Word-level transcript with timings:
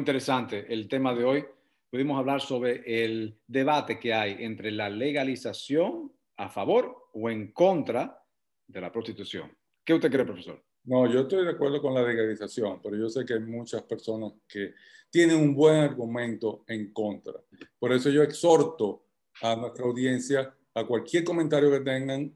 interesante 0.00 0.66
el 0.72 0.88
tema 0.88 1.14
de 1.14 1.24
hoy. 1.24 1.44
Pudimos 1.90 2.18
hablar 2.18 2.40
sobre 2.40 2.82
el 3.04 3.38
debate 3.46 3.98
que 3.98 4.12
hay 4.14 4.36
entre 4.40 4.70
la 4.70 4.88
legalización 4.88 6.12
a 6.36 6.48
favor 6.48 7.10
o 7.12 7.30
en 7.30 7.52
contra 7.52 8.24
de 8.66 8.80
la 8.80 8.90
prostitución. 8.90 9.56
¿Qué 9.84 9.94
usted 9.94 10.10
cree, 10.10 10.24
profesor? 10.24 10.62
No, 10.84 11.06
yo 11.12 11.20
estoy 11.20 11.44
de 11.44 11.50
acuerdo 11.50 11.82
con 11.82 11.94
la 11.94 12.02
legalización, 12.02 12.80
pero 12.82 12.96
yo 12.96 13.08
sé 13.08 13.24
que 13.24 13.34
hay 13.34 13.40
muchas 13.40 13.82
personas 13.82 14.32
que 14.48 14.74
tienen 15.10 15.36
un 15.36 15.54
buen 15.54 15.76
argumento 15.76 16.64
en 16.66 16.92
contra. 16.92 17.34
Por 17.78 17.92
eso 17.92 18.08
yo 18.08 18.22
exhorto 18.22 19.04
a 19.42 19.54
nuestra 19.54 19.84
audiencia 19.84 20.54
a 20.74 20.84
cualquier 20.84 21.24
comentario 21.24 21.70
que 21.70 21.80
tengan, 21.80 22.34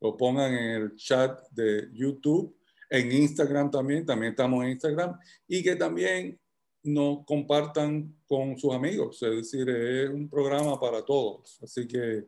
lo 0.00 0.16
pongan 0.16 0.54
en 0.54 0.82
el 0.82 0.94
chat 0.96 1.48
de 1.50 1.88
YouTube, 1.92 2.56
en 2.88 3.10
Instagram 3.10 3.70
también, 3.70 4.06
también 4.06 4.30
estamos 4.30 4.62
en 4.64 4.70
Instagram, 4.70 5.18
y 5.48 5.62
que 5.62 5.74
también 5.74 6.38
nos 6.84 7.24
compartan 7.24 8.14
con 8.26 8.58
sus 8.58 8.74
amigos. 8.74 9.22
Es 9.22 9.36
decir, 9.36 9.68
es 9.68 10.10
un 10.10 10.28
programa 10.28 10.78
para 10.78 11.04
todos. 11.04 11.58
Así 11.62 11.88
que 11.88 12.26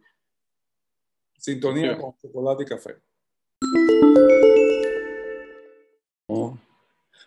sintonía 1.38 1.96
con 1.98 2.16
chocolate 2.16 2.62
y 2.62 2.66
café. 2.66 2.96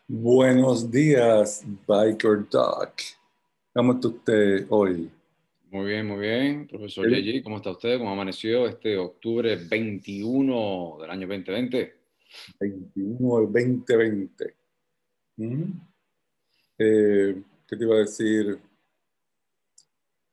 Buenos 0.07 0.89
días, 0.89 1.63
Biker 1.87 2.49
Doc. 2.49 2.93
¿Cómo 3.75 3.93
está 3.93 4.07
usted 4.07 4.65
hoy? 4.69 5.11
Muy 5.69 5.85
bien, 5.85 6.07
muy 6.07 6.19
bien. 6.19 6.67
Profesor 6.67 7.07
Yeji, 7.07 7.43
¿cómo 7.43 7.57
está 7.57 7.69
usted? 7.69 7.99
¿Cómo 7.99 8.09
amaneció 8.09 8.67
este 8.67 8.97
octubre 8.97 9.55
21 9.55 10.97
del 11.01 11.11
año 11.11 11.27
2020? 11.27 11.93
21 12.59 13.39
del 13.51 13.77
2020. 13.85 14.55
Eh, 16.79 17.43
¿Qué 17.67 17.75
te 17.75 17.83
iba 17.83 17.95
a 17.95 17.99
decir? 17.99 18.57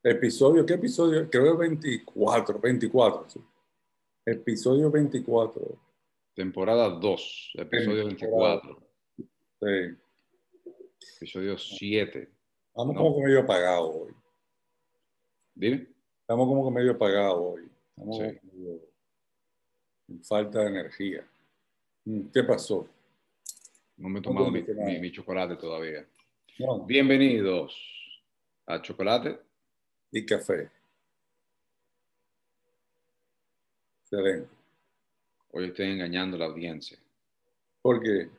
Episodio, 0.03 0.65
¿qué 0.65 0.75
episodio? 0.75 1.29
Creo 1.29 1.53
que 1.53 1.69
24, 1.69 2.61
24, 2.61 3.29
sí. 3.29 3.41
Episodio 4.25 4.91
24. 4.91 5.79
Temporada 6.35 6.89
2, 6.89 7.53
episodio 7.59 8.07
24. 8.07 8.79
Sí. 9.61 9.97
Episodio 11.17 11.59
7. 11.59 12.29
Estamos 12.69 12.97
como 12.97 13.17
que 13.17 13.25
medio 13.25 13.41
apagados 13.41 13.97
hoy. 13.97 14.15
Dime. 15.55 15.89
Estamos 16.21 16.47
como 16.47 16.69
que 16.69 16.75
medio 16.75 16.93
apagados 16.93 17.39
hoy. 17.41 17.69
Estamos 17.97 18.37
falta 20.23 20.61
de 20.61 20.69
energía. 20.69 21.27
Mm, 22.05 22.29
¿Qué 22.33 22.45
pasó? 22.45 22.89
No 23.97 24.09
me 24.09 24.21
he 24.21 24.23
tomado 24.23 24.51
mi, 24.51 25.11
chocolate 25.11 25.57
todavía. 25.57 26.07
Bienvenidos 26.59 27.77
a 28.65 28.81
Chocolate 28.81 29.39
y 30.11 30.25
Café. 30.25 30.71
Excelente. 34.01 34.49
Hoy 35.53 35.67
estoy 35.67 35.91
engañando 35.91 36.37
a 36.37 36.41
la 36.41 36.47
audiencia. 36.47 36.99
¿Por 37.83 38.03
qué? 38.03 38.31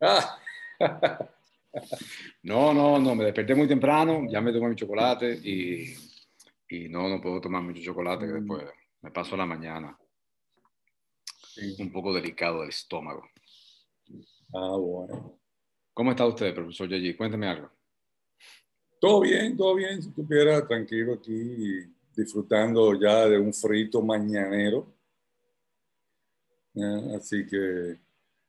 Ah. 0.00 0.38
no, 2.42 2.72
no, 2.72 2.98
no, 2.98 3.14
me 3.14 3.24
desperté 3.24 3.54
muy 3.54 3.68
temprano, 3.68 4.22
ya 4.26 4.40
me 4.40 4.50
tomé 4.50 4.70
mi 4.70 4.74
chocolate 4.74 5.40
y, 5.44 5.94
y 6.70 6.88
no, 6.88 7.06
no 7.10 7.20
puedo 7.20 7.38
tomar 7.38 7.60
mucho 7.60 7.82
chocolate 7.82 8.26
que 8.26 8.32
después 8.32 8.64
me 9.02 9.10
paso 9.10 9.36
la 9.36 9.44
mañana. 9.44 9.94
Un 11.80 11.92
poco 11.92 12.14
delicado 12.14 12.62
el 12.62 12.70
estómago. 12.70 13.28
Ah, 14.54 14.76
bueno. 14.78 15.43
¿Cómo 15.94 16.10
está 16.10 16.26
usted, 16.26 16.52
profesor 16.52 16.88
Yeji? 16.88 17.14
Cuénteme 17.14 17.46
algo. 17.46 17.70
Todo 19.00 19.20
bien, 19.20 19.56
todo 19.56 19.76
bien. 19.76 20.02
Si 20.02 20.08
estuviera 20.08 20.66
tranquilo 20.66 21.14
aquí, 21.14 21.86
disfrutando 22.16 22.98
ya 23.00 23.28
de 23.28 23.38
un 23.38 23.54
frito 23.54 24.02
mañanero. 24.02 24.92
Así 27.16 27.46
que 27.46 28.00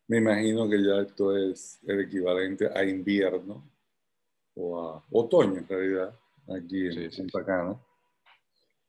me 0.08 0.18
imagino 0.18 0.68
que 0.68 0.84
ya 0.84 1.02
esto 1.02 1.38
es 1.38 1.80
el 1.86 2.00
equivalente 2.02 2.68
a 2.74 2.84
invierno 2.84 3.64
o 4.56 4.82
a 4.82 5.04
otoño 5.12 5.60
en 5.60 5.68
realidad, 5.68 6.20
aquí 6.48 6.88
en 6.88 7.12
Santa 7.12 7.46
Cana. 7.46 7.80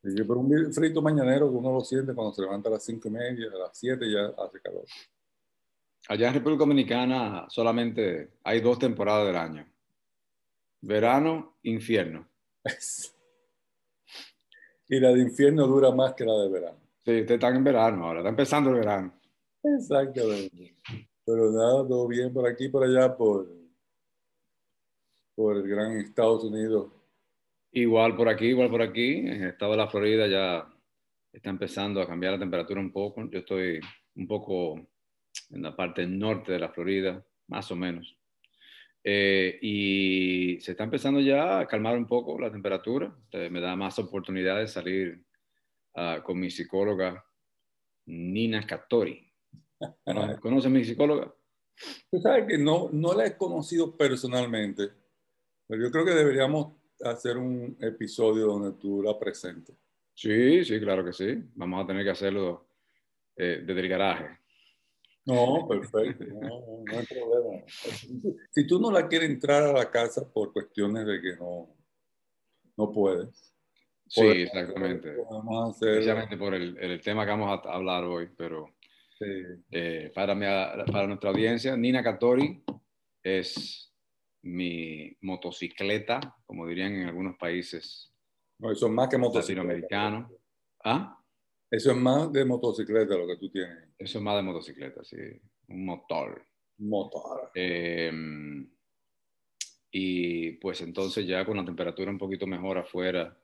Pero 0.00 0.38
un 0.38 0.72
frito 0.72 1.02
mañanero 1.02 1.50
que 1.50 1.56
uno 1.56 1.74
lo 1.74 1.80
siente 1.80 2.14
cuando 2.14 2.32
se 2.32 2.40
levanta 2.40 2.70
a 2.70 2.72
las 2.72 2.84
cinco 2.84 3.08
y 3.08 3.10
media, 3.10 3.48
a 3.52 3.58
las 3.58 3.76
siete 3.76 4.10
ya 4.10 4.28
hace 4.42 4.60
calor. 4.60 4.84
Allá 6.08 6.28
en 6.28 6.34
República 6.34 6.60
Dominicana 6.60 7.46
solamente 7.48 8.34
hay 8.44 8.60
dos 8.60 8.78
temporadas 8.78 9.26
del 9.26 9.36
año. 9.36 9.66
Verano, 10.80 11.56
infierno. 11.64 12.28
y 14.88 15.00
la 15.00 15.12
de 15.12 15.20
infierno 15.20 15.66
dura 15.66 15.90
más 15.90 16.14
que 16.14 16.24
la 16.24 16.34
de 16.34 16.48
verano. 16.48 16.78
Sí, 17.04 17.20
ustedes 17.20 17.32
están 17.32 17.56
en 17.56 17.64
verano 17.64 18.06
ahora, 18.06 18.20
está 18.20 18.30
empezando 18.30 18.70
el 18.70 18.76
verano. 18.76 19.12
Exactamente. 19.62 20.76
Pero 21.24 21.50
nada, 21.50 21.88
todo 21.88 22.06
bien 22.06 22.32
por 22.32 22.46
aquí, 22.46 22.68
por 22.68 22.84
allá, 22.84 23.16
por, 23.16 23.48
por 25.34 25.56
el 25.56 25.68
gran 25.68 25.98
Estados 25.98 26.44
Unidos. 26.44 26.92
Igual 27.72 28.16
por 28.16 28.28
aquí, 28.28 28.46
igual 28.46 28.70
por 28.70 28.80
aquí. 28.80 29.18
En 29.18 29.42
el 29.42 29.48
estado 29.50 29.72
de 29.72 29.78
la 29.78 29.88
Florida 29.88 30.28
ya 30.28 30.72
está 31.32 31.50
empezando 31.50 32.00
a 32.00 32.06
cambiar 32.06 32.34
la 32.34 32.38
temperatura 32.38 32.80
un 32.80 32.92
poco. 32.92 33.28
Yo 33.28 33.40
estoy 33.40 33.80
un 34.14 34.28
poco 34.28 34.86
en 35.50 35.62
la 35.62 35.74
parte 35.74 36.06
norte 36.06 36.52
de 36.52 36.58
la 36.58 36.70
Florida, 36.70 37.24
más 37.48 37.70
o 37.70 37.76
menos. 37.76 38.16
Eh, 39.02 39.58
y 39.62 40.60
se 40.60 40.72
está 40.72 40.84
empezando 40.84 41.20
ya 41.20 41.60
a 41.60 41.66
calmar 41.66 41.96
un 41.96 42.06
poco 42.06 42.40
la 42.40 42.50
temperatura. 42.50 43.14
me 43.32 43.60
da 43.60 43.76
más 43.76 43.98
oportunidad 43.98 44.58
de 44.58 44.66
salir 44.66 45.24
ah, 45.94 46.20
con 46.24 46.40
mi 46.40 46.50
psicóloga 46.50 47.24
Nina 48.06 48.66
Catori. 48.66 49.32
¿Conoces 50.40 50.66
a 50.66 50.70
mi 50.70 50.84
psicóloga? 50.84 51.32
Tú 52.10 52.18
sabes 52.20 52.46
que 52.48 52.58
no, 52.58 52.88
no 52.92 53.14
la 53.14 53.26
he 53.26 53.36
conocido 53.36 53.96
personalmente, 53.96 54.90
pero 55.66 55.82
yo 55.82 55.90
creo 55.90 56.04
que 56.04 56.14
deberíamos 56.14 56.72
hacer 57.04 57.36
un 57.36 57.76
episodio 57.80 58.46
donde 58.46 58.72
tú 58.78 59.02
la 59.02 59.18
presentes. 59.18 59.76
Sí, 60.14 60.64
sí, 60.64 60.80
claro 60.80 61.04
que 61.04 61.12
sí. 61.12 61.44
Vamos 61.54 61.84
a 61.84 61.86
tener 61.86 62.02
que 62.02 62.10
hacerlo 62.10 62.68
eh, 63.36 63.62
desde 63.64 63.80
el 63.80 63.88
garaje. 63.88 64.38
No, 65.26 65.66
perfecto, 65.68 66.24
no, 66.24 66.84
no, 66.84 66.98
hay 66.98 67.04
problema. 67.04 67.64
Si 68.52 68.66
tú 68.66 68.80
no 68.80 68.92
la 68.92 69.08
quieres 69.08 69.28
entrar 69.28 69.64
a 69.64 69.72
la 69.72 69.90
casa 69.90 70.32
por 70.32 70.52
cuestiones 70.52 71.04
de 71.04 71.20
que 71.20 71.36
no, 71.36 71.68
no 72.76 72.92
puedes. 72.92 73.52
Sí, 74.08 74.24
exactamente. 74.24 75.16
Especialmente 75.80 76.36
por 76.36 76.54
el, 76.54 76.78
el, 76.78 77.00
tema 77.00 77.24
que 77.24 77.32
vamos 77.32 77.60
a 77.64 77.72
hablar 77.72 78.04
hoy, 78.04 78.28
pero 78.36 78.68
eh, 79.72 80.12
para, 80.14 80.36
mi, 80.36 80.46
para 80.92 81.08
nuestra 81.08 81.30
audiencia, 81.30 81.76
Nina 81.76 82.04
Catori 82.04 82.62
es 83.20 83.92
mi 84.42 85.16
motocicleta, 85.22 86.20
como 86.46 86.68
dirían 86.68 86.94
en 86.94 87.08
algunos 87.08 87.36
países. 87.36 88.12
No, 88.58 88.70
eso 88.70 88.86
es 88.86 88.92
más 88.92 89.08
que 89.08 89.18
motocicleta. 89.18 89.62
Latinoamericano. 89.64 90.30
¿Ah? 90.84 91.18
Eso 91.76 91.90
es 91.90 91.96
más 91.98 92.32
de 92.32 92.42
motocicleta 92.42 93.14
lo 93.18 93.26
que 93.26 93.36
tú 93.36 93.50
tienes. 93.50 93.90
Eso 93.98 94.16
es 94.16 94.24
más 94.24 94.36
de 94.36 94.42
motocicleta, 94.42 95.04
sí. 95.04 95.18
Un 95.68 95.84
motor. 95.84 96.42
Motor. 96.78 97.50
Em, 97.54 98.66
y 99.90 100.52
pues 100.52 100.80
entonces 100.80 101.26
ya 101.26 101.44
con 101.44 101.58
la 101.58 101.66
temperatura 101.66 102.10
un 102.10 102.16
poquito 102.16 102.46
mejor 102.46 102.78
afuera, 102.78 103.38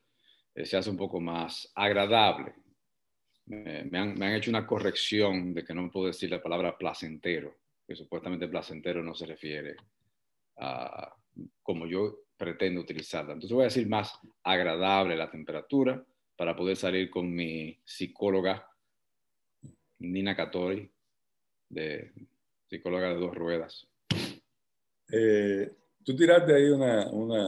eh, 0.54 0.64
se 0.64 0.78
hace 0.78 0.88
un 0.88 0.96
poco 0.96 1.20
más 1.20 1.70
agradable. 1.74 2.54
me, 3.44 3.98
han, 3.98 4.18
me, 4.18 4.26
han, 4.28 4.34
hecho 4.34 4.48
una 4.48 4.66
corrección 4.66 5.52
de 5.52 5.62
que 5.62 5.74
no 5.74 5.90
puedo 5.90 6.06
decir 6.06 6.30
la 6.30 6.42
palabra 6.42 6.78
placentero, 6.78 7.54
que 7.86 7.94
supuestamente 7.94 8.48
placentero 8.48 9.02
no 9.02 9.14
se 9.14 9.26
refiere 9.26 9.76
a 10.56 11.14
como 11.62 11.86
yo 11.86 12.20
pretendo 12.38 12.80
utilizarla. 12.80 13.34
Entonces 13.34 13.54
voy 13.54 13.64
a 13.64 13.72
decir 13.72 13.86
más 13.90 14.18
agradable 14.42 15.16
la 15.16 15.30
temperatura 15.30 16.02
para 16.36 16.56
poder 16.56 16.76
salir 16.76 17.10
con 17.10 17.32
mi 17.32 17.78
psicóloga 17.84 18.68
Nina 19.98 20.34
Catori, 20.34 20.90
de 21.68 22.12
psicóloga 22.68 23.10
de 23.10 23.14
dos 23.16 23.34
ruedas. 23.34 23.86
Eh, 25.10 25.70
tú 26.04 26.16
tiraste 26.16 26.54
ahí 26.54 26.68
una, 26.70 27.08
una, 27.10 27.46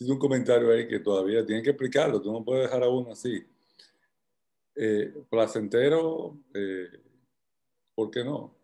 un 0.00 0.18
comentario 0.18 0.70
ahí 0.72 0.86
que 0.86 1.00
todavía 1.00 1.44
tienen 1.44 1.64
que 1.64 1.70
explicarlo, 1.70 2.20
tú 2.20 2.32
no 2.32 2.44
puedes 2.44 2.64
dejar 2.64 2.82
a 2.82 2.88
uno 2.88 3.12
así. 3.12 3.42
Eh, 4.74 5.12
placentero, 5.28 6.38
eh, 6.54 6.88
¿por 7.94 8.10
qué 8.10 8.24
no? 8.24 8.56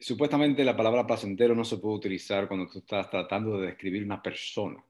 supuestamente 0.00 0.64
la 0.64 0.76
palabra 0.76 1.06
placentero 1.06 1.54
no 1.54 1.64
se 1.64 1.76
puede 1.76 1.96
utilizar 1.96 2.48
cuando 2.48 2.68
tú 2.68 2.80
estás 2.80 3.08
tratando 3.08 3.58
de 3.58 3.66
describir 3.68 4.02
una 4.02 4.20
persona 4.20 4.82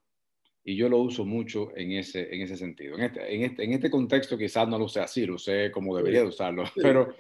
y 0.69 0.77
yo 0.77 0.91
lo 0.91 0.99
uso 0.99 1.25
mucho 1.25 1.75
en 1.75 1.93
ese, 1.93 2.29
en 2.35 2.43
ese 2.43 2.55
sentido. 2.55 2.97
En 2.97 3.05
este, 3.05 3.35
en, 3.35 3.43
este, 3.43 3.65
en 3.65 3.73
este 3.73 3.91
contexto 3.91 4.37
quizás 4.37 4.69
no 4.69 4.79
lo 4.79 4.87
sé 4.87 5.01
así, 5.01 5.25
lo 5.25 5.39
sé 5.39 5.71
como 5.71 5.97
debería 5.97 6.21
de 6.21 6.27
usarlo, 6.27 6.65
pero, 6.77 7.15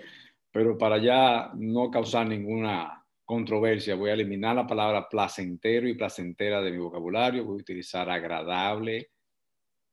pero 0.52 0.76
para 0.76 0.98
ya 0.98 1.52
no 1.54 1.90
causar 1.90 2.26
ninguna 2.26 3.02
controversia, 3.24 3.94
voy 3.94 4.10
a 4.10 4.12
eliminar 4.12 4.54
la 4.54 4.66
palabra 4.66 5.08
placentero 5.08 5.88
y 5.88 5.94
placentera 5.94 6.60
de 6.60 6.72
mi 6.72 6.76
vocabulario, 6.76 7.42
voy 7.46 7.54
a 7.54 7.62
utilizar 7.62 8.10
agradable. 8.10 9.12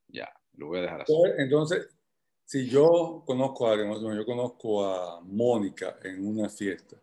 Ya, 0.09 0.29
lo 0.57 0.67
voy 0.67 0.79
a 0.79 0.81
dejar 0.81 1.01
así. 1.03 1.13
Entonces, 1.37 1.97
si 2.43 2.67
yo 2.67 3.23
conozco 3.25 3.69
a 3.69 3.71
alguien, 3.71 4.17
yo 4.17 4.25
conozco 4.25 4.85
a 4.85 5.21
Mónica 5.21 5.97
en 6.03 6.27
una 6.27 6.49
fiesta 6.49 6.97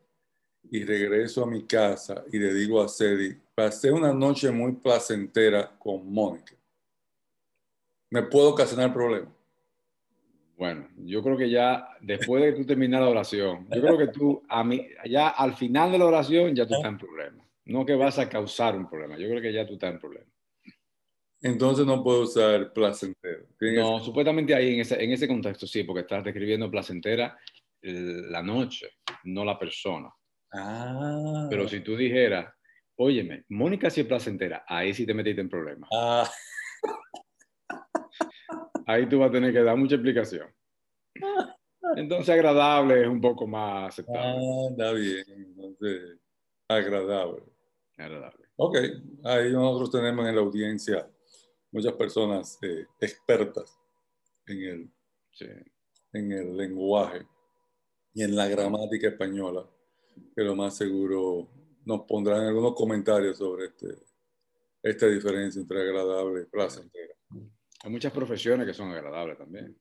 y 0.70 0.84
regreso 0.84 1.44
a 1.44 1.46
mi 1.46 1.64
casa 1.64 2.24
y 2.32 2.38
le 2.38 2.54
digo 2.54 2.82
a 2.82 2.88
Cedi, 2.88 3.36
pasé 3.54 3.92
una 3.92 4.12
noche 4.12 4.50
muy 4.50 4.72
placentera 4.72 5.70
con 5.78 6.12
Mónica, 6.12 6.54
¿me 8.10 8.22
puedo 8.22 8.50
ocasionar 8.50 8.92
problemas? 8.92 9.32
Bueno, 10.56 10.88
yo 10.98 11.22
creo 11.22 11.36
que 11.36 11.50
ya 11.50 11.88
después 12.00 12.42
de 12.42 12.52
que 12.52 12.60
tú 12.60 12.66
terminas 12.66 13.00
la 13.00 13.08
oración, 13.08 13.66
yo 13.74 13.80
creo 13.80 13.98
que 13.98 14.08
tú, 14.08 14.42
a 14.48 14.62
mí, 14.62 14.86
ya 15.08 15.28
al 15.28 15.54
final 15.54 15.90
de 15.90 15.98
la 15.98 16.06
oración, 16.06 16.54
ya 16.54 16.66
tú 16.66 16.74
estás 16.74 16.92
en 16.92 16.98
problema. 16.98 17.44
No 17.64 17.84
que 17.84 17.94
vas 17.94 18.18
a 18.18 18.28
causar 18.28 18.76
un 18.76 18.88
problema, 18.88 19.18
yo 19.18 19.28
creo 19.28 19.42
que 19.42 19.52
ya 19.52 19.66
tú 19.66 19.74
estás 19.74 19.92
en 19.92 19.98
problema. 19.98 20.26
Entonces 21.40 21.84
no 21.84 22.04
puedo 22.04 22.22
usar 22.22 22.72
placentero. 22.72 23.46
No, 23.60 23.98
supuestamente 23.98 24.54
ahí 24.54 24.74
en 24.74 24.80
ese, 24.80 25.02
en 25.02 25.10
ese 25.10 25.26
contexto 25.26 25.66
sí, 25.66 25.82
porque 25.82 26.02
estás 26.02 26.22
describiendo 26.22 26.70
placentera 26.70 27.36
la 27.82 28.42
noche, 28.42 28.90
no 29.24 29.44
la 29.44 29.58
persona. 29.58 30.08
Ah. 30.52 31.46
Pero 31.50 31.68
si 31.68 31.80
tú 31.80 31.96
dijeras, 31.96 32.52
óyeme, 32.96 33.44
Mónica 33.48 33.90
sí 33.90 34.02
es 34.02 34.06
placentera, 34.06 34.64
ahí 34.66 34.92
sí 34.94 35.06
te 35.06 35.14
metiste 35.14 35.40
en 35.40 35.48
problemas. 35.48 35.88
Ah. 35.94 36.30
Ahí 38.86 39.08
tú 39.08 39.20
vas 39.20 39.30
a 39.30 39.32
tener 39.32 39.52
que 39.52 39.62
dar 39.62 39.76
mucha 39.76 39.94
explicación. 39.94 40.48
Entonces 41.96 42.28
agradable 42.30 43.02
es 43.02 43.08
un 43.08 43.20
poco 43.20 43.46
más 43.46 43.88
aceptable. 43.88 44.20
Ah, 44.20 44.66
está 44.70 44.92
bien. 44.92 45.24
Entonces, 45.28 46.18
agradable. 46.68 47.42
Agradable. 47.96 48.46
Ok, 48.56 48.76
ahí 49.24 49.52
nosotros 49.52 49.90
tenemos 49.90 50.26
en 50.26 50.34
la 50.34 50.40
audiencia 50.40 51.08
muchas 51.70 51.92
personas 51.94 52.58
eh, 52.62 52.86
expertas 53.00 53.78
en 54.46 54.62
el, 54.62 54.90
en 56.12 56.32
el 56.32 56.56
lenguaje 56.56 57.26
y 58.14 58.22
en 58.22 58.36
la 58.36 58.46
gramática 58.46 59.08
española, 59.08 59.66
que 60.34 60.42
lo 60.42 60.56
más 60.56 60.76
seguro 60.76 61.48
nos 61.84 62.02
pondrán 62.02 62.46
algunos 62.46 62.74
comentarios 62.74 63.38
sobre 63.38 63.66
este, 63.66 63.98
esta 64.82 65.06
diferencia 65.06 65.60
entre 65.60 65.82
agradable 65.82 66.42
y 66.42 66.46
placentera. 66.46 67.14
Hay 67.84 67.90
muchas 67.90 68.12
profesiones 68.12 68.66
que 68.66 68.74
son 68.74 68.90
agradables 68.90 69.38
también. 69.38 69.76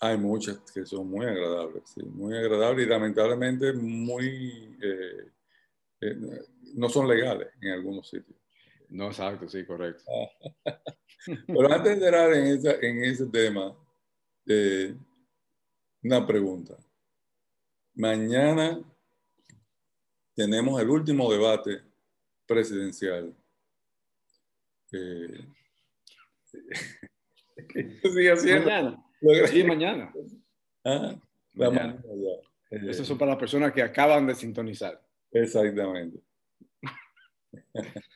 Hay 0.00 0.16
muchas 0.16 0.58
que 0.72 0.86
son 0.86 1.08
muy 1.08 1.26
agradables, 1.26 1.82
sí, 1.94 2.02
muy 2.02 2.36
agradables 2.36 2.86
y 2.86 2.88
lamentablemente 2.88 3.72
muy... 3.72 4.78
Eh, 4.82 5.30
eh, 6.00 6.16
no 6.74 6.88
son 6.88 7.06
legales 7.06 7.48
en 7.60 7.72
algunos 7.72 8.08
sitios. 8.08 8.38
No, 8.88 9.08
exacto, 9.08 9.48
sí, 9.48 9.64
correcto. 9.64 10.04
Pero 11.46 11.72
antes 11.72 12.00
de 12.00 12.06
entrar 12.06 12.32
en, 12.32 12.46
en 12.82 13.04
ese 13.04 13.26
tema, 13.26 13.76
eh, 14.46 14.96
una 16.02 16.26
pregunta. 16.26 16.76
Mañana 17.94 18.80
tenemos 20.34 20.80
el 20.80 20.90
último 20.90 21.30
debate 21.30 21.82
presidencial. 22.46 23.34
Eh, 24.92 25.46
Mañana. 28.44 29.04
Sí, 29.48 29.62
mañana. 29.64 30.12
Ah, 30.84 31.14
mañana. 31.52 32.02
Eso 32.70 33.04
son 33.04 33.18
para 33.18 33.32
las 33.32 33.38
personas 33.38 33.72
que 33.72 33.82
acaban 33.82 34.26
de 34.26 34.34
sintonizar. 34.34 35.00
Exactamente. 35.32 36.20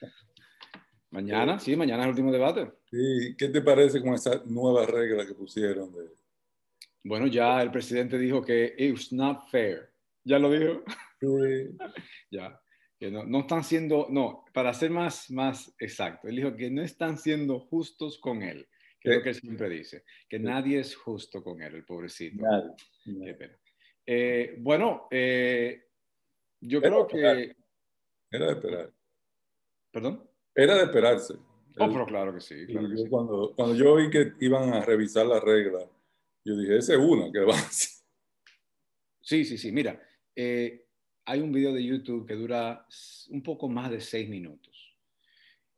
Mañana, 1.11 1.61
sí, 1.61 1.77
mañana 1.77 2.03
es 2.03 2.07
el 2.07 2.11
último 2.11 2.33
debate. 2.33 2.73
Sí, 2.91 3.37
¿qué 3.39 3.49
te 3.49 3.63
parece 3.63 4.03
con 4.03 4.15
esa 4.15 4.43
nueva 4.47 4.85
regla 4.85 5.25
que 5.25 5.35
pusieron? 5.35 5.95
De... 5.95 6.09
Bueno, 7.05 7.29
ya 7.29 7.63
el 7.63 7.71
presidente 7.71 8.19
dijo 8.19 8.43
que 8.43 8.75
it's 8.77 9.13
not 9.13 9.49
fair. 9.49 9.93
¿Ya 10.25 10.41
lo 10.41 10.51
dijo? 10.51 10.83
Sí. 11.25 11.77
ya. 12.31 12.61
Que 12.99 13.11
no, 13.11 13.25
no, 13.25 13.41
están 13.41 13.65
siendo, 13.65 14.07
no, 14.11 14.45
para 14.53 14.73
ser 14.73 14.91
más, 14.91 15.31
más 15.31 15.75
exacto, 15.81 16.29
él 16.29 16.37
dijo 16.37 16.57
que 16.57 16.71
no 16.71 16.81
están 16.81 17.19
siendo 17.19 17.59
justos 17.59 18.19
con 18.19 18.43
él, 18.43 18.69
que 19.01 19.11
es 19.11 19.17
lo 19.17 19.23
que 19.23 19.29
él 19.31 19.35
siempre 19.35 19.69
dice, 19.69 20.05
que 20.29 20.39
nadie 20.39 20.79
es 20.79 20.95
justo 20.95 21.43
con 21.43 21.61
él, 21.61 21.75
el 21.75 21.85
pobrecito. 21.85 22.45
Nadie. 22.45 22.71
Qué 23.05 23.35
pena. 23.35 23.59
Eh, 24.07 24.57
bueno, 24.61 25.09
eh, 25.11 25.89
yo 26.61 26.81
creo 26.81 27.07
que... 27.09 27.57
Era 28.31 28.47
de 28.47 28.53
esperar. 28.53 28.93
¿Perdón? 29.91 30.31
Era 30.55 30.77
de 30.77 30.85
esperarse. 30.85 31.35
Oh, 31.79 31.89
pero 31.93 32.07
claro 32.07 32.33
que 32.33 32.41
sí. 32.41 32.67
Cuando, 33.11 33.53
cuando 33.57 33.75
yo 33.75 33.97
vi 33.97 34.09
que 34.09 34.35
iban 34.41 34.73
a 34.73 34.81
revisar 34.81 35.27
la 35.27 35.41
regla, 35.41 35.81
yo 36.45 36.57
dije, 36.57 36.79
ese 36.79 36.95
es 36.95 36.99
uno 36.99 37.33
que 37.33 37.41
va 37.41 37.55
a 37.55 37.59
hacer. 37.59 37.91
Sí, 39.21 39.45
sí, 39.45 39.59
sí. 39.59 39.73
Mira, 39.73 40.01
eh, 40.37 40.84
hay 41.27 41.41
un 41.41 41.53
video 41.53 41.73
de 41.73 41.85
YouTube 41.85 42.27
que 42.27 42.35
dura 42.35 42.87
un 43.29 43.43
poco 43.43 43.69
más 43.69 43.91
de 43.91 44.01
seis 44.01 44.29
minutos, 44.29 44.97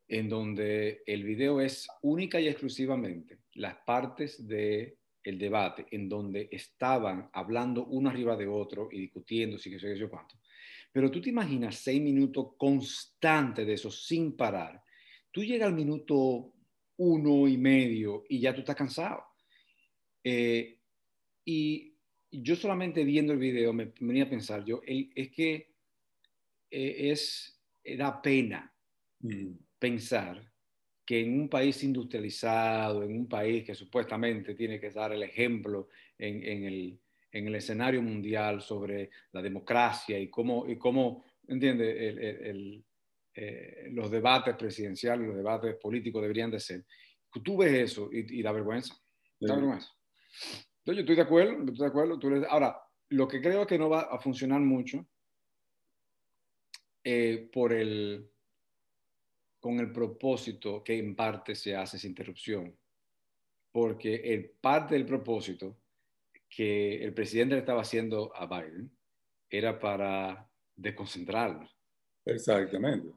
en 0.09 0.29
donde 0.29 1.03
el 1.07 1.25
video 1.25 1.61
es 1.61 1.89
única 2.03 2.41
y 2.41 2.49
exclusivamente 2.49 3.39
las 3.55 3.77
partes 3.87 4.47
del 4.47 4.97
el 5.23 5.39
debate, 5.39 5.87
en 5.91 6.09
donde 6.09 6.49
estaban 6.53 7.29
hablando 7.33 7.87
uno 7.87 8.09
arriba 8.09 8.37
de 8.37 8.47
otro 8.47 8.89
y 8.93 9.01
discutiendo, 9.01 9.59
si 9.59 9.71
que 9.71 9.81
sé 9.81 9.99
yo 9.99 10.09
cuánto. 10.09 10.37
Pero 10.93 11.11
tú 11.11 11.21
te 11.21 11.31
imaginas 11.31 11.77
seis 11.77 12.01
minutos 12.01 12.55
constantes 12.57 13.67
de 13.67 13.73
eso 13.73 13.91
sin 13.91 14.37
parar. 14.37 14.81
Tú 15.33 15.43
llegas 15.43 15.67
al 15.67 15.75
minuto 15.75 16.53
uno 16.99 17.49
y 17.49 17.57
medio 17.59 18.25
y 18.29 18.39
ya 18.39 18.55
tú 18.55 18.61
estás 18.61 18.77
cansado. 18.77 19.25
Eh, 20.23 20.79
y 21.45 21.96
yo 22.43 22.57
solamente 22.57 23.05
viendo 23.05 23.33
el 23.33 23.39
video 23.39 23.73
me, 23.73 23.93
venía 24.01 24.25
a 24.25 24.31
pensar, 24.31 24.65
yo, 24.65 24.81
es 24.85 25.31
que 25.31 25.73
eh, 26.71 27.11
es, 27.11 27.61
da 27.97 28.21
pena 28.21 28.73
mm. 29.21 29.53
pensar 29.79 30.53
que 31.05 31.21
en 31.21 31.41
un 31.41 31.49
país 31.49 31.83
industrializado, 31.85 33.05
en 33.05 33.13
un 33.13 33.29
país 33.29 33.65
que 33.65 33.75
supuestamente 33.75 34.55
tiene 34.55 34.81
que 34.81 34.91
dar 34.91 35.13
el 35.13 35.23
ejemplo 35.23 35.89
en, 36.19 36.43
en 36.43 36.65
el, 36.65 36.99
en 37.31 37.47
el 37.47 37.55
escenario 37.55 38.03
mundial 38.03 38.61
sobre 38.61 39.11
la 39.33 39.41
democracia 39.43 40.19
y 40.19 40.29
cómo, 40.29 40.69
y 40.69 40.77
cómo 40.77 41.25
entiende, 41.47 42.09
el, 42.51 42.85
eh, 43.35 43.89
los 43.91 44.11
debates 44.11 44.57
presidenciales, 44.57 45.27
los 45.27 45.37
debates 45.37 45.77
políticos 45.77 46.23
deberían 46.23 46.51
de 46.51 46.61
ser. 46.61 46.85
Tú 47.45 47.59
ves 47.59 47.73
eso 47.73 48.09
y, 48.11 48.43
da 48.43 48.51
vergüenza. 48.51 48.95
Da 49.39 49.55
vergüenza. 49.55 49.91
Yo 50.87 51.01
estoy 51.01 51.17
de 51.17 51.23
acuerdo, 51.23 51.59
estoy 51.59 51.75
de 51.75 51.87
acuerdo. 51.87 52.47
Ahora, 52.49 52.81
lo 53.09 53.27
que 53.27 53.41
creo 53.41 53.67
que 53.67 53.79
no 53.79 53.89
va 53.89 54.03
a 54.03 54.19
funcionar 54.19 54.61
mucho 54.61 55.05
eh, 57.03 57.51
por 57.53 57.73
el, 57.73 58.31
con 59.59 59.81
el 59.81 59.93
propósito 59.93 60.85
que 60.85 60.99
en 60.99 61.17
parte 61.17 61.55
se 61.55 61.75
hace 61.75 61.97
esa 61.97 62.07
interrupción. 62.07 62.77
Porque 63.73 64.15
el 64.15 64.51
parte 64.51 64.95
del 64.95 65.07
propósito 65.07 65.77
que 66.49 67.03
el 67.03 67.13
presidente 67.13 67.57
le 67.57 67.61
estaba 67.61 67.83
haciendo 67.83 68.35
a 68.35 68.47
Biden 68.47 68.91
era 69.51 69.79
para 69.79 70.49
desconcentrarlo. 70.77 71.69
Exactamente. 72.25 73.13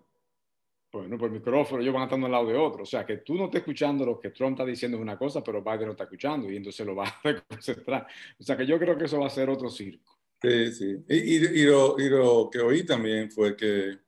Bueno, 0.91 1.17
por 1.17 1.27
el 1.27 1.35
micrófono 1.35 1.81
ellos 1.81 1.93
van 1.93 2.03
estando 2.03 2.25
al 2.25 2.31
lado 2.31 2.47
de 2.47 2.57
otro. 2.57 2.83
O 2.83 2.85
sea, 2.85 3.05
que 3.05 3.17
tú 3.17 3.35
no 3.35 3.45
estás 3.45 3.59
escuchando 3.59 4.05
lo 4.05 4.19
que 4.19 4.31
Trump 4.31 4.53
está 4.53 4.65
diciendo 4.65 4.97
es 4.97 5.03
una 5.03 5.17
cosa, 5.17 5.43
pero 5.43 5.63
Biden 5.63 5.85
no 5.85 5.91
está 5.91 6.05
escuchando 6.05 6.51
y 6.51 6.55
entonces 6.55 6.85
lo 6.85 6.95
va 6.95 7.07
a 7.07 7.21
desconcentrar. 7.23 8.07
O 8.39 8.43
sea, 8.43 8.57
que 8.57 8.65
yo 8.65 8.79
creo 8.79 8.97
que 8.97 9.05
eso 9.05 9.19
va 9.19 9.27
a 9.27 9.29
ser 9.29 9.49
otro 9.49 9.69
circo. 9.69 10.17
Sí, 10.41 10.71
sí. 10.71 11.03
Y, 11.09 11.61
y, 11.61 11.65
lo, 11.65 11.99
y 11.99 12.09
lo, 12.09 12.49
que 12.49 12.59
oí 12.59 12.85
también 12.85 13.29
fue 13.29 13.55
que 13.55 13.99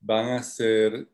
van 0.00 0.26
a 0.26 0.36
hacer 0.36 1.08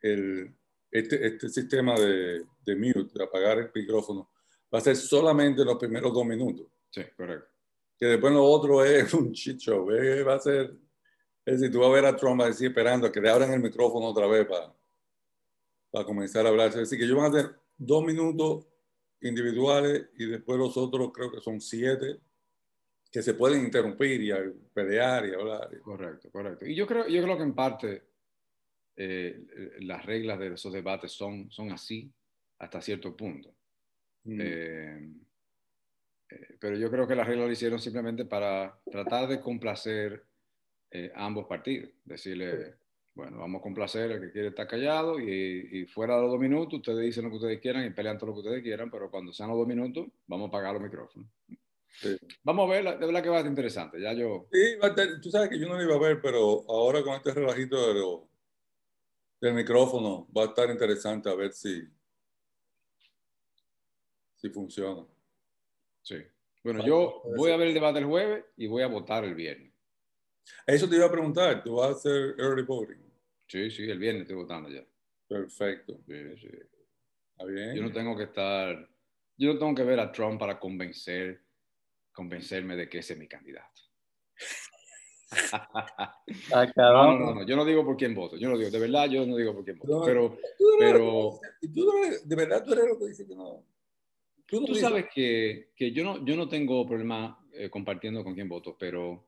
el, 0.00 0.54
este, 0.90 1.26
este 1.26 1.48
sistema 1.48 1.98
de, 1.98 2.44
de 2.64 2.76
mute, 2.76 3.18
de 3.18 3.24
apagar 3.24 3.58
el 3.58 3.70
micrófono, 3.74 4.30
va 4.72 4.78
a 4.78 4.82
ser 4.82 4.96
solamente 4.96 5.64
los 5.64 5.76
primeros 5.76 6.12
dos 6.12 6.24
minutos. 6.24 6.66
Sí, 6.90 7.02
correcto. 7.16 7.48
Que 7.98 8.06
después 8.06 8.32
lo 8.32 8.44
otro 8.44 8.84
es 8.84 9.12
un 9.14 9.32
shit 9.32 9.58
show. 9.58 9.88
Va 10.26 10.34
a 10.34 10.40
ser. 10.40 10.74
Es 11.46 11.60
decir, 11.60 11.72
tú 11.72 11.78
vas 11.78 11.90
a 11.90 11.92
ver 11.92 12.04
a 12.04 12.16
Trump 12.16 12.42
así 12.42 12.66
esperando 12.66 13.06
a 13.06 13.12
que 13.12 13.20
le 13.20 13.30
abran 13.30 13.52
el 13.52 13.60
micrófono 13.60 14.06
otra 14.06 14.26
vez 14.26 14.46
para, 14.46 14.74
para 15.92 16.04
comenzar 16.04 16.44
a 16.44 16.48
hablar. 16.48 16.68
Es 16.68 16.74
decir, 16.74 16.98
que 16.98 17.04
ellos 17.04 17.16
van 17.16 17.26
a 17.26 17.38
hacer 17.38 17.56
dos 17.78 18.04
minutos 18.04 18.66
individuales 19.20 20.08
y 20.18 20.26
después 20.26 20.58
los 20.58 20.76
otros 20.76 21.12
creo 21.12 21.30
que 21.30 21.40
son 21.40 21.60
siete 21.60 22.18
que 23.12 23.22
se 23.22 23.34
pueden 23.34 23.64
interrumpir 23.64 24.20
y 24.20 24.32
pelear 24.74 25.24
y 25.24 25.34
hablar. 25.34 25.80
Correcto, 25.80 26.30
correcto. 26.32 26.66
Y 26.66 26.74
yo 26.74 26.84
creo, 26.84 27.06
yo 27.06 27.22
creo 27.22 27.36
que 27.36 27.42
en 27.44 27.54
parte 27.54 28.02
eh, 28.96 29.46
las 29.80 30.04
reglas 30.04 30.40
de 30.40 30.52
esos 30.52 30.72
debates 30.72 31.12
son, 31.12 31.50
son 31.50 31.70
así 31.70 32.12
hasta 32.58 32.82
cierto 32.82 33.16
punto. 33.16 33.54
Mm. 34.24 34.40
Eh, 34.40 35.12
eh, 36.28 36.56
pero 36.58 36.76
yo 36.76 36.90
creo 36.90 37.06
que 37.06 37.14
las 37.14 37.26
reglas 37.26 37.46
lo 37.46 37.52
hicieron 37.52 37.78
simplemente 37.78 38.24
para 38.24 38.78
tratar 38.90 39.28
de 39.28 39.40
complacer 39.40 40.25
eh, 40.96 41.12
ambos 41.14 41.46
partidos. 41.46 41.90
Decirle, 42.04 42.74
bueno, 43.14 43.38
vamos 43.38 43.60
a 43.60 43.62
complacer 43.62 44.12
al 44.12 44.20
que 44.20 44.32
quiere 44.32 44.48
estar 44.48 44.66
callado 44.66 45.20
y, 45.20 45.84
fuera 45.86 46.16
de 46.16 46.22
los 46.22 46.30
dos 46.30 46.40
minutos 46.40 46.74
ustedes 46.74 47.00
dicen 47.00 47.24
lo 47.24 47.30
que 47.30 47.36
ustedes 47.36 47.60
quieran 47.60 47.84
y 47.84 47.90
pelean 47.90 48.16
todo 48.16 48.28
lo 48.28 48.34
que 48.34 48.40
ustedes 48.40 48.62
quieran, 48.62 48.90
pero 48.90 49.10
cuando 49.10 49.32
sean 49.32 49.50
los 49.50 49.58
dos 49.58 49.66
minutos 49.66 50.06
vamos 50.26 50.46
a 50.46 50.48
apagar 50.48 50.72
los 50.72 50.82
micrófonos. 50.82 51.28
Vamos 52.42 52.68
a 52.68 52.72
ver, 52.72 52.98
de 52.98 53.06
verdad 53.06 53.22
que 53.22 53.28
va 53.28 53.38
a 53.38 53.42
ser 53.42 53.50
interesante. 53.50 54.00
Ya 54.00 54.12
yo... 54.12 54.46
Sí, 54.52 54.76
tú 55.22 55.30
sabes 55.30 55.48
que 55.48 55.58
yo 55.58 55.66
no 55.66 55.74
lo 55.74 55.82
iba 55.82 55.96
a 55.96 55.98
ver, 55.98 56.20
pero 56.20 56.64
ahora 56.68 57.02
con 57.02 57.14
este 57.14 57.32
relajito 57.32 57.94
de 57.94 58.26
del 59.38 59.54
micrófono 59.54 60.26
va 60.36 60.42
a 60.42 60.46
estar 60.46 60.70
interesante 60.70 61.28
a 61.28 61.34
ver 61.34 61.52
si, 61.52 61.86
si 64.36 64.48
funciona. 64.48 65.06
Sí. 66.02 66.16
Bueno, 66.64 66.84
yo 66.84 67.22
voy 67.36 67.50
a 67.50 67.56
ver 67.56 67.68
el 67.68 67.74
debate 67.74 67.98
el 67.98 68.06
jueves 68.06 68.44
y 68.56 68.66
voy 68.66 68.82
a 68.82 68.88
votar 68.88 69.24
el 69.24 69.34
viernes. 69.34 69.75
Eso 70.66 70.88
te 70.88 70.96
iba 70.96 71.06
a 71.06 71.10
preguntar, 71.10 71.62
¿tú 71.62 71.76
vas 71.76 71.88
a 71.88 71.92
hacer 71.92 72.34
early 72.38 72.62
voting? 72.62 72.98
Sí, 73.46 73.70
sí, 73.70 73.88
el 73.88 73.98
viernes 73.98 74.22
estoy 74.22 74.36
votando 74.36 74.68
ya. 74.68 74.84
Perfecto. 75.28 76.00
Sí, 76.06 76.36
sí. 76.38 76.48
Está 77.32 77.44
bien. 77.44 77.74
Yo 77.74 77.82
no 77.82 77.92
tengo 77.92 78.16
que 78.16 78.24
estar, 78.24 78.88
yo 79.36 79.52
no 79.52 79.58
tengo 79.58 79.74
que 79.74 79.84
ver 79.84 80.00
a 80.00 80.10
Trump 80.10 80.38
para 80.40 80.58
convencer, 80.58 81.42
convencerme 82.12 82.76
de 82.76 82.88
que 82.88 82.98
ese 82.98 83.12
es 83.12 83.18
mi 83.18 83.28
candidato. 83.28 83.82
no, 86.76 87.18
no, 87.18 87.34
no, 87.34 87.46
yo 87.46 87.56
no 87.56 87.64
digo 87.64 87.84
por 87.84 87.96
quién 87.96 88.14
voto, 88.14 88.36
yo 88.36 88.48
no 88.48 88.56
digo, 88.56 88.70
de 88.70 88.78
verdad 88.78 89.08
yo 89.08 89.26
no 89.26 89.36
digo 89.36 89.52
por 89.54 89.64
quién 89.64 89.76
voto, 89.76 90.02
pero, 90.04 90.38
pero... 90.78 91.40
¿tú 91.74 91.90
de 92.24 92.36
verdad 92.36 92.64
tú 92.64 92.72
eres 92.72 92.86
lo 92.86 92.98
que 92.98 93.06
dice 93.06 93.26
que 93.26 93.34
no? 93.34 93.64
Tú, 94.46 94.74
sabes 94.76 95.06
que, 95.12 95.72
que, 95.74 95.90
yo, 95.90 96.04
no, 96.04 96.24
yo 96.24 96.36
no 96.36 96.48
tengo 96.48 96.86
problema 96.86 97.44
eh, 97.52 97.68
compartiendo 97.68 98.22
con 98.22 98.34
quién 98.34 98.48
voto, 98.48 98.76
pero, 98.78 99.26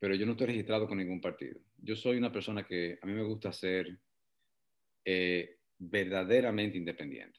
pero 0.00 0.16
yo 0.16 0.26
no 0.26 0.32
estoy 0.32 0.48
registrado 0.48 0.88
con 0.88 0.98
ningún 0.98 1.20
partido. 1.20 1.60
Yo 1.78 1.94
soy 1.94 2.16
una 2.16 2.32
persona 2.32 2.66
que 2.66 2.98
a 3.00 3.06
mí 3.06 3.12
me 3.12 3.22
gusta 3.22 3.52
ser 3.52 3.96
eh, 5.04 5.58
verdaderamente 5.78 6.76
independiente. 6.76 7.38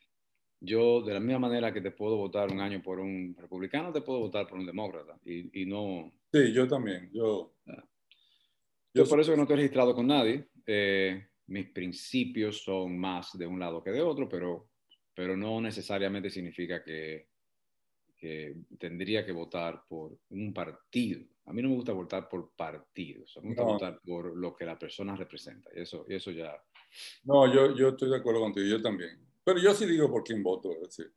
Yo, 0.61 1.01
de 1.01 1.13
la 1.13 1.19
misma 1.19 1.39
manera 1.39 1.73
que 1.73 1.81
te 1.81 1.91
puedo 1.91 2.15
votar 2.15 2.49
un 2.49 2.61
año 2.61 2.81
por 2.81 2.99
un 2.99 3.35
republicano, 3.37 3.91
te 3.91 4.01
puedo 4.01 4.19
votar 4.19 4.47
por 4.47 4.59
un 4.59 4.65
demócrata. 4.65 5.19
Y, 5.25 5.63
y 5.63 5.65
no... 5.65 6.13
Sí, 6.31 6.53
yo 6.53 6.67
también. 6.67 7.09
Yo, 7.11 7.55
ah. 7.67 7.83
yo, 8.93 9.05
por 9.05 9.19
eso 9.19 9.31
que 9.31 9.37
no 9.37 9.43
estoy 9.43 9.57
registrado 9.57 9.93
con 9.93 10.07
nadie. 10.07 10.47
Eh, 10.65 11.27
mis 11.47 11.67
principios 11.71 12.63
son 12.63 12.97
más 12.97 13.37
de 13.37 13.45
un 13.45 13.59
lado 13.59 13.83
que 13.83 13.91
de 13.91 14.01
otro, 14.01 14.29
pero 14.29 14.71
pero 15.13 15.35
no 15.35 15.61
necesariamente 15.61 16.29
significa 16.29 16.83
que, 16.83 17.27
que 18.17 18.55
tendría 18.79 19.25
que 19.25 19.31
votar 19.31 19.83
por 19.87 20.17
un 20.29 20.53
partido. 20.53 21.23
A 21.45 21.53
mí 21.53 21.61
no 21.61 21.69
me 21.69 21.75
gusta 21.75 21.91
votar 21.91 22.29
por 22.29 22.51
partidos, 22.51 23.37
me 23.41 23.49
gusta 23.49 23.63
votar 23.63 23.99
por 24.05 24.37
lo 24.37 24.55
que 24.55 24.65
la 24.65 24.77
persona 24.77 25.15
representa. 25.15 25.69
Y 25.75 25.81
eso, 25.81 26.05
y 26.07 26.15
eso 26.15 26.31
ya... 26.31 26.63
No, 27.23 27.51
yo, 27.51 27.75
yo 27.75 27.89
estoy 27.89 28.09
de 28.09 28.17
acuerdo 28.17 28.41
contigo, 28.41 28.67
yo 28.67 28.81
también. 28.81 29.19
Pero 29.43 29.59
yo 29.59 29.73
sí 29.73 29.85
digo 29.85 30.09
por 30.09 30.23
quién 30.23 30.43
voto, 30.43 30.71
es 30.73 30.81
decir, 30.81 31.13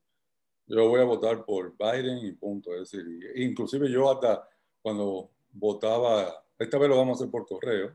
yo 0.66 0.88
voy 0.88 1.00
a 1.00 1.04
votar 1.04 1.44
por 1.44 1.76
Biden 1.76 2.18
y 2.18 2.32
punto. 2.32 2.74
Es 2.74 2.90
decir, 2.90 3.06
inclusive 3.36 3.90
yo 3.90 4.10
hasta 4.10 4.48
cuando 4.80 5.30
votaba, 5.52 6.44
esta 6.58 6.78
vez 6.78 6.88
lo 6.88 6.96
vamos 6.96 7.18
a 7.18 7.24
hacer 7.24 7.30
por 7.30 7.46
correo, 7.46 7.94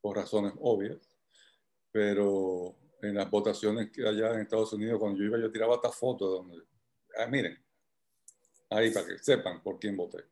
por 0.00 0.16
razones 0.16 0.52
obvias, 0.60 0.98
pero 1.90 2.76
en 3.02 3.14
las 3.14 3.30
votaciones 3.30 3.90
que 3.90 4.06
allá 4.06 4.34
en 4.34 4.40
Estados 4.40 4.72
Unidos, 4.72 4.98
cuando 4.98 5.18
yo 5.18 5.24
iba, 5.24 5.38
yo 5.38 5.50
tiraba 5.50 5.76
hasta 5.76 5.90
fotos 5.90 6.30
donde, 6.30 6.62
ah, 7.18 7.26
miren, 7.26 7.58
ahí 8.70 8.90
para 8.90 9.06
que 9.06 9.18
sepan 9.18 9.62
por 9.62 9.78
quién 9.78 9.96
voté. 9.96 10.24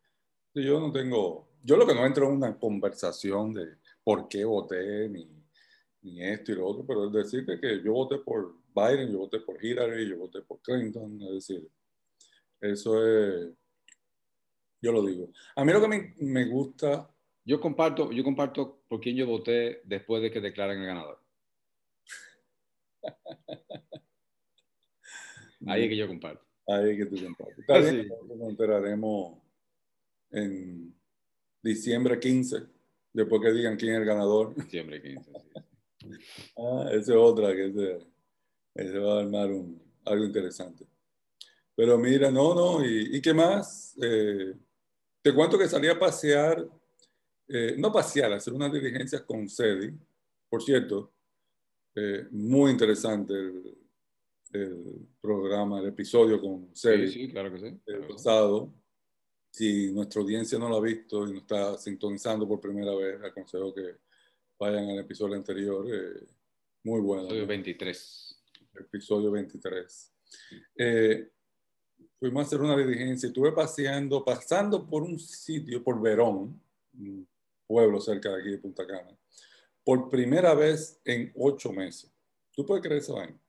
Yo 0.63 0.81
no 0.81 0.93
tengo, 0.93 1.49
yo 1.63 1.77
lo 1.77 1.87
que 1.87 1.95
no 1.95 2.05
entro 2.07 2.27
en 2.27 2.33
una 2.37 2.59
conversación 2.59 3.55
de 3.55 3.77
por 4.03 4.29
qué 4.29 4.45
voté, 4.45 5.09
ni, 5.09 5.29
ni 6.03 6.23
esto 6.23 6.53
y 6.53 6.55
lo 6.57 6.67
otro, 6.67 6.87
pero 6.87 7.07
es 7.07 7.13
decir 7.13 7.45
que 7.47 7.83
yo 7.83 7.93
voté 7.93 8.19
por 8.19 8.55
Biden, 8.75 9.13
yo 9.13 9.19
voté 9.19 9.41
por 9.41 9.63
Hillary, 9.63 10.09
yo 10.09 10.19
voté 10.19 10.43
por 10.43 10.61
Clinton, 10.61 11.21
es 11.23 11.33
decir, 11.33 11.69
eso 12.61 13.07
es, 13.07 13.51
yo 14.81 14.93
lo 14.93 15.03
digo. 15.05 15.31
A 15.57 15.65
mí 15.65 15.73
lo 15.73 15.81
que 15.81 15.89
me, 15.89 16.15
me 16.19 16.45
gusta... 16.47 17.11
Yo 17.45 17.61
comparto, 17.61 18.13
yo 18.13 18.23
comparto 18.23 18.83
por 18.89 19.01
quién 19.01 19.17
yo 19.17 19.27
voté 19.27 19.81
después 19.85 20.21
de 20.21 20.31
que 20.31 20.39
declaren 20.41 20.81
el 20.81 20.87
ganador. 20.87 21.19
Ahí 25.67 25.85
es 25.85 25.89
que 25.89 25.97
yo 25.97 26.07
comparto. 26.07 26.45
Ahí 26.67 26.91
es 26.91 26.99
que 26.99 27.07
tú 27.07 27.25
compartes. 27.25 27.59
Está 27.59 27.79
bien, 27.79 28.07
nos 28.37 28.51
enteraremos 28.51 29.39
en 30.31 30.95
diciembre 31.63 32.19
15, 32.19 32.59
después 33.13 33.43
que 33.43 33.53
digan 33.53 33.77
quién 33.77 33.95
es 33.95 34.01
el 34.01 34.05
ganador. 34.05 34.55
Diciembre 34.55 35.03
15, 35.03 35.31
Ah, 36.57 36.89
esa 36.93 37.13
es 37.13 37.19
otra, 37.19 37.55
que 37.55 37.67
ese, 38.75 38.99
va 38.99 39.17
a 39.17 39.21
armar 39.21 39.51
un, 39.51 39.83
algo 40.05 40.25
interesante. 40.25 40.87
Pero 41.75 41.99
mira, 41.99 42.31
no, 42.31 42.55
no, 42.55 42.85
¿y, 42.85 43.21
qué 43.21 43.35
más? 43.35 43.97
Eh, 44.01 44.55
te 45.23 45.35
cuento 45.35 45.59
que 45.59 45.69
salí 45.69 45.89
a 45.89 45.99
pasear, 45.99 46.67
eh, 47.49 47.75
no 47.79 47.93
pasear, 47.93 48.33
hacer 48.33 48.53
unas 48.53 48.73
diligencias 48.73 49.23
con 49.23 49.49
Cedi. 49.49 49.93
Por 50.49 50.63
cierto, 50.63 51.13
eh, 51.95 52.27
muy 52.31 52.71
interesante 52.71 53.35
el, 53.35 55.09
programa, 55.21 55.81
el 55.81 55.89
episodio 55.89 56.41
con 56.41 56.75
Celi. 56.75 57.11
Sí, 57.11 57.29
claro 57.31 57.53
que 57.53 57.59
sí. 57.59 57.81
El 57.87 58.07
pasado. 58.07 58.73
Si 59.51 59.93
nuestra 59.93 60.21
audiencia 60.21 60.59
no 60.59 60.69
lo 60.69 60.77
ha 60.77 60.81
visto 60.81 61.27
y 61.27 61.33
no 61.33 61.39
está 61.39 61.77
sintonizando 61.79 62.47
por 62.47 62.61
primera 62.61 62.95
vez, 62.95 63.23
aconsejo 63.23 63.75
que 63.75 63.97
vayan 64.59 64.91
al 64.91 64.99
episodio 64.99 65.35
anterior. 65.35 65.87
Eh, 65.93 66.27
muy 66.85 67.01
bueno. 67.01 67.25
Episodio 67.25 67.47
23. 67.47 68.43
Episodio 68.81 69.31
23. 69.31 70.13
Eh, 70.77 71.31
fuimos 72.19 72.45
a 72.45 72.47
hacer 72.47 72.61
una 72.61 72.77
diligencia. 72.77 73.27
Estuve 73.27 73.53
paseando, 73.53 74.25
pasando 74.25 74.87
por 74.87 75.03
un 75.03 75.19
sitio, 75.19 75.83
por 75.83 76.01
Verón, 76.01 76.61
un 76.95 77.27
pueblo 77.67 78.01
cerca 78.01 78.31
de 78.31 78.41
aquí 78.41 78.51
de 78.51 78.59
Punta 78.59 78.87
Cana 78.87 79.19
por 79.89 80.11
primera 80.11 80.53
vez 80.53 81.01
en 81.03 81.33
ocho 81.35 81.73
meses. 81.73 82.13
¿Tú 82.55 82.67
puedes 82.67 82.85
creer 82.85 83.01
eso, 83.01 83.19
año? 83.19 83.41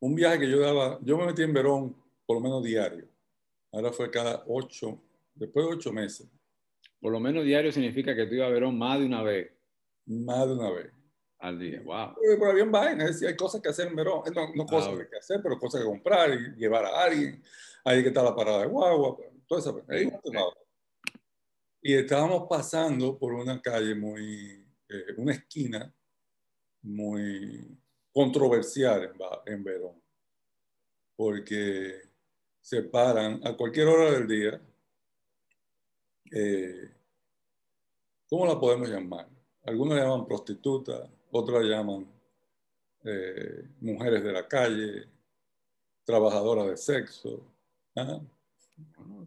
Un 0.00 0.16
viaje 0.16 0.40
que 0.40 0.50
yo 0.50 0.58
daba, 0.58 0.98
yo 1.00 1.16
me 1.16 1.26
metí 1.26 1.42
en 1.42 1.52
Verón 1.52 1.94
por 2.26 2.38
lo 2.38 2.40
menos 2.40 2.60
diario. 2.64 3.06
Ahora 3.72 3.92
fue 3.92 4.10
cada 4.10 4.44
ocho, 4.46 5.00
después 5.34 5.66
de 5.66 5.72
ocho 5.72 5.92
meses. 5.92 6.28
Por 7.00 7.12
lo 7.12 7.18
menos 7.18 7.44
diario 7.44 7.72
significa 7.72 8.14
que 8.14 8.26
tú 8.26 8.34
ibas 8.34 8.48
a 8.48 8.52
Verón 8.52 8.78
más 8.78 9.00
de 9.00 9.06
una 9.06 9.22
vez. 9.22 9.50
Más 10.06 10.46
de 10.46 10.54
una 10.54 10.70
vez. 10.70 10.92
Al 11.38 11.58
día, 11.58 11.82
wow. 11.82 12.14
Por 12.38 12.50
había 12.50 12.64
vainas, 12.66 13.20
hay 13.22 13.34
cosas 13.34 13.60
que 13.60 13.70
hacer 13.70 13.88
en 13.88 13.96
Verón. 13.96 14.22
No, 14.32 14.54
no 14.54 14.66
cosas 14.66 14.94
ah, 14.96 15.06
que 15.10 15.18
hacer, 15.18 15.40
pero 15.42 15.58
cosas 15.58 15.80
que 15.80 15.86
comprar 15.86 16.32
y 16.32 16.56
llevar 16.56 16.84
a 16.84 17.02
alguien. 17.02 17.42
Ahí 17.84 18.02
que 18.02 18.08
está 18.08 18.22
la 18.22 18.36
parada 18.36 18.60
de 18.60 18.68
guagua, 18.68 19.16
toda 19.48 19.60
esa. 19.60 19.74
Y 21.80 21.94
estábamos 21.94 22.46
pasando 22.48 23.18
por 23.18 23.32
una 23.32 23.60
calle 23.60 23.96
muy 23.96 24.62
eh, 24.92 25.14
una 25.16 25.32
esquina 25.32 25.92
muy 26.82 27.78
controversial 28.12 29.04
en, 29.04 29.52
en 29.54 29.64
Verón, 29.64 30.02
porque 31.16 32.11
se 32.62 32.82
paran 32.84 33.40
a 33.44 33.54
cualquier 33.54 33.88
hora 33.88 34.12
del 34.12 34.26
día. 34.26 34.60
Eh, 36.30 36.90
¿Cómo 38.28 38.46
la 38.46 38.58
podemos 38.58 38.88
llamar? 38.88 39.28
Algunos 39.64 39.98
la 39.98 40.04
llaman 40.04 40.26
prostituta, 40.26 41.10
otros 41.32 41.62
la 41.62 41.76
llaman 41.76 42.06
eh, 43.04 43.68
mujeres 43.80 44.22
de 44.22 44.32
la 44.32 44.48
calle, 44.48 45.08
trabajadoras 46.04 46.68
de 46.68 46.76
sexo. 46.76 47.44
¿ah? 47.96 48.20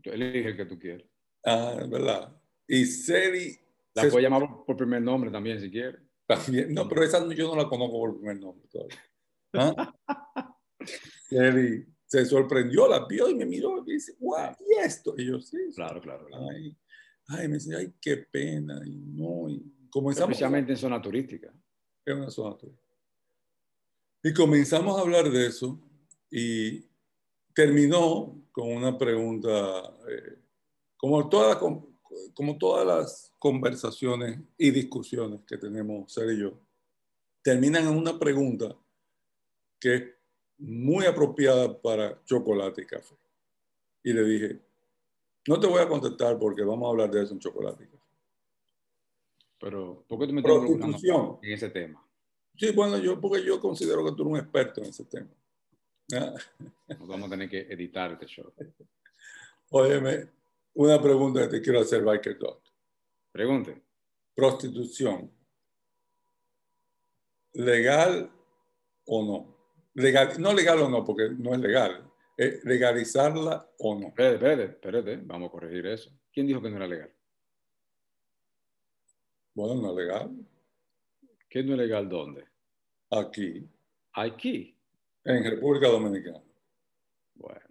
Elige 0.04 0.50
el 0.50 0.58
que 0.58 0.66
tú 0.66 0.80
quieras. 0.80 1.08
Ah, 1.44 1.86
verdad. 1.88 2.34
Y 2.68 2.86
Seri 2.86 3.60
la 3.94 4.10
puede 4.10 4.24
llamar 4.24 4.48
por 4.66 4.76
primer 4.76 5.02
nombre 5.02 5.30
también, 5.30 5.60
si 5.60 5.70
quiere. 5.70 6.00
También, 6.26 6.74
no, 6.74 6.88
pero 6.88 7.04
esa 7.04 7.20
yo 7.34 7.48
no 7.50 7.56
la 7.56 7.70
conozco 7.70 8.00
por 8.00 8.18
primer 8.18 8.40
nombre 8.40 8.68
todavía. 8.68 8.98
¿Ah? 9.54 9.94
se 12.06 12.26
sorprendió, 12.26 12.88
la 12.88 13.06
vio 13.06 13.30
y 13.30 13.36
me 13.36 13.46
miró 13.46 13.84
y 13.86 13.94
dice, 13.94 14.16
guau, 14.20 14.56
¿y 14.60 14.86
esto? 14.86 15.14
Y 15.18 15.26
yo, 15.26 15.40
sí. 15.40 15.58
Claro, 15.76 16.02
claro. 16.02 16.28
Ay, 16.52 16.76
ay, 17.28 17.48
me 17.48 17.56
dice, 17.56 17.76
ay, 17.76 17.94
qué 18.00 18.18
pena. 18.18 18.82
Y 18.86 18.98
no, 18.98 19.50
y 19.50 19.64
comenzamos. 19.90 20.32
Especialmente 20.32 20.72
en 20.72 20.78
zona 20.78 21.02
turística. 21.02 21.54
En 22.06 22.18
una 22.18 22.30
zona 22.30 22.56
turística. 22.58 22.86
Y 24.24 24.34
comenzamos 24.34 24.98
a 24.98 25.02
hablar 25.02 25.30
de 25.30 25.48
eso 25.48 25.80
y 26.32 26.84
terminó 27.54 28.44
con 28.52 28.72
una 28.72 28.98
pregunta, 28.98 29.96
eh, 30.10 30.40
como 30.98 31.30
todas 31.30 31.58
como 32.34 32.58
todas 32.58 32.86
las 32.86 33.34
conversaciones 33.40 34.40
y 34.58 34.72
discusiones 34.72 35.42
que 35.46 35.58
tenemos 35.58 36.12
Ser 36.12 36.32
y 36.32 36.40
yo, 36.40 36.60
terminan 37.42 37.88
en 37.88 37.96
una 37.96 38.18
pregunta 38.18 38.76
que 39.80 39.96
es 39.96 40.04
muy 40.58 41.06
apropiada 41.06 41.82
para 41.82 42.24
chocolate 42.26 42.82
y 42.82 42.86
café. 42.86 43.16
Y 44.04 44.14
le 44.14 44.24
dije, 44.24 44.60
no 45.48 45.60
te 45.60 45.68
voy 45.68 45.82
a 45.82 45.88
contestar 45.88 46.38
porque 46.38 46.64
vamos 46.64 46.88
a 46.88 46.92
hablar 46.92 47.12
de 47.12 47.24
eso 47.24 47.34
en 47.34 47.40
chocolate 47.40 47.84
y 47.84 47.88
café. 47.88 48.04
Pero, 49.60 50.04
¿por 50.08 50.20
qué 50.20 50.28
tú 50.28 50.34
me 50.34 50.42
preguntando 50.42 51.40
en 51.42 51.52
ese 51.52 51.70
tema? 51.70 52.06
Sí, 52.58 52.72
bueno, 52.72 52.98
yo 52.98 53.20
porque 53.20 53.44
yo 53.44 53.60
considero 53.60 54.06
que 54.06 54.12
tú 54.12 54.24
eres 54.24 54.34
un 54.34 54.38
experto 54.38 54.82
en 54.82 54.88
ese 54.88 55.06
tema. 55.06 55.30
Nos 57.00 57.08
vamos 57.08 57.28
a 57.28 57.30
tener 57.32 57.50
que 57.50 57.62
editar 57.62 58.12
este 58.12 58.28
show. 58.28 58.54
Óyeme, 59.72 60.30
una 60.76 61.02
pregunta 61.02 61.42
que 61.42 61.48
te 61.48 61.62
quiero 61.62 61.80
hacer, 61.80 62.04
Biker 62.04 62.38
Dog. 62.38 62.62
Pregunte. 63.32 63.82
Prostitución. 64.36 65.32
¿Legal 67.54 68.32
o 69.06 69.26
no? 69.26 69.55
Legal, 69.96 70.34
no 70.40 70.54
legal 70.54 70.80
o 70.80 70.90
no, 70.90 71.04
porque 71.04 71.30
no 71.30 71.54
es 71.54 71.60
legal. 71.60 72.12
¿Legalizarla 72.38 73.70
o 73.80 73.96
no? 73.96 74.08
Espérate, 74.08 74.36
espérate, 74.36 74.64
espérate, 74.66 75.18
vamos 75.24 75.48
a 75.48 75.52
corregir 75.52 75.86
eso. 75.88 76.12
¿Quién 76.34 76.48
dijo 76.48 76.62
que 76.62 76.70
no 76.70 76.76
era 76.76 76.88
legal? 76.88 77.14
Bueno, 79.54 79.82
no 79.82 79.92
es 79.92 79.96
legal. 79.96 80.32
¿Qué 81.50 81.64
no 81.64 81.74
es 81.74 81.80
legal 81.80 82.10
dónde? 82.10 82.44
Aquí. 83.10 83.66
Aquí. 84.14 84.78
En 85.24 85.44
República 85.44 85.88
Dominicana. 85.88 86.44
Bueno. 87.36 87.62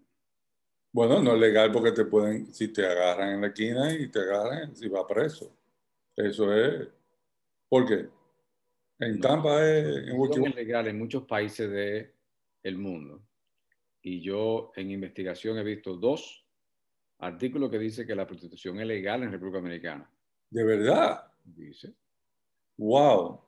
Bueno, 0.93 1.23
no 1.23 1.35
es 1.35 1.41
legal 1.41 1.71
porque 1.73 1.93
te 1.93 2.07
pueden, 2.07 2.55
si 2.55 2.69
te 2.69 2.87
agarran 2.87 3.35
en 3.35 3.41
la 3.43 3.49
esquina 3.49 3.93
y 3.93 4.09
te 4.09 4.21
agarran, 4.21 4.75
si 4.75 4.89
va 4.89 5.07
preso. 5.07 5.55
Eso 6.17 6.55
es. 6.55 6.89
¿Por 7.69 7.85
qué? 7.85 8.09
En 9.01 9.21
Tampa 9.21 9.69
es. 9.69 10.09
En 10.09 10.47
es 10.47 10.55
legal 10.55 10.87
en 10.87 10.99
muchos 10.99 11.25
países 11.25 12.14
del 12.65 12.79
mundo. 12.79 13.23
Y 14.03 14.21
yo 14.21 14.73
en 14.75 14.91
investigación 14.91 15.59
he 15.59 15.63
visto 15.63 15.97
dos 15.97 16.45
artículos 17.19 17.71
que 17.71 17.79
dicen 17.79 18.07
que 18.07 18.15
la 18.15 18.27
prostitución 18.27 18.81
es 18.81 18.87
legal 18.87 19.23
en 19.23 19.31
República 19.31 19.59
Dominicana. 19.59 20.11
¿De 20.51 20.65
verdad? 20.65 21.25
Dice. 21.45 21.95
¡Wow! 22.77 23.41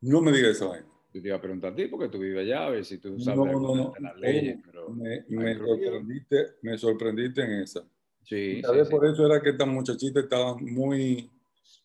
No 0.00 0.20
me 0.20 0.32
digas 0.32 0.56
eso. 0.56 0.74
Yo 1.12 1.22
te 1.22 1.28
iba 1.28 1.36
a 1.36 1.40
preguntar 1.40 1.72
a 1.72 1.76
ti 1.76 1.86
porque 1.86 2.08
tú 2.08 2.18
vives 2.18 2.40
allá, 2.40 2.66
a 2.66 2.70
ver 2.70 2.84
si 2.84 2.98
tú 2.98 3.20
sabes 3.20 3.38
no, 3.38 3.60
no, 3.60 3.74
no. 3.76 3.92
las 4.00 4.16
leyes. 4.18 4.58
Pero 4.64 4.88
me, 4.90 5.24
me 5.28 5.54
sorprendiste, 5.56 6.46
me 6.62 6.78
sorprendiste 6.78 7.42
en 7.42 7.50
esa. 7.62 7.80
Sí, 8.24 8.62
sí, 8.62 8.90
por 8.90 9.06
eso 9.06 9.26
era 9.26 9.40
que 9.40 9.50
esta 9.50 9.66
muchachita 9.66 10.20
estaba 10.20 10.56
muy, 10.56 11.30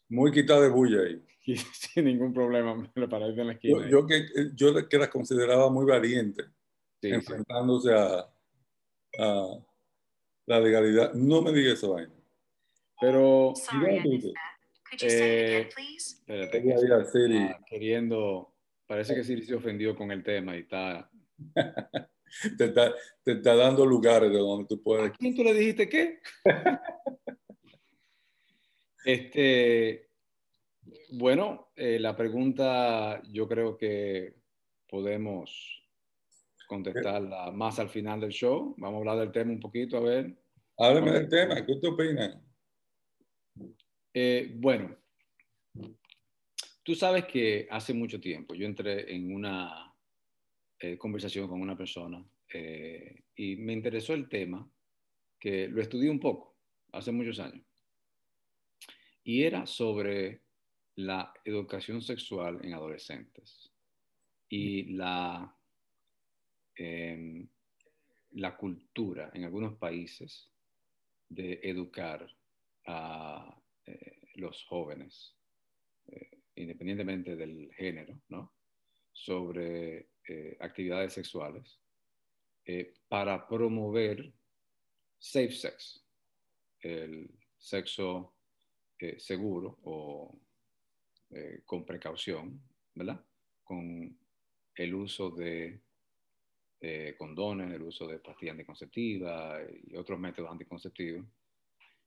muy 0.08 0.32
quitada 0.32 0.62
de 0.62 0.70
bulla 0.70 1.02
ahí. 1.02 1.22
Sin 1.74 2.06
ningún 2.06 2.34
problema, 2.34 2.74
me 2.76 2.90
lo 2.96 3.28
en 3.28 3.48
la 3.48 3.54
esquina. 3.54 3.82
Yo, 3.82 3.88
yo, 3.88 4.08
que, 4.08 4.26
yo 4.56 4.88
que 4.88 4.98
la 4.98 5.10
consideraba 5.10 5.70
muy 5.70 5.86
enfrentándose 7.02 7.94
A, 7.94 8.30
a, 9.20 9.60
la 10.46 10.60
legalidad. 10.60 11.14
No 11.14 11.42
me 11.42 11.52
digas 11.52 11.74
eso 11.74 11.94
vaina. 11.94 12.14
Pero, 13.00 13.54
Sorry, 13.56 14.34
eh, 15.02 15.70
espérate, 15.96 16.64
ah, 17.38 17.60
queriendo, 17.66 18.54
parece 18.88 19.16
que 19.16 19.24
Siri 19.24 19.44
se 19.44 19.56
ofendió 19.56 19.96
con 19.96 20.12
el 20.12 20.24
tema 20.24 20.56
y 20.56 20.62
está... 20.62 21.10
te, 22.58 22.66
está 22.66 22.94
te 23.24 23.32
está 23.34 23.56
dando 23.56 23.86
lugares 23.86 24.32
de 24.32 24.38
donde 24.38 24.68
tú 24.68 24.82
puedes... 24.82 25.12
¿A 25.12 25.14
quién 25.14 25.36
tú 25.36 25.44
le 25.44 25.54
dijiste 25.54 25.88
qué? 25.88 26.20
este, 29.06 30.10
bueno, 31.12 31.72
eh, 31.76 32.00
la 32.00 32.16
pregunta 32.16 33.22
yo 33.32 33.48
creo 33.48 33.78
que 33.78 34.36
podemos 34.88 35.84
contestarla 36.70 37.52
más 37.52 37.80
al 37.80 37.90
final 37.90 38.22
del 38.22 38.30
show. 38.30 38.76
Vamos 38.78 38.98
a 38.98 39.00
hablar 39.00 39.18
del 39.18 39.32
tema 39.32 39.52
un 39.52 39.60
poquito, 39.60 39.98
a 39.98 40.02
ver. 40.02 40.38
Háblame 40.78 41.12
del 41.12 41.28
tema, 41.28 41.66
¿qué 41.66 41.76
te 41.76 41.88
opinas? 41.88 42.38
Eh, 44.14 44.54
bueno, 44.56 44.96
tú 46.84 46.94
sabes 46.94 47.26
que 47.26 47.68
hace 47.70 47.94
mucho 47.94 48.20
tiempo 48.22 48.54
yo 48.54 48.66
entré 48.68 49.14
en 49.14 49.34
una 49.34 49.94
eh, 50.80 50.98
conversación 50.98 51.48
con 51.48 51.60
una 51.60 51.76
persona 51.76 52.24
eh, 52.54 53.24
y 53.36 53.56
me 53.56 53.74
interesó 53.74 54.14
el 54.14 54.30
tema, 54.30 54.72
que 55.40 55.68
lo 55.68 55.82
estudié 55.82 56.10
un 56.10 56.20
poco 56.20 56.60
hace 56.92 57.12
muchos 57.12 57.40
años, 57.40 57.66
y 59.24 59.44
era 59.44 59.66
sobre 59.66 60.44
la 60.98 61.34
educación 61.46 62.02
sexual 62.02 62.60
en 62.64 62.74
adolescentes 62.74 63.72
y 64.50 64.94
la, 64.94 65.56
em, 66.80 67.46
la 68.32 68.56
cultura 68.56 69.32
en 69.34 69.44
algunos 69.44 69.78
países 69.78 70.50
de 71.28 71.60
educar 71.64 72.26
a 72.86 73.62
eh, 73.86 74.22
los 74.36 74.64
jóvenes, 74.64 75.36
eh, 76.08 76.40
independientemente 76.56 77.36
del 77.36 77.72
género, 77.74 78.22
¿no? 78.30 78.54
sobre 79.12 80.10
eh, 80.28 80.58
actividades 80.60 81.14
sexuales 81.14 81.80
para 83.08 83.48
promover 83.48 84.32
safe 85.18 85.52
sex, 85.52 86.06
el 86.82 87.28
sexo 87.58 88.36
seguro 89.18 89.80
o 89.82 90.40
con 91.66 91.84
precaución, 91.84 92.62
¿verdad? 92.94 93.26
Con 93.64 94.16
el 94.76 94.94
uso 94.94 95.32
de 95.32 95.82
condones, 97.18 97.74
el 97.74 97.82
uso 97.82 98.08
de 98.08 98.20
pastillas 98.20 98.54
anticonceptivas 98.54 99.62
y 99.88 99.96
otros 99.98 100.20
métodos 100.20 100.52
anticonceptivos, 100.52 101.26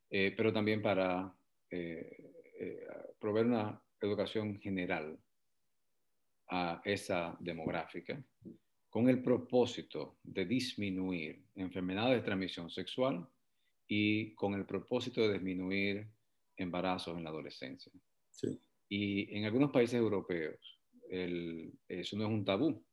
pero 0.08 0.52
también 0.52 0.80
para 0.80 1.34
eh, 1.72 2.32
eh, 2.60 2.86
proveer 3.18 3.46
una 3.46 3.82
educación 3.98 4.60
general 4.60 5.18
a 6.50 6.82
esa 6.84 7.34
demográfica 7.40 8.22
con 8.90 9.08
el 9.08 9.22
propósito 9.22 10.18
de 10.22 10.44
disminuir 10.44 11.42
enfermedades 11.54 12.16
de 12.16 12.26
transmisión 12.26 12.68
sexual 12.68 13.26
y 13.88 14.34
con 14.34 14.52
el 14.52 14.66
propósito 14.66 15.22
de 15.22 15.32
disminuir 15.32 16.06
embarazos 16.56 17.16
en 17.16 17.24
la 17.24 17.30
adolescencia. 17.30 17.90
Y 18.88 19.34
en 19.34 19.46
algunos 19.46 19.70
países 19.70 19.94
europeos 19.94 20.78
eso 21.08 22.16
no 22.18 22.24
es 22.24 22.30
un 22.30 22.44
tabú. 22.44 22.84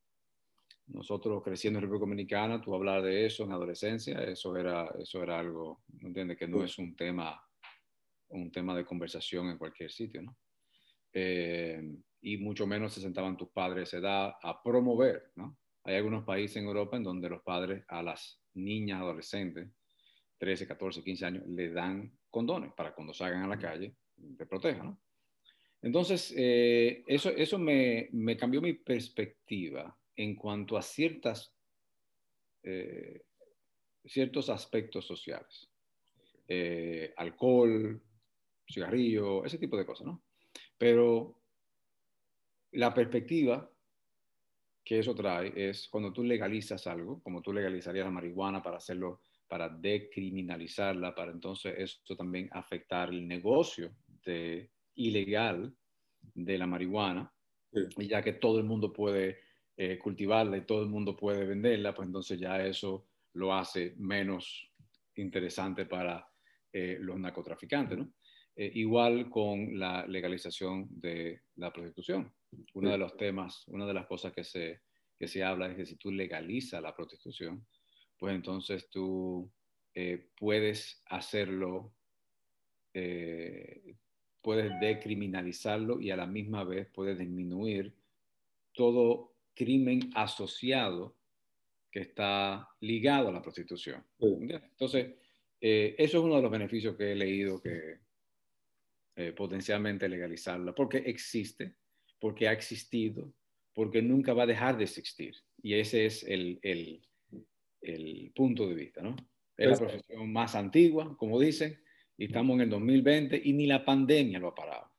Nosotros 0.89 1.41
creciendo 1.43 1.79
en 1.79 1.83
República 1.83 2.05
Dominicana, 2.05 2.61
tú 2.61 2.73
hablar 2.73 3.01
de 3.01 3.25
eso 3.25 3.43
en 3.43 3.51
adolescencia, 3.51 4.23
eso 4.23 4.57
era, 4.57 4.89
eso 4.99 5.21
era 5.23 5.39
algo, 5.39 5.83
¿entiendes? 6.01 6.37
Que 6.37 6.47
no 6.47 6.63
es 6.63 6.77
un 6.77 6.95
tema 6.95 7.41
un 8.29 8.51
tema 8.51 8.75
de 8.75 8.85
conversación 8.85 9.49
en 9.49 9.57
cualquier 9.57 9.91
sitio, 9.91 10.21
¿no? 10.21 10.37
Eh, 11.11 11.81
y 12.21 12.37
mucho 12.37 12.67
menos 12.67 12.93
se 12.93 13.01
sentaban 13.01 13.37
tus 13.37 13.49
padres 13.49 13.93
a 13.93 13.97
edad 13.97 14.33
a 14.41 14.61
promover, 14.61 15.31
¿no? 15.35 15.57
Hay 15.83 15.95
algunos 15.95 16.23
países 16.23 16.57
en 16.57 16.65
Europa 16.65 16.97
en 16.97 17.03
donde 17.03 17.29
los 17.29 17.41
padres 17.41 17.83
a 17.87 18.03
las 18.03 18.41
niñas 18.53 19.01
adolescentes, 19.01 19.69
13, 20.37 20.67
14, 20.67 21.03
15 21.03 21.25
años, 21.25 21.47
le 21.47 21.71
dan 21.71 22.11
condones 22.29 22.73
para 22.73 22.93
cuando 22.93 23.13
salgan 23.13 23.43
a 23.43 23.47
la 23.47 23.57
calle, 23.57 23.95
te 24.37 24.45
protejan, 24.45 24.85
¿no? 24.85 25.01
Entonces, 25.81 26.33
eh, 26.35 27.03
eso, 27.07 27.29
eso 27.29 27.57
me, 27.57 28.09
me, 28.11 28.35
cambió 28.35 28.61
mi 28.61 28.73
perspectiva 28.73 29.97
en 30.19 30.35
cuanto 30.35 30.77
a 30.77 30.81
ciertas, 30.81 31.55
eh, 32.61 33.23
ciertos 34.05 34.49
aspectos 34.49 35.07
sociales. 35.07 35.69
alcohol, 37.15 38.01
cigarrillo, 38.67 39.45
ese 39.45 39.59
tipo 39.59 39.77
de 39.77 39.85
cosas, 39.85 40.07
¿no? 40.07 40.23
Pero 40.77 41.39
la 42.71 42.93
perspectiva 42.93 43.71
que 44.83 44.99
eso 44.99 45.15
trae 45.15 45.53
es 45.55 45.87
cuando 45.87 46.11
tú 46.11 46.23
legalizas 46.23 46.85
algo, 46.87 47.21
como 47.21 47.41
tú 47.41 47.53
legalizarías 47.53 48.05
la 48.05 48.11
marihuana 48.11 48.61
para 48.61 48.77
hacerlo, 48.77 49.21
para 49.47 49.69
decriminalizarla, 49.69 51.15
para 51.15 51.31
entonces 51.31 51.75
esto 51.77 52.17
también 52.17 52.49
afectar 52.51 53.09
el 53.09 53.25
negocio 53.25 53.95
de, 54.25 54.69
ilegal 54.95 55.73
de 56.33 56.57
la 56.57 56.67
marihuana, 56.67 57.31
y 57.71 58.07
ya 58.07 58.21
que 58.21 58.33
todo 58.33 58.57
el 58.57 58.65
mundo 58.65 58.91
puede 58.91 59.37
eh, 59.79 59.97
cultivarla 59.97 60.57
y 60.57 60.65
todo 60.65 60.83
el 60.83 60.89
mundo 60.89 61.15
puede 61.15 61.45
venderla, 61.45 61.95
pues 61.95 62.07
entonces 62.07 62.37
ya 62.37 62.61
eso 62.65 63.07
lo 63.33 63.53
hace 63.53 63.95
menos 63.97 64.69
interesante 65.15 65.85
para 65.85 66.27
eh, 66.73 66.97
los 66.99 67.17
narcotraficantes, 67.17 67.97
¿no? 67.97 68.11
Eh, 68.61 68.71
igual 68.75 69.29
con 69.29 69.79
la 69.79 70.05
legalización 70.05 70.85
de 70.89 71.43
la 71.55 71.71
prostitución. 71.71 72.29
Uno 72.73 72.91
de 72.91 72.97
los 72.97 73.15
temas, 73.15 73.65
una 73.69 73.85
de 73.85 73.93
las 73.93 74.05
cosas 74.05 74.33
que 74.33 74.43
se, 74.43 74.81
que 75.17 75.29
se 75.29 75.41
habla 75.45 75.69
es 75.69 75.77
que 75.77 75.85
si 75.85 75.95
tú 75.95 76.11
legalizas 76.11 76.81
la 76.81 76.93
prostitución, 76.93 77.65
pues 78.17 78.35
entonces 78.35 78.89
tú 78.89 79.49
eh, 79.95 80.27
puedes 80.37 81.01
hacerlo, 81.05 81.93
eh, 82.93 83.95
puedes 84.41 84.77
decriminalizarlo 84.81 86.01
y 86.01 86.11
a 86.11 86.17
la 86.17 86.27
misma 86.27 86.65
vez 86.65 86.89
puedes 86.93 87.17
disminuir 87.17 87.95
todo 88.73 89.35
crimen 89.53 90.11
asociado 90.15 91.15
que 91.91 92.01
está 92.01 92.67
ligado 92.81 93.29
a 93.29 93.31
la 93.31 93.41
prostitución. 93.41 94.05
Entonces, 94.19 95.15
eso 95.59 96.17
es 96.17 96.23
uno 96.23 96.35
de 96.35 96.41
los 96.41 96.51
beneficios 96.51 96.95
que 96.95 97.11
he 97.11 97.15
leído 97.15 97.61
que, 97.61 97.99
eh, 99.19 99.33
potencialmente 99.33 100.07
legalizarla, 100.07 100.73
porque 100.73 100.99
existe, 100.99 101.75
porque 102.21 102.47
ha 102.47 102.53
existido, 102.53 103.33
porque 103.73 104.01
nunca 104.01 104.33
va 104.33 104.43
a 104.43 104.47
dejar 104.47 104.77
de 104.77 104.85
existir. 104.85 105.35
Y 105.61 105.73
ese 105.73 106.05
es 106.05 106.23
el, 106.23 106.57
el, 106.61 107.01
el 107.81 108.31
punto 108.33 108.65
de 108.65 108.75
vista, 108.75 109.01
¿no? 109.01 109.17
Es 109.57 109.71
la 109.71 109.77
profesión 109.77 110.31
más 110.31 110.55
antigua, 110.55 111.17
como 111.17 111.37
dicen, 111.37 111.77
y 112.17 112.27
estamos 112.27 112.55
en 112.55 112.61
el 112.61 112.69
2020 112.69 113.41
y 113.43 113.51
ni 113.51 113.67
la 113.67 113.83
pandemia 113.83 114.39
lo 114.39 114.47
ha 114.47 114.55
parado. 114.55 114.89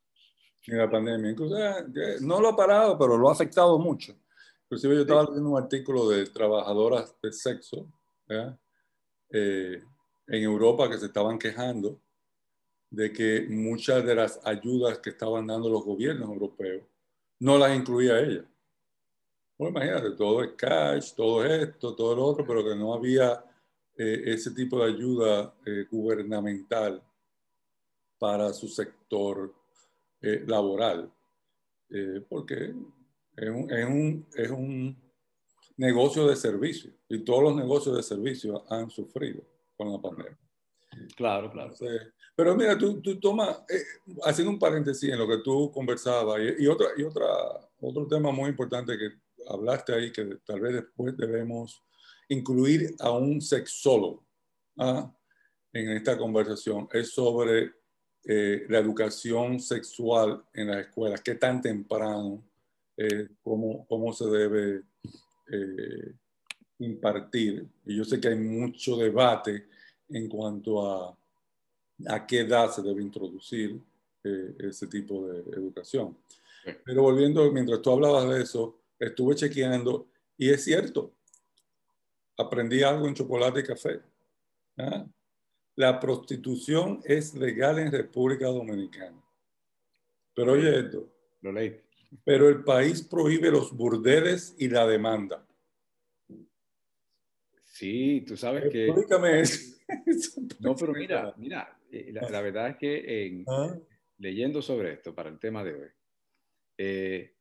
Ni 0.66 0.76
la 0.76 0.90
pandemia, 0.90 1.30
incluso 1.30 1.56
eh, 1.58 2.16
no 2.20 2.42
lo 2.42 2.48
ha 2.48 2.56
parado, 2.56 2.98
pero 2.98 3.16
lo 3.16 3.30
ha 3.30 3.32
afectado 3.32 3.78
mucho. 3.78 4.14
Inclusive 4.70 4.94
yo 4.94 5.00
estaba 5.00 5.24
leyendo 5.24 5.50
un 5.50 5.60
artículo 5.60 6.08
de 6.08 6.26
trabajadoras 6.26 7.12
de 7.20 7.32
sexo 7.32 7.90
eh, 8.28 9.82
en 10.28 10.42
Europa 10.44 10.88
que 10.88 10.96
se 10.96 11.06
estaban 11.06 11.40
quejando 11.40 12.00
de 12.88 13.12
que 13.12 13.46
muchas 13.48 14.04
de 14.04 14.14
las 14.14 14.40
ayudas 14.44 14.98
que 15.00 15.10
estaban 15.10 15.48
dando 15.48 15.68
los 15.68 15.84
gobiernos 15.84 16.28
europeos 16.28 16.84
no 17.40 17.58
las 17.58 17.76
incluía 17.76 18.20
ella. 18.20 18.44
Bueno, 19.58 19.76
imagínate, 19.76 20.12
todo 20.12 20.44
es 20.44 20.52
cash, 20.52 21.14
todo 21.14 21.44
esto, 21.44 21.96
todo 21.96 22.14
lo 22.14 22.24
otro, 22.24 22.46
pero 22.46 22.62
que 22.62 22.76
no 22.76 22.94
había 22.94 23.44
eh, 23.96 24.22
ese 24.26 24.52
tipo 24.52 24.78
de 24.78 24.92
ayuda 24.92 25.52
eh, 25.66 25.84
gubernamental 25.90 27.02
para 28.18 28.52
su 28.52 28.68
sector 28.68 29.52
eh, 30.20 30.44
laboral, 30.46 31.12
porque 32.28 32.72
es 33.40 33.48
un, 33.48 33.70
es, 33.70 33.84
un, 33.86 34.26
es 34.34 34.50
un, 34.50 35.10
negocio 35.76 36.26
de 36.26 36.36
servicio 36.36 36.92
y 37.08 37.24
todos 37.24 37.42
los 37.42 37.56
negocios 37.56 37.96
de 37.96 38.02
servicio 38.02 38.64
han 38.68 38.90
sufrido 38.90 39.42
con 39.76 39.90
la 39.90 39.98
pandemia. 39.98 40.38
Claro, 41.16 41.50
claro. 41.50 41.72
pero 42.36 42.54
mira, 42.54 42.76
tú, 42.76 43.00
tú 43.00 43.18
tomas, 43.18 43.62
haciendo 44.24 44.50
un 44.50 44.58
paréntesis 44.58 45.10
en 45.10 45.18
lo 45.18 45.26
que 45.26 45.38
tú 45.38 45.70
conversabas 45.72 46.38
y, 46.40 46.64
y, 46.64 46.66
otra, 46.66 46.88
y 46.98 47.02
otra, 47.02 47.26
otro 47.80 48.06
tema 48.06 48.30
muy 48.30 48.50
importante 48.50 48.98
que 48.98 49.08
hablaste 49.48 49.94
ahí 49.94 50.12
que 50.12 50.38
tal 50.44 50.60
vez 50.60 50.74
después 50.74 51.16
debemos 51.16 51.82
incluir 52.28 52.94
a 52.98 53.10
un 53.12 53.40
sexólogo 53.40 54.26
¿ah? 54.78 55.10
en 55.72 55.90
esta 55.90 56.18
conversación 56.18 56.88
es 56.92 57.12
sobre 57.12 57.72
eh, 58.24 58.66
la 58.68 58.78
educación 58.78 59.60
sexual 59.60 60.44
en 60.52 60.68
las 60.68 60.86
escuelas, 60.86 61.22
qué 61.22 61.36
tan 61.36 61.62
temprano, 61.62 62.44
eh, 63.00 63.28
cómo, 63.42 63.86
cómo, 63.86 64.12
se 64.12 64.26
debe 64.26 64.82
eh, 65.50 66.12
impartir. 66.78 67.66
Y 67.86 67.96
yo 67.96 68.04
sé 68.04 68.20
que 68.20 68.28
hay 68.28 68.36
mucho 68.36 68.96
debate 68.96 69.66
en 70.08 70.28
cuanto 70.28 70.86
a 70.86 71.16
a 72.08 72.26
qué 72.26 72.40
edad 72.40 72.70
se 72.70 72.82
debe 72.82 73.02
introducir 73.02 73.80
ese 74.22 74.86
tipo 74.86 75.26
de 75.26 75.40
educación. 75.52 76.16
Pero 76.84 77.02
volviendo, 77.02 77.50
mientras 77.52 77.80
tú 77.80 77.90
hablabas 77.90 78.28
de 78.28 78.42
eso, 78.42 78.78
estuve 78.98 79.34
chequeando 79.34 80.06
y 80.36 80.50
es 80.50 80.64
cierto, 80.64 81.12
aprendí 82.36 82.82
algo 82.82 83.08
en 83.08 83.14
chocolate 83.14 83.60
y 83.60 83.64
café. 83.64 84.00
¿ah? 84.76 85.06
La 85.76 85.98
prostitución 85.98 87.00
es 87.04 87.34
legal 87.34 87.78
en 87.78 87.90
República 87.90 88.46
Dominicana. 88.46 89.22
Pero 90.34 90.52
oye 90.52 90.80
esto. 90.80 91.08
Lo 91.40 91.52
leí. 91.52 91.80
Pero 92.24 92.48
el 92.48 92.64
país 92.64 93.02
prohíbe 93.02 93.50
los 93.50 93.72
burdeles 93.72 94.54
y 94.58 94.68
la 94.68 94.86
demanda. 94.86 95.46
Sí, 97.64 98.24
tú 98.26 98.36
sabes 98.36 98.70
que... 98.70 98.86
Explícame 98.86 99.40
eso. 99.40 99.78
no, 100.60 100.74
pero 100.76 100.92
mira, 100.92 101.32
mira, 101.36 101.78
eh, 101.90 102.12
la, 102.12 102.40
verdad 102.40 102.70
es 102.70 102.76
que 102.76 103.44
¿Ah? 103.48 103.74
leyendo 104.18 104.60
sobre 104.60 104.92
esto 104.92 105.14
para 105.14 105.30
el 105.30 105.38
tema 105.38 105.64
de 105.64 105.74
hoy, 105.74 105.88
eh, 106.78 107.34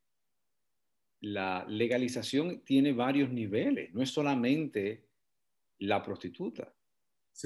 la 1.22 1.66
legalización 1.68 2.60
tiene 2.64 2.92
varios 2.92 3.30
niveles, 3.30 3.92
no 3.92 4.02
es 4.02 4.10
solamente 4.10 5.04
la 5.80 6.02
prostituta. 6.02 6.72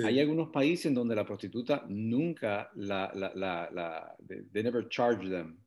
Hay 0.04 0.18
algunos 0.18 0.50
países 0.50 0.86
en 0.86 0.94
donde 0.94 1.14
la 1.14 1.24
prostituta 1.24 1.84
nunca 1.88 2.70
la, 2.74 3.12
la, 3.14 3.70
la, 3.70 4.16
they 4.52 4.62
never 4.62 4.88
charge 4.88 5.28
them 5.28 5.63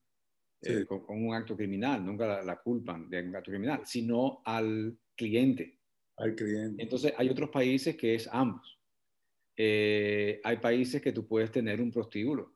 eh, 0.61 0.85
con, 0.85 1.03
un 1.09 1.33
acto 1.33 1.55
criminal, 1.55 2.05
nunca 2.05 2.43
la, 2.43 2.55
culpan 2.57 3.09
de 3.09 3.21
un 3.21 3.35
acto 3.35 3.51
criminal, 3.51 3.81
sino 3.85 4.41
al 4.45 4.97
cliente. 5.15 5.79
Al 6.17 6.35
cliente. 6.35 6.81
Entonces 6.81 7.13
hay 7.17 7.29
otros 7.29 7.49
países 7.49 7.95
que 7.95 8.15
es 8.15 8.27
ambos. 8.31 8.79
Eh, 9.55 10.39
hay 10.43 10.57
países 10.57 11.01
que 11.01 11.11
tú 11.11 11.27
puedes 11.27 11.51
tener 11.51 11.81
un 11.81 11.91
prostíbulo 11.91 12.53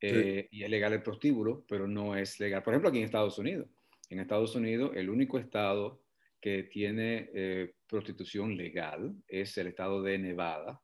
eh, 0.00 0.48
y 0.50 0.62
es 0.62 0.70
legal 0.70 0.92
el 0.94 1.02
prostíbulo, 1.02 1.64
pero 1.68 1.86
no 1.86 2.16
es 2.16 2.40
legal. 2.40 2.62
Por 2.62 2.72
ejemplo, 2.72 2.88
aquí 2.88 2.98
en 2.98 3.04
Estados 3.04 3.38
Unidos 3.38 3.68
en 4.12 4.20
Estados 4.20 4.54
Unidos, 4.54 4.92
el 4.94 5.08
único 5.08 5.38
estado 5.38 6.02
que 6.38 6.64
tiene 6.64 7.30
eh, 7.32 7.74
prostitución 7.86 8.56
legal 8.56 9.14
es 9.26 9.56
el 9.56 9.68
estado 9.68 10.02
de 10.02 10.18
Nevada. 10.18 10.82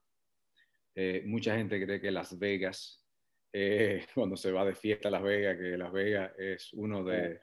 Eh, 0.95 1.25
mucha 1.27 1.55
gente 1.55 1.85
cree 1.85 2.01
que 2.01 2.11
Las 2.11 2.39
Vegas, 2.39 3.05
eh, 3.53 4.07
cuando 4.15 4.37
se 4.37 4.53
va 4.53 4.65
de 4.65 4.75
fiesta 4.75 5.09
a 5.09 5.11
Las 5.11 5.23
Vegas, 5.23 5.57
que 5.57 5.77
Las 5.77 5.93
Vegas 5.93 6.33
es 6.39 6.73
uno 6.73 7.05
de, 7.05 7.41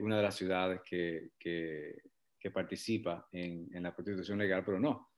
una 0.00 0.16
de 0.16 0.22
las 0.22 0.36
ciudades 0.36 0.80
que, 0.84 1.30
que, 1.38 2.00
participa 2.52 3.28
en, 3.32 3.68
en, 3.72 3.82
la 3.84 3.94
prostitución 3.94 4.38
legal, 4.38 4.64
pero 4.64 4.78
no. 4.78 5.10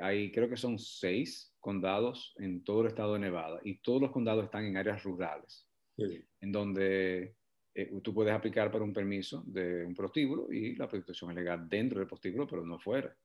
hay, 0.00 0.30
creo 0.30 0.48
que 0.48 0.56
son 0.56 0.78
seis 0.78 1.52
condados 1.58 2.32
en 2.38 2.62
todo 2.64 2.82
el 2.82 2.88
estado 2.88 3.14
de 3.14 3.20
Nevada 3.20 3.60
y 3.64 3.80
todos 3.82 4.00
los 4.00 4.12
condados 4.12 4.44
están 4.44 4.64
en 4.64 4.76
áreas 4.76 5.02
rurales, 5.02 5.68
en 5.96 6.52
donde 6.52 7.34
eh, 7.74 7.90
tú 8.02 8.12
puedes 8.12 8.32
aplicar 8.32 8.70
para 8.70 8.84
un 8.84 8.92
permiso 8.92 9.44
de 9.46 9.84
un 9.84 9.94
prostíbulo 9.94 10.52
y 10.52 10.74
la 10.74 10.88
prostitución 10.88 11.30
es 11.30 11.36
legal 11.36 11.68
dentro 11.68 11.98
del 11.98 12.08
prostíbulo, 12.08 12.46
pero 12.46 12.64
no 12.66 12.78
fuera. 12.78 13.16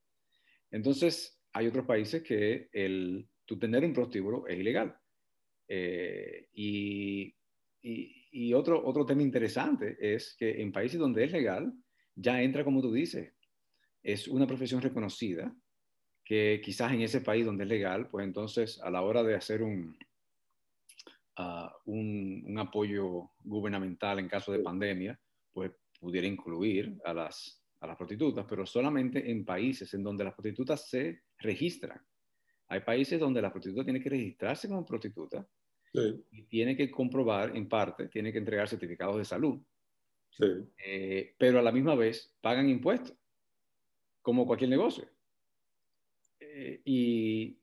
Entonces, 0.71 1.41
hay 1.54 1.67
otros 1.67 1.86
países 1.86 2.21
que 2.21 2.69
el, 2.71 3.28
tú 3.45 3.58
tener 3.58 3.84
un 3.84 3.93
prostíbulo 3.93 4.48
es 4.48 4.60
ilegal. 4.60 4.95
Eh, 5.67 6.49
y, 6.54 7.34
otro, 8.54 8.86
otro 8.86 9.06
tema 9.06 9.21
interesante 9.21 9.97
es 9.99 10.36
que 10.38 10.62
en 10.62 10.71
países 10.71 10.99
donde 10.99 11.23
es 11.23 11.32
legal, 11.32 11.73
ya 12.15 12.41
entra, 12.41 12.63
como 12.63 12.82
tú 12.82 12.91
dices, 12.91 13.34
es 14.01 14.28
una 14.28 14.47
profesión 14.47 14.82
reconocida, 14.82 15.54
que 16.23 16.62
quizás 16.63 16.91
en 16.93 17.01
ese 17.01 17.21
país 17.21 17.45
donde 17.45 17.63
es 17.63 17.69
legal, 17.69 18.10
pues 18.10 18.25
entonces 18.25 18.80
a 18.82 18.89
la 18.89 19.01
hora 19.01 19.23
de 19.23 19.36
hacer 19.36 19.62
un, 19.62 19.97
un, 21.86 22.56
apoyo 22.58 23.32
gubernamental 23.43 24.19
en 24.19 24.28
caso 24.28 24.51
de 24.51 24.60
pandemia, 24.60 25.19
pues 25.54 25.71
pudiera 25.99 26.28
incluir 26.28 26.97
a 27.06 27.13
las, 27.13 27.63
a 27.80 27.88
las 27.88 27.97
prostitutas, 27.97 28.45
pero 28.47 28.65
solamente 28.65 29.30
en 29.30 29.45
países 29.45 29.93
en 29.93 30.04
donde 30.04 30.23
las 30.23 30.34
prostitutas 30.34 30.89
se 30.89 31.23
registran. 31.38 32.01
Hay 32.67 32.82
países 32.82 33.19
donde 33.19 33.41
la 33.41 33.51
prostituta 33.51 33.84
tiene 33.84 34.01
que 34.01 34.10
registrarse 34.10 34.67
como 34.67 34.86
prostituta 34.86 35.47
y 36.32 36.43
tiene 36.43 36.75
que 36.75 36.91
comprobar, 36.91 37.56
en 37.56 37.69
parte, 37.69 38.08
tiene 38.10 38.32
que 38.32 38.39
entregar 38.39 38.67
certificados 38.67 39.17
de 39.17 39.25
salud. 39.25 39.60
Eh, 40.86 41.34
pero 41.38 41.60
a 41.60 41.62
la 41.62 41.71
misma 41.71 41.95
vez 41.95 42.34
pagan 42.41 42.69
impuestos, 42.69 43.15
como 44.21 44.45
cualquier 44.45 44.69
negocio. 44.69 45.08
Eh, 46.39 46.82
y 46.84 47.58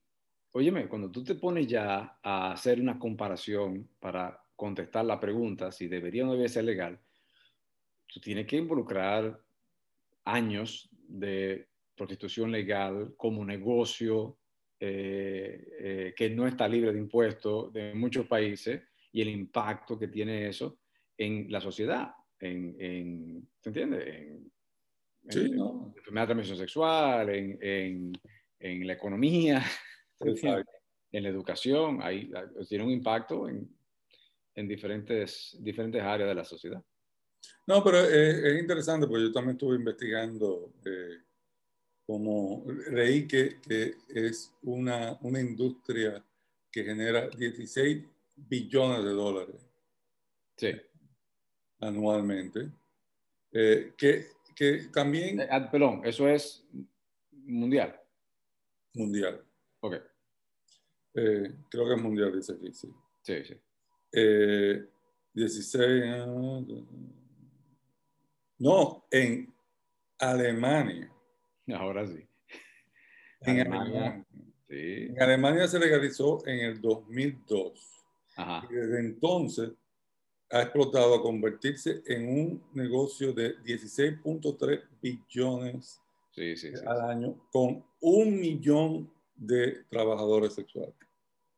Óyeme, 0.55 0.87
cuando 0.87 1.11
tú 1.11 1.25
te 1.25 1.35
pones 1.35 1.67
ya 1.67 2.19
a 2.23 2.53
hacer 2.53 2.79
una 2.79 2.99
comparación 2.99 3.89
para 3.99 4.39
contestar 4.55 5.07
la 5.07 5.19
pregunta 5.19 5.73
si 5.73 5.89
debería 5.89 6.25
o 6.25 6.27
no 6.27 6.33
debería 6.33 6.53
ser 6.53 6.65
legal, 6.65 7.01
tú 8.07 8.21
tienes 8.21 8.47
que 8.47 8.59
involucrar 8.59 9.41
años 10.25 10.91
de 11.09 11.69
prostitución 11.97 12.53
legal 12.53 13.15
como 13.17 13.47
negocio 13.47 14.37
eh, 14.85 15.65
eh, 15.79 16.15
que 16.17 16.29
no 16.29 16.45
está 16.45 16.67
libre 16.67 16.93
de 16.93 16.99
impuestos 16.99 17.73
de 17.73 17.95
muchos 17.95 18.27
países 18.27 18.83
y 19.13 19.23
el 19.23 19.29
impacto 19.29 19.97
que 19.97 20.09
tiene 20.09 20.49
eso 20.49 20.81
en 21.17 21.47
la 21.53 21.61
sociedad, 21.61 22.11
en, 22.41 22.75
en 22.81 23.49
¿te 23.61 23.69
entiendes? 23.69 24.09
En, 24.09 24.51
sí, 25.29 25.51
¿no? 25.51 25.95
enfermedad 25.97 26.25
de 26.25 26.35
transmisión 26.35 26.59
sexual, 26.59 27.31
en, 27.31 27.59
en, 27.61 28.13
en 28.59 28.85
la 28.85 28.95
economía, 28.95 29.63
en 31.13 31.23
la 31.23 31.29
educación, 31.29 32.01
hay, 32.03 32.29
tiene 32.69 32.83
un 32.83 32.91
impacto 32.91 33.49
en, 33.49 33.73
en, 34.57 34.67
diferentes, 34.67 35.57
diferentes 35.61 36.03
áreas 36.03 36.29
de 36.29 36.35
la 36.35 36.45
sociedad. 36.45 36.83
No, 37.69 37.85
pero 37.85 38.01
es, 38.01 38.61
interesante 38.61 39.07
porque 39.07 39.27
yo 39.27 39.33
también 39.33 39.55
estuve 39.55 39.77
investigando, 39.77 40.73
eh, 40.85 41.19
como 42.13 42.63
leí 42.91 43.27
que, 43.27 43.59
que 43.63 43.95
es 44.09 44.53
una, 44.65 45.19
una, 45.23 45.41
industria 45.41 46.23
que 46.71 46.85
genera 46.85 47.27
16 47.27 48.05
billones 48.37 49.03
de 49.03 49.11
dólares 49.13 49.67
sí. 50.59 50.73
anualmente, 51.81 52.71
eh, 53.51 53.95
que, 53.97 54.27
que 54.55 54.89
también... 54.93 55.41
Eh, 55.41 55.49
ah, 55.51 55.71
perdón, 55.71 56.03
eso 56.05 56.29
es 56.29 56.67
mundial. 57.31 57.99
Mundial. 58.93 59.43
Ok. 59.81 59.95
Eh, 61.15 61.55
creo 61.71 61.87
que 61.87 61.95
es 61.95 62.03
mundial, 62.03 62.37
dice 62.37 62.53
aquí, 62.53 62.75
sí. 62.75 62.93
Sí, 63.23 63.43
sí. 63.43 63.55
eh, 64.13 64.87
16, 65.33 66.05
no, 68.59 69.07
en 69.11 69.51
Alemania. 70.19 71.12
Ahora 71.75 72.07
sí. 72.07 72.27
En 73.43 73.61
Alemania. 73.61 74.27
En 74.69 75.21
Alemania 75.21 75.69
se 75.69 75.79
legalizó 75.79 76.47
en 76.47 76.61
el 76.61 76.81
2002. 76.81 78.05
Y 78.71 78.75
desde 78.75 79.01
entonces 79.01 79.73
ha 80.51 80.63
explotado 80.63 81.15
a 81.15 81.23
convertirse 81.23 82.03
en 82.07 82.29
un 82.29 82.65
negocio 82.75 83.33
de 83.33 83.57
16.3 83.59 84.83
billones 85.01 86.01
al 86.87 87.01
año 87.11 87.49
con 87.51 87.85
un 88.01 88.41
millón 88.41 89.13
de 89.35 89.85
trabajadores 89.91 90.55
sexuales. 90.55 90.95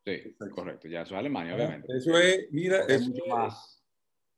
Sí, 0.05 0.35
correcto. 0.53 0.87
Ya 0.87 1.01
eso 1.01 1.15
es 1.15 1.19
Alemania, 1.19 1.55
obviamente. 1.55 1.97
Eso 1.97 2.17
es, 2.17 2.51
mira, 2.51 2.85
mucho 2.87 3.25
más. 3.27 3.74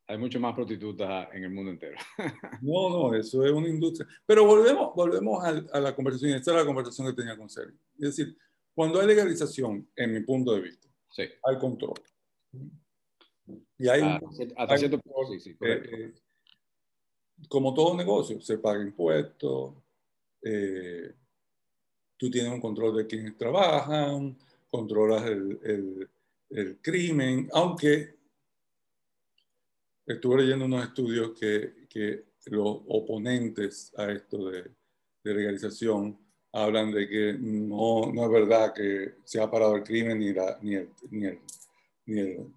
Hay 0.09 0.17
mucho 0.17 0.39
más 0.39 0.55
prostitutas 0.55 1.27
en 1.33 1.43
el 1.43 1.49
mundo 1.49 1.71
entero. 1.71 1.97
no, 2.61 2.89
no, 2.89 3.13
eso 3.13 3.45
es 3.45 3.51
una 3.51 3.67
industria. 3.67 4.07
Pero 4.25 4.45
volvemos, 4.45 4.95
volvemos 4.95 5.43
a, 5.43 5.79
la 5.79 5.95
conversación. 5.95 6.31
Esta 6.31 6.51
es 6.51 6.57
la 6.57 6.65
conversación 6.65 7.07
que 7.07 7.13
tenía 7.13 7.37
con 7.37 7.49
Sergio. 7.49 7.77
Es 7.95 8.15
decir, 8.15 8.37
cuando 8.73 9.01
hay 9.01 9.07
legalización, 9.07 9.89
en 9.95 10.13
mi 10.13 10.21
punto 10.21 10.53
de 10.53 10.61
vista, 10.61 10.87
sí. 11.09 11.23
hay 11.43 11.57
control. 11.57 11.99
Y 13.77 13.87
hay, 13.87 14.01
ah, 14.01 14.19
hasta 14.57 14.77
cierto 14.77 14.99
punto, 14.99 15.33
sí, 15.33 15.39
sí, 15.39 15.57
eh, 15.61 16.13
como 17.47 17.73
todo 17.73 17.95
negocio, 17.95 18.41
se 18.41 18.57
paga 18.57 18.81
impuestos, 18.81 19.75
eh, 20.41 21.13
tú 22.17 22.29
tienes 22.29 22.51
un 22.51 22.59
control 22.59 22.97
de 22.97 23.07
quienes 23.07 23.37
trabajan, 23.37 24.37
controlas 24.69 25.25
el, 25.25 26.09
el, 26.49 26.77
crimen, 26.81 27.49
aunque 27.53 28.16
estuve 30.07 30.41
leyendo 30.41 30.65
unos 30.65 30.85
estudios 30.85 31.37
que, 31.37 31.85
que 31.89 32.25
los 32.45 32.81
oponentes 32.87 33.93
a 33.97 34.11
esto 34.11 34.49
de, 34.49 34.63
de, 35.23 35.33
legalización 35.33 36.17
hablan 36.53 36.91
de 36.91 37.07
que 37.07 37.35
no, 37.37 38.11
no 38.13 38.23
es 38.23 38.31
verdad 38.31 38.73
que 38.73 39.15
se 39.25 39.41
ha 39.41 39.51
parado 39.51 39.75
el 39.75 39.83
crimen 39.83 40.19
ni, 40.19 40.33
la, 40.33 40.57
ni, 40.61 40.75
el, 40.75 40.89
ni, 41.11 41.25
el, 41.25 41.39
ni 42.05 42.19
el, 42.19 42.47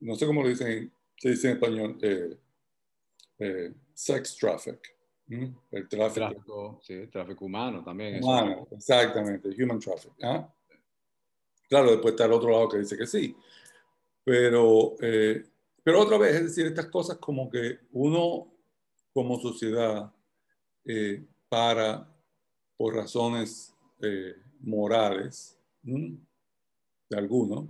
no 0.00 0.14
sé 0.14 0.26
cómo 0.26 0.42
lo 0.42 0.48
dicen, 0.48 0.92
se 1.16 1.30
dice 1.30 1.48
en 1.48 1.54
español, 1.54 1.98
eh, 2.02 2.38
eh, 3.38 3.72
sex 3.94 4.36
traffic. 4.36 4.96
El 5.70 5.88
tráfico. 5.88 6.80
sí, 6.82 7.06
tráfico 7.08 7.44
humano 7.44 7.82
también. 7.84 8.22
Humano, 8.22 8.66
exactamente, 8.70 9.50
human 9.62 9.78
traffic. 9.78 10.12
¿ah? 10.22 10.50
Claro, 11.68 11.90
después 11.90 12.12
está 12.12 12.24
el 12.24 12.32
otro 12.32 12.50
lado 12.50 12.68
que 12.68 12.78
dice 12.78 12.96
que 12.96 13.06
sí. 13.06 13.36
Pero, 14.24 14.96
eh, 15.00 15.44
pero 15.88 16.02
otra 16.02 16.18
vez, 16.18 16.34
es 16.34 16.42
decir, 16.42 16.66
estas 16.66 16.88
cosas 16.88 17.16
como 17.16 17.48
que 17.48 17.78
uno 17.92 18.52
como 19.14 19.40
sociedad 19.40 20.12
eh, 20.84 21.24
para, 21.48 22.06
por 22.76 22.94
razones 22.94 23.74
eh, 24.02 24.36
morales, 24.60 25.56
de 25.82 27.16
algunos, 27.16 27.64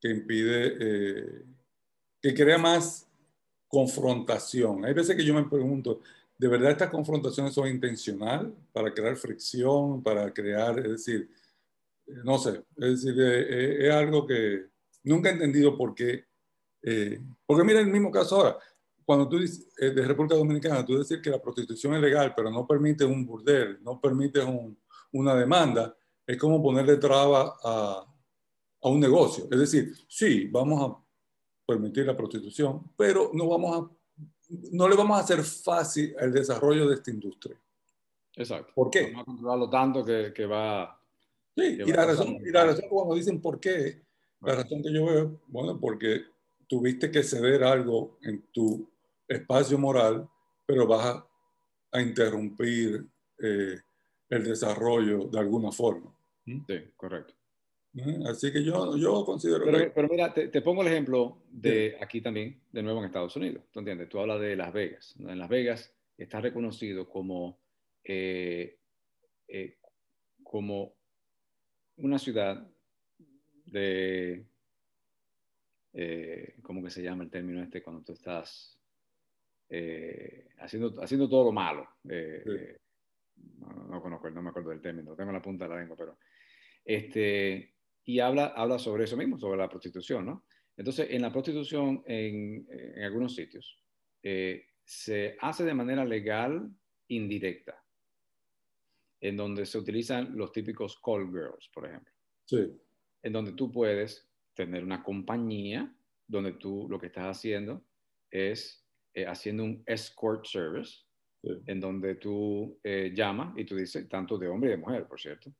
que 0.00 0.08
impide, 0.08 1.44
que 2.22 2.34
crea 2.34 2.56
más 2.56 3.06
confrontación. 3.66 4.86
Hay 4.86 4.94
veces 4.94 5.14
que 5.14 5.24
yo 5.24 5.34
me 5.34 5.44
pregunto, 5.44 6.00
¿de 6.38 6.48
verdad 6.48 6.70
estas 6.70 6.88
confrontaciones 6.88 7.52
son 7.52 7.68
intencionales 7.68 8.50
para 8.72 8.94
crear 8.94 9.14
fricción, 9.16 10.02
para 10.02 10.32
crear, 10.32 10.78
es 10.78 10.92
decir, 10.92 11.28
no 12.24 12.38
sé, 12.38 12.64
es 12.76 13.02
decir, 13.02 13.20
eh, 13.20 13.40
eh, 13.40 13.88
es 13.88 13.94
algo 13.94 14.26
que 14.26 14.66
nunca 15.04 15.28
he 15.28 15.32
entendido 15.32 15.76
por 15.76 15.94
qué. 15.94 16.24
Eh, 16.82 17.20
porque 17.44 17.64
mira 17.64 17.80
el 17.80 17.88
mismo 17.88 18.10
caso 18.10 18.36
ahora, 18.36 18.58
cuando 19.04 19.28
tú 19.28 19.38
dices 19.38 19.74
de 19.76 20.06
República 20.06 20.36
Dominicana, 20.36 20.84
tú 20.84 20.98
decir 20.98 21.20
que 21.20 21.30
la 21.30 21.40
prostitución 21.40 21.94
es 21.94 22.00
legal, 22.00 22.34
pero 22.36 22.50
no 22.50 22.66
permite 22.66 23.04
un 23.04 23.24
burdel, 23.24 23.82
no 23.82 24.00
permite 24.00 24.40
una 25.12 25.34
demanda, 25.34 25.96
es 26.26 26.36
como 26.36 26.62
ponerle 26.62 26.98
traba 26.98 27.56
a, 27.62 28.06
a 28.82 28.88
un 28.88 29.00
negocio. 29.00 29.48
Es 29.50 29.58
decir, 29.58 29.94
sí, 30.06 30.46
vamos 30.48 30.82
a 30.82 31.04
permitir 31.66 32.04
la 32.06 32.16
prostitución, 32.16 32.92
pero 32.96 33.30
no 33.32 33.48
vamos 33.48 33.76
a 33.76 33.98
no 34.72 34.88
le 34.88 34.96
vamos 34.96 35.18
a 35.18 35.20
hacer 35.20 35.42
fácil 35.42 36.14
el 36.18 36.32
desarrollo 36.32 36.88
de 36.88 36.94
esta 36.94 37.10
industria. 37.10 37.60
Exacto. 38.34 38.72
¿Por 38.74 38.88
qué? 38.88 39.08
Vamos 39.08 39.22
a 39.22 39.24
controlarlo 39.24 39.68
tanto 39.68 40.04
que, 40.04 40.32
que 40.34 40.46
va 40.46 40.98
Sí, 41.58 41.76
y 41.84 41.92
la, 41.92 42.06
razón, 42.06 42.36
y 42.40 42.50
la 42.52 42.66
razón 42.66 42.84
cuando 42.88 43.16
dicen 43.16 43.42
por 43.42 43.58
qué, 43.58 44.04
la 44.42 44.54
razón 44.54 44.80
que 44.80 44.92
yo 44.92 45.06
veo, 45.06 45.40
bueno, 45.48 45.80
porque 45.80 46.22
tuviste 46.68 47.10
que 47.10 47.22
ceder 47.22 47.64
algo 47.64 48.18
en 48.22 48.42
tu 48.52 48.88
espacio 49.26 49.78
moral, 49.78 50.28
pero 50.66 50.86
vas 50.86 51.06
a, 51.06 51.28
a 51.92 52.02
interrumpir 52.02 53.06
eh, 53.38 53.80
el 54.28 54.44
desarrollo 54.44 55.24
de 55.28 55.38
alguna 55.38 55.72
forma. 55.72 56.14
¿Mm? 56.44 56.60
Sí, 56.66 56.74
correcto. 56.96 57.34
¿Eh? 57.94 58.18
Así 58.26 58.52
que 58.52 58.62
yo, 58.62 58.96
yo 58.96 59.24
considero 59.24 59.64
pero, 59.64 59.92
Pero 59.92 60.08
mira, 60.08 60.32
te, 60.32 60.48
te, 60.48 60.60
pongo 60.60 60.82
el 60.82 60.88
ejemplo 60.88 61.38
de 61.50 61.96
aquí 62.00 62.20
también, 62.20 62.60
de 62.70 62.82
nuevo 62.82 63.00
en 63.00 63.06
Estados 63.06 63.34
Unidos. 63.36 63.64
¿Tú 63.72 63.80
entiendes? 63.80 64.08
Tú 64.08 64.20
hablas 64.20 64.40
de 64.40 64.54
Las 64.54 64.72
Vegas. 64.72 65.14
En 65.18 65.38
Las 65.38 65.48
Vegas 65.48 65.92
está 66.16 66.40
reconocido 66.40 67.08
como, 67.08 67.58
eh, 68.04 68.76
como 70.42 70.94
una 71.96 72.18
ciudad 72.18 72.66
de, 73.66 74.44
eh, 75.92 76.56
¿cómo 76.62 76.82
que 76.82 76.90
se 76.90 77.02
llama 77.02 77.24
el 77.24 77.30
término 77.30 77.62
este 77.62 77.82
cuando 77.82 78.02
tú 78.02 78.12
estás 78.12 78.78
eh, 79.68 80.48
haciendo, 80.58 81.02
haciendo 81.02 81.28
todo 81.28 81.44
lo 81.44 81.52
malo? 81.52 81.88
Eh, 82.08 82.78
no, 83.88 84.02
conozco, 84.02 84.30
no 84.30 84.42
me 84.42 84.50
acuerdo 84.50 84.70
del 84.70 84.80
término, 84.80 85.14
tengo 85.14 85.32
la 85.32 85.42
punta 85.42 85.64
de 85.64 85.70
la 85.70 85.80
lengua, 85.80 85.96
pero... 85.96 86.18
Este, 86.84 87.74
y 88.04 88.20
habla, 88.20 88.46
habla 88.56 88.78
sobre 88.78 89.04
eso 89.04 89.16
mismo, 89.16 89.38
sobre 89.38 89.58
la 89.58 89.68
prostitución, 89.68 90.24
¿no? 90.24 90.44
Entonces, 90.76 91.08
en 91.10 91.22
la 91.22 91.32
prostitución, 91.32 92.02
en, 92.06 92.66
en 92.70 93.02
algunos 93.02 93.34
sitios, 93.34 93.82
se 94.84 95.36
hace 95.40 95.64
de 95.64 95.74
manera 95.74 96.04
legal 96.04 96.70
indirecta 97.08 97.82
en 99.20 99.36
donde 99.36 99.66
se 99.66 99.78
utilizan 99.78 100.36
los 100.36 100.52
típicos 100.52 101.00
call 101.00 101.26
girls, 101.26 101.68
por 101.72 101.86
ejemplo. 101.86 102.12
Sí. 102.44 102.70
En 103.22 103.32
donde 103.32 103.52
tú 103.52 103.70
puedes 103.70 104.27
tener 104.58 104.82
una 104.82 105.04
compañía 105.04 105.94
donde 106.26 106.52
tú 106.54 106.88
lo 106.90 106.98
que 106.98 107.06
estás 107.06 107.26
haciendo 107.26 107.84
es 108.28 108.84
eh, 109.14 109.24
haciendo 109.24 109.62
un 109.62 109.84
escort 109.86 110.44
service, 110.46 111.04
en 111.66 111.78
donde 111.78 112.16
tú 112.16 112.76
eh, 112.82 113.12
llamas 113.14 113.56
y 113.56 113.64
tú 113.64 113.76
dices, 113.76 114.08
tanto 114.08 114.36
de 114.36 114.48
hombre 114.48 114.70
y 114.70 114.72
de 114.72 114.78
mujer, 114.78 115.06
por 115.06 115.20
cierto, 115.20 115.52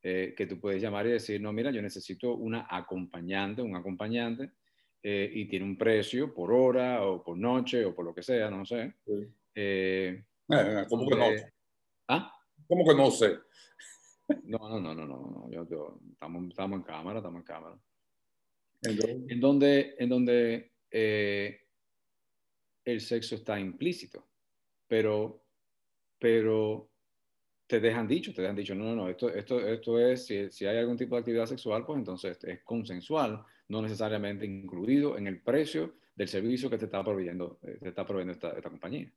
eh, 0.00 0.32
que 0.36 0.46
tú 0.46 0.60
puedes 0.60 0.80
llamar 0.80 1.08
y 1.08 1.10
decir, 1.10 1.40
no, 1.40 1.52
mira, 1.52 1.72
yo 1.72 1.82
necesito 1.82 2.36
una 2.36 2.68
acompañante, 2.70 3.62
un 3.62 3.74
acompañante, 3.74 4.52
y 5.08 5.46
tiene 5.46 5.64
un 5.64 5.78
precio 5.78 6.34
por 6.34 6.50
hora 6.50 7.06
o 7.06 7.22
por 7.22 7.36
noche 7.36 7.84
o 7.84 7.94
por 7.94 8.04
lo 8.04 8.12
que 8.12 8.24
sea, 8.24 8.50
no 8.50 8.66
sé. 8.66 8.94
¿Cómo 10.88 11.08
que 11.08 11.16
no? 11.16 11.26
¿Ah? 12.08 12.32
¿Cómo 12.66 12.84
que 12.84 12.94
no 12.96 13.10
sé? 13.12 13.38
No, 14.42 14.58
no, 14.58 14.80
no, 14.80 14.94
no, 14.94 15.06
no. 15.06 15.48
Yo, 15.48 15.68
yo, 15.68 16.00
estamos, 16.10 16.48
estamos 16.48 16.78
en 16.78 16.82
cámara, 16.82 17.18
estamos 17.20 17.38
en 17.38 17.44
cámara. 17.44 17.78
En 18.82 19.40
donde, 19.40 19.94
en 19.98 20.08
donde 20.08 20.72
eh, 20.90 21.60
el 22.84 23.00
sexo 23.00 23.34
está 23.34 23.58
implícito, 23.58 24.26
pero, 24.86 25.42
pero 26.18 26.88
te 27.66 27.80
dejan 27.80 28.06
dicho, 28.06 28.32
te 28.32 28.42
dejan 28.42 28.56
dicho, 28.56 28.74
no, 28.74 28.84
no, 28.84 28.96
no, 28.96 29.08
esto, 29.08 29.28
esto, 29.28 29.60
esto 29.66 29.98
es, 29.98 30.26
si, 30.26 30.50
si, 30.50 30.66
hay 30.66 30.78
algún 30.78 30.96
tipo 30.96 31.16
de 31.16 31.20
actividad 31.20 31.46
sexual, 31.46 31.84
pues 31.84 31.98
entonces 31.98 32.38
es 32.44 32.62
consensual, 32.62 33.44
no 33.68 33.82
necesariamente 33.82 34.46
incluido 34.46 35.18
en 35.18 35.26
el 35.26 35.40
precio 35.40 35.94
del 36.14 36.28
servicio 36.28 36.70
que 36.70 36.78
te 36.78 36.84
está 36.84 37.02
proveyendo, 37.02 37.58
eh, 37.62 37.78
te 37.80 37.88
está 37.88 38.06
proveyendo 38.06 38.32
esta, 38.32 38.52
esta 38.52 38.70
compañía. 38.70 39.10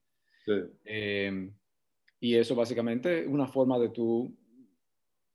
Sí. 0.45 0.53
Eh, 0.85 1.51
y 2.19 2.35
eso 2.35 2.55
básicamente 2.55 3.21
es 3.21 3.27
una 3.27 3.47
forma 3.47 3.79
de 3.79 3.89
tú, 3.89 4.35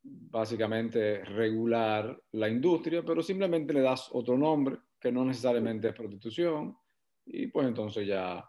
básicamente, 0.05 1.25
regular 1.25 2.21
la 2.33 2.49
industria, 2.49 3.03
pero 3.03 3.23
simplemente 3.23 3.73
le 3.73 3.81
das 3.81 4.09
otro 4.13 4.37
nombre 4.37 4.79
que 5.01 5.11
no 5.11 5.25
necesariamente 5.25 5.89
es 5.89 5.95
prostitución 5.95 6.77
y 7.27 7.47
pues 7.47 7.67
entonces 7.67 8.07
ya 8.07 8.47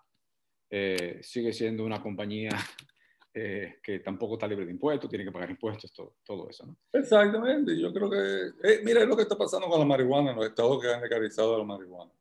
eh, 0.70 1.20
sigue 1.22 1.54
siendo 1.54 1.86
una 1.86 2.02
compañía 2.02 2.50
eh, 3.34 3.78
que 3.82 4.00
tampoco 4.00 4.34
está 4.36 4.48
libre 4.48 4.66
de 4.66 4.72
impuestos, 4.72 5.10
tiene 5.10 5.26
que 5.26 5.32
pagar 5.32 5.50
impuestos, 5.50 5.94
todo, 5.94 6.16
todo 6.24 6.50
eso. 6.50 6.66
¿no? 6.66 6.78
Exactamente, 6.92 7.80
yo 7.80 7.94
creo 7.94 8.10
que, 8.10 8.70
eh, 8.70 8.82
mira, 8.84 9.02
es 9.02 9.08
lo 9.08 9.16
que 9.16 9.24
está 9.24 9.38
pasando 9.38 9.68
con 9.68 9.80
la 9.80 9.86
marihuana 9.86 10.32
en 10.32 10.38
los 10.38 10.46
estados 10.46 10.82
que 10.82 10.94
han 10.94 11.02
legalizado 11.02 11.58
la 11.58 11.64
marihuana. 11.64 12.12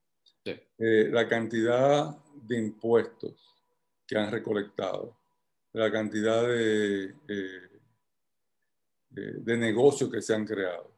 Sí. 0.46 0.60
la 0.76 1.26
cantidad 1.26 2.18
de 2.34 2.58
impuestos 2.58 3.34
que 4.06 4.18
han 4.18 4.30
recolectado 4.30 5.16
la 5.74 5.90
cantidad 5.90 6.46
de, 6.46 7.14
de, 9.14 9.56
negocios 9.56 10.10
que 10.10 10.20
se 10.20 10.34
han 10.34 10.44
creado. 10.44 10.90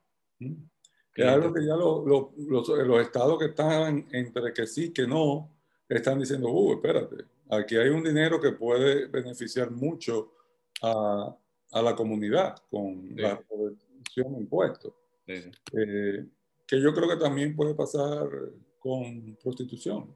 Es 1.15 1.27
algo 1.27 1.53
que 1.53 1.65
ya 1.65 1.77
los, 1.77 3.01
estados 3.01 3.39
que 3.39 3.47
están 3.47 4.07
entre 4.13 4.53
que 4.53 4.67
sí, 4.67 4.93
que 4.93 5.07
no, 5.07 5.51
están 5.89 6.19
diciendo, 6.19 6.51
uh, 6.51 6.75
espérate, 6.75 7.25
aquí 7.51 7.77
hay 7.77 7.89
un 7.89 8.03
dinero 8.03 8.41
que 8.41 8.53
puede 8.53 9.07
beneficiar 9.07 9.71
mucho 9.71 10.33
a, 10.83 11.35
a 11.73 11.83
la 11.83 11.95
comunidad 11.95 12.57
con 12.71 13.15
la 13.17 13.41
protección 13.41 14.35
de 14.35 14.41
impuestos. 14.41 14.93
Eh, 15.27 16.27
que 16.67 16.81
yo 16.81 16.93
creo 16.95 17.09
que 17.09 17.17
también 17.17 17.55
puede 17.55 17.75
pasar 17.75 18.29
con 18.79 19.37
prostitución, 19.43 20.13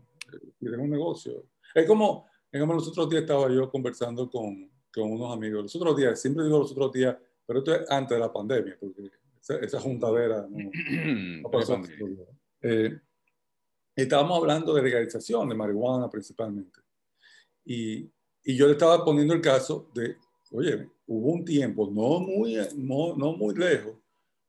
tienen 0.59 0.81
eh, 0.81 0.83
un 0.83 0.91
negocio. 0.91 1.45
Es 1.75 1.87
como, 1.87 2.27
es 2.51 2.61
como 2.61 2.75
los 2.75 2.89
otros 2.89 3.09
días 3.09 3.23
estaba 3.23 3.51
yo 3.51 3.71
conversando 3.71 4.29
con, 4.31 4.71
con 4.93 5.13
unos 5.13 5.33
amigos, 5.33 5.63
los 5.63 5.77
otros 5.77 5.97
días, 5.97 6.21
siempre 6.21 6.45
digo 6.45 6.59
los 6.59 6.73
otros 6.73 6.93
días, 6.93 7.17
pero 7.51 7.59
esto 7.59 7.75
es 7.75 7.91
antes 7.91 8.17
de 8.17 8.21
la 8.21 8.33
pandemia, 8.33 8.77
porque 8.79 9.11
esa, 9.65 9.81
juntadera 9.81 10.47
no, 11.43 11.51
pasó. 11.51 11.83
Eh, 12.63 12.97
estábamos 13.97 14.39
hablando 14.39 14.73
de 14.73 14.83
legalización 14.83 15.49
de 15.49 15.57
marihuana 15.57 16.09
principalmente. 16.09 16.79
Y, 17.65 18.09
y, 18.45 18.57
yo 18.57 18.67
le 18.67 18.75
estaba 18.75 19.05
poniendo 19.05 19.35
el 19.35 19.41
caso 19.41 19.91
de, 19.93 20.15
oye, 20.53 20.89
hubo 21.09 21.33
un 21.33 21.45
tiempo 21.45 21.91
no 21.91 22.21
muy, 22.21 22.57
no, 22.77 23.17
no 23.17 23.33
muy 23.33 23.57
lejos 23.57 23.97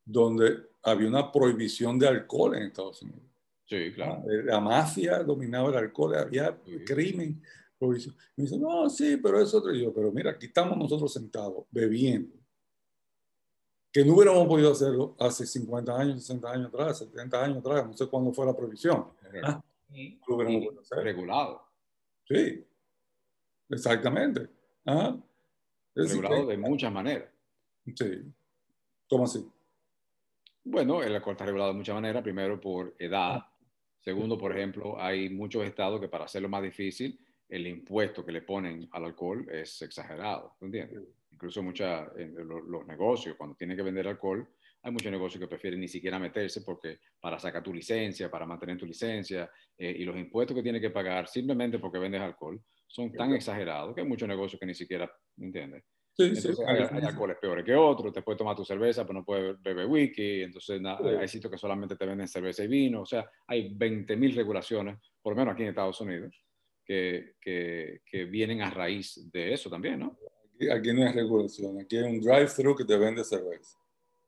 donde 0.06 0.60
había 0.84 1.08
una 1.08 1.32
prohibición 1.32 1.98
de 1.98 2.08
alcohol 2.08 2.56
en 2.56 2.64
Estados 2.66 3.02
Unidos. 3.02 3.24
Sí, 3.66 3.92
claro. 3.96 4.22
Ah, 4.28 4.44
la 4.46 4.60
mafia 4.60 5.24
dominaba 5.24 5.70
el 5.70 5.78
alcohol, 5.78 6.18
había 6.18 6.56
crimen. 6.86 7.42
Prohibición. 7.80 8.16
Y 8.38 8.42
me 8.42 8.44
dice, 8.44 8.60
no, 8.60 8.88
sí, 8.92 9.18
pero 9.18 9.42
es 9.42 9.52
otro. 9.56 9.74
Y 9.74 9.82
yo, 9.82 9.92
pero 9.92 10.12
mira, 10.12 10.30
aquí 10.30 10.46
estamos 10.46 10.78
nosotros 10.78 11.12
sentados, 11.12 11.66
bebiendo 11.72 12.41
que 13.92 14.06
no 14.06 14.14
hubiéramos 14.14 14.48
podido 14.48 14.72
hacerlo 14.72 15.16
hace 15.20 15.46
50 15.46 16.00
años, 16.00 16.22
60 16.22 16.52
años 16.52 16.68
atrás, 16.68 17.00
70 17.00 17.44
años 17.44 17.58
atrás, 17.58 17.88
no 17.88 17.94
sé 17.94 18.08
cuándo 18.08 18.34
fue 18.34 18.46
la 18.46 18.56
prohibición. 18.56 19.06
Ah, 19.44 19.62
lo 20.28 20.36
hubiéramos 20.36 20.66
podido 20.66 20.82
hacer. 20.82 20.98
Regulado. 21.00 21.62
Sí, 22.26 22.66
exactamente. 23.70 24.48
Regulado 25.94 26.48
de 26.48 26.58
muchas 26.58 26.92
maneras. 26.92 27.30
Sí. 27.94 28.24
¿Cómo 29.10 29.26
así? 29.26 29.46
Bueno, 30.64 31.04
el 31.04 31.14
alcohol 31.16 31.34
está 31.34 31.46
regulado 31.46 31.72
de 31.72 31.78
muchas 31.78 31.96
maneras. 31.96 32.24
Primero 32.24 32.62
por 32.62 32.96
edad. 32.98 33.36
Ah. 33.36 33.54
Segundo, 34.00 34.38
por 34.38 34.56
ejemplo, 34.56 35.00
hay 35.00 35.30
muchos 35.30 35.66
estados 35.66 36.00
que 36.00 36.08
para 36.08 36.26
hacerlo 36.26 36.48
más 36.48 36.64
difícil, 36.64 37.20
el 37.50 37.68
impuesto 37.68 38.26
que 38.26 38.32
le 38.32 38.42
ponen 38.42 38.88
al 38.94 39.06
alcohol 39.06 39.46
es 39.52 39.82
exagerado. 39.82 40.56
¿Entiendes? 40.62 41.04
Incluso 41.32 41.64
muchos 41.64 41.88
los, 42.16 42.86
negocios, 42.86 43.36
cuando 43.38 43.56
tienen 43.56 43.78
que 43.78 43.84
vender 43.84 44.08
alcohol, 44.08 44.48
hay 44.84 44.92
muchos 44.92 45.12
negocios 45.12 45.40
que 45.40 45.48
prefieren 45.48 45.80
ni 45.80 45.88
siquiera 45.88 46.18
meterse 46.20 46.62
porque 46.62 47.00
para 47.20 47.40
sacar 47.40 47.62
tu 47.62 47.74
licencia, 47.74 48.30
para 48.30 48.46
mantener 48.46 48.78
tu 48.78 48.86
licencia 48.86 49.50
eh, 49.78 49.96
y 49.98 50.04
los 50.04 50.18
impuestos 50.18 50.56
que 50.56 50.64
tienes 50.64 50.82
que 50.82 50.90
pagar 50.90 51.28
simplemente 51.28 51.80
porque 51.80 52.00
vendes 52.00 52.22
alcohol 52.22 52.60
son 52.88 53.12
tan 53.14 53.34
exagerados 53.34 53.94
que 53.94 54.02
hay 54.02 54.08
muchos 54.08 54.28
negocios 54.28 54.60
que 54.60 54.66
ni 54.66 54.74
siquiera, 54.74 55.12
¿entiendes? 55.38 55.84
Sí, 56.14 56.36
sí, 56.36 56.50
hay, 56.68 56.80
hay, 56.92 57.06
alcoholes 57.06 57.38
peores 57.38 57.64
que 57.64 57.74
otros, 57.74 58.12
te 58.12 58.22
puedes 58.22 58.38
tomar 58.38 58.56
tu 58.56 58.66
cerveza, 58.66 59.06
pero 59.06 59.20
no 59.20 59.26
puedes 59.26 59.62
beber 59.62 59.86
whisky, 59.86 60.42
entonces 60.42 60.82
hay 60.86 61.28
sitios 61.28 61.50
que 61.50 61.58
solamente 61.58 61.96
te 61.96 62.06
venden 62.06 62.28
cerveza 62.28 62.66
y 62.66 62.68
vino, 62.68 63.04
o 63.04 63.06
sea, 63.06 63.30
hay 63.48 63.74
20.000 63.74 64.36
regulaciones, 64.36 64.98
por 65.22 65.34
lo 65.34 65.38
menos 65.38 65.54
aquí 65.54 65.64
en 65.64 65.70
Estados 65.70 66.02
Unidos, 66.02 66.36
que, 66.84 67.36
que, 67.40 68.02
que 68.06 68.26
vienen 68.26 68.62
a 68.62 68.70
raíz 68.70 69.32
de 69.32 69.54
eso 69.54 69.70
también, 69.70 70.00
¿no? 70.00 70.18
Aquí 70.70 70.94
no 70.94 71.08
hay 71.08 71.14
regulación, 71.14 71.80
aquí 71.80 71.98
hay 71.98 72.04
un 72.04 72.20
drive-thru 72.20 72.76
que 72.76 72.86
te 72.86 72.98
vende 72.98 73.24
cerveza. 73.24 73.78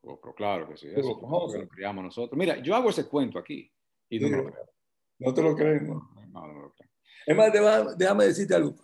Oh, 0.02 0.20
pero 0.20 0.34
claro 0.34 0.68
que 0.68 0.76
sí, 0.76 0.88
eso 0.88 1.18
lo 1.20 1.68
criamos 1.68 2.04
nosotros. 2.04 2.38
Mira, 2.38 2.62
yo 2.62 2.74
hago 2.74 2.90
ese 2.90 3.06
cuento 3.06 3.38
aquí 3.38 3.70
y 4.08 4.18
no 4.18 4.28
lo 4.28 4.44
creo. 4.50 4.70
¿No 5.18 5.32
te 5.32 5.42
lo 5.42 5.56
crees? 5.56 5.82
No, 5.82 6.10
no, 6.30 6.46
no 6.46 6.60
lo 6.62 6.74
creo. 6.74 6.90
Es 7.26 7.36
más, 7.36 7.96
déjame 7.96 8.26
decirte 8.26 8.54
algo. 8.54 8.74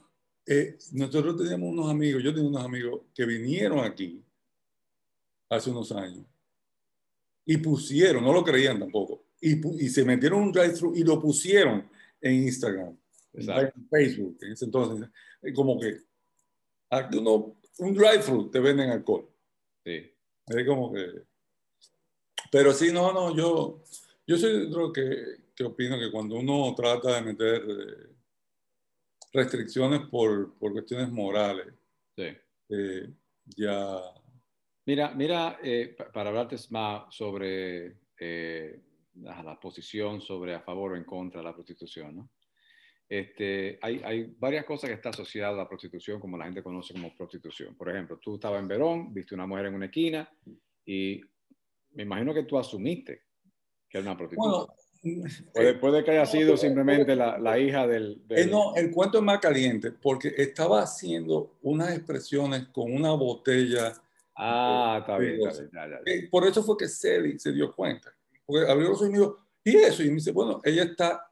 Eh, 0.47 0.79
nosotros 0.93 1.37
teníamos 1.37 1.71
unos 1.71 1.91
amigos, 1.91 2.23
yo 2.23 2.33
tenía 2.35 2.49
unos 2.49 2.65
amigos 2.65 3.03
que 3.15 3.27
vinieron 3.27 3.81
aquí 3.81 4.25
hace 5.49 5.71
unos 5.71 5.93
años 5.93 6.25
y 7.45 7.57
pusieron, 7.59 8.25
no 8.25 8.33
lo 8.33 8.43
creían 8.43 8.79
tampoco, 8.79 9.25
y, 9.41 9.85
y 9.85 9.89
se 9.89 10.05
metieron 10.05 10.43
un 10.43 10.53
drive-thru 10.53 10.95
y 10.97 11.05
lo 11.05 11.21
pusieron 11.21 11.89
en 12.21 12.35
Instagram, 12.35 12.97
en 13.33 13.89
Facebook, 13.89 14.39
en 14.41 14.53
ese 14.53 14.65
entonces, 14.65 15.09
como 15.55 15.79
que 15.79 15.99
uno, 17.13 17.61
un 17.79 17.95
dry 17.95 18.19
fruit 18.21 18.51
te 18.51 18.61
venden 18.61 18.91
alcohol. 18.91 19.29
Sí. 19.85 20.13
Es 20.47 20.67
como 20.67 20.93
que... 20.93 21.23
Pero 22.51 22.73
sí, 22.73 22.93
no, 22.93 23.13
no, 23.13 23.35
yo, 23.35 23.83
yo 24.27 24.37
soy 24.37 24.67
otro 24.67 24.93
que, 24.93 25.53
que 25.55 25.65
opino 25.65 25.99
que 25.99 26.11
cuando 26.11 26.37
uno 26.37 26.75
trata 26.75 27.15
de 27.15 27.23
meter 27.23 27.63
eh, 27.69 28.17
restricciones 29.33 30.09
por, 30.09 30.59
por, 30.59 30.73
cuestiones 30.73 31.11
morales, 31.11 31.73
sí. 32.17 32.27
eh, 32.71 33.09
ya... 33.57 34.01
Mira, 34.87 35.15
mira 35.15 35.61
eh, 35.63 35.97
para 36.13 36.31
hablarte 36.31 36.57
más 36.71 37.15
sobre 37.15 37.97
la, 39.15 39.43
la, 39.43 39.61
posición 39.61 40.21
sobre 40.21 40.55
a 40.55 40.61
favor 40.61 40.93
o 40.93 40.97
en 40.97 41.05
contra 41.05 41.41
de 41.41 41.45
la 41.45 41.55
prostitución, 41.55 42.17
¿no? 42.17 42.31
Este, 43.11 43.77
hay, 43.83 44.01
hay, 44.05 44.37
varias 44.39 44.65
cosas 44.65 44.89
que 44.89 44.95
están 44.95 45.13
asociadas 45.13 45.55
a 45.55 45.57
la 45.57 45.69
prostitución, 45.69 46.21
como 46.21 46.39
la 46.39 46.45
gente 46.45 46.63
conoce 46.63 46.93
como 46.95 47.13
prostitución. 47.17 47.75
Por 47.75 47.91
ejemplo, 47.91 48.19
tú 48.19 48.37
estabas 48.37 48.61
en 48.61 48.69
Verón, 48.69 49.13
viste 49.13 49.35
una 49.35 49.49
mujer 49.49 49.67
en 49.67 49.75
una 49.75 49.87
esquina 49.87 50.33
y 50.87 51.21
me 51.91 52.05
imagino 52.05 52.33
que 52.33 52.45
tú 52.45 52.57
asumiste 52.57 53.23
que 53.89 53.99
era 53.99 54.09
una 54.09 54.17
prostituta. 54.17 54.49
Bueno, 55.03 55.25
puede, 55.53 55.75
puede, 55.75 56.05
que 56.05 56.13
haya 56.13 56.25
sido 56.25 56.57
simplemente 56.57 57.17
la, 57.17 57.37
la 57.37 57.59
hija 57.59 57.85
del, 57.85 58.25
del... 58.29 58.39
Eh, 58.39 58.47
no, 58.47 58.77
el 58.77 58.93
cuento 58.93 59.19
es 59.19 59.25
más 59.25 59.41
caliente 59.41 59.91
porque 59.91 60.33
estaba 60.37 60.81
haciendo 60.81 61.59
unas 61.63 61.93
expresiones 61.97 62.69
con 62.69 62.93
una 62.93 63.11
botella. 63.11 63.93
Ah, 64.37 64.99
está 65.01 65.19
bien. 65.19 65.35
Está 65.35 65.63
bien 65.63 65.71
ya, 65.73 65.89
ya, 65.89 66.01
ya. 66.07 66.13
Eh, 66.13 66.29
por 66.31 66.47
eso 66.47 66.63
fue 66.63 66.77
que 66.77 66.87
Celi 66.87 67.41
se 67.41 67.51
dio 67.51 67.75
cuenta. 67.75 68.15
Porque 68.47 68.71
abrió 68.71 68.91
los 68.91 68.99
ojos 68.99 69.09
y 69.09 69.11
me 69.11 69.19
dijo, 69.19 69.39
¿y 69.65 69.77
eso? 69.79 70.05
Y 70.05 70.11
me 70.11 70.15
dice, 70.15 70.31
bueno, 70.31 70.61
ella 70.63 70.85
está 70.85 71.30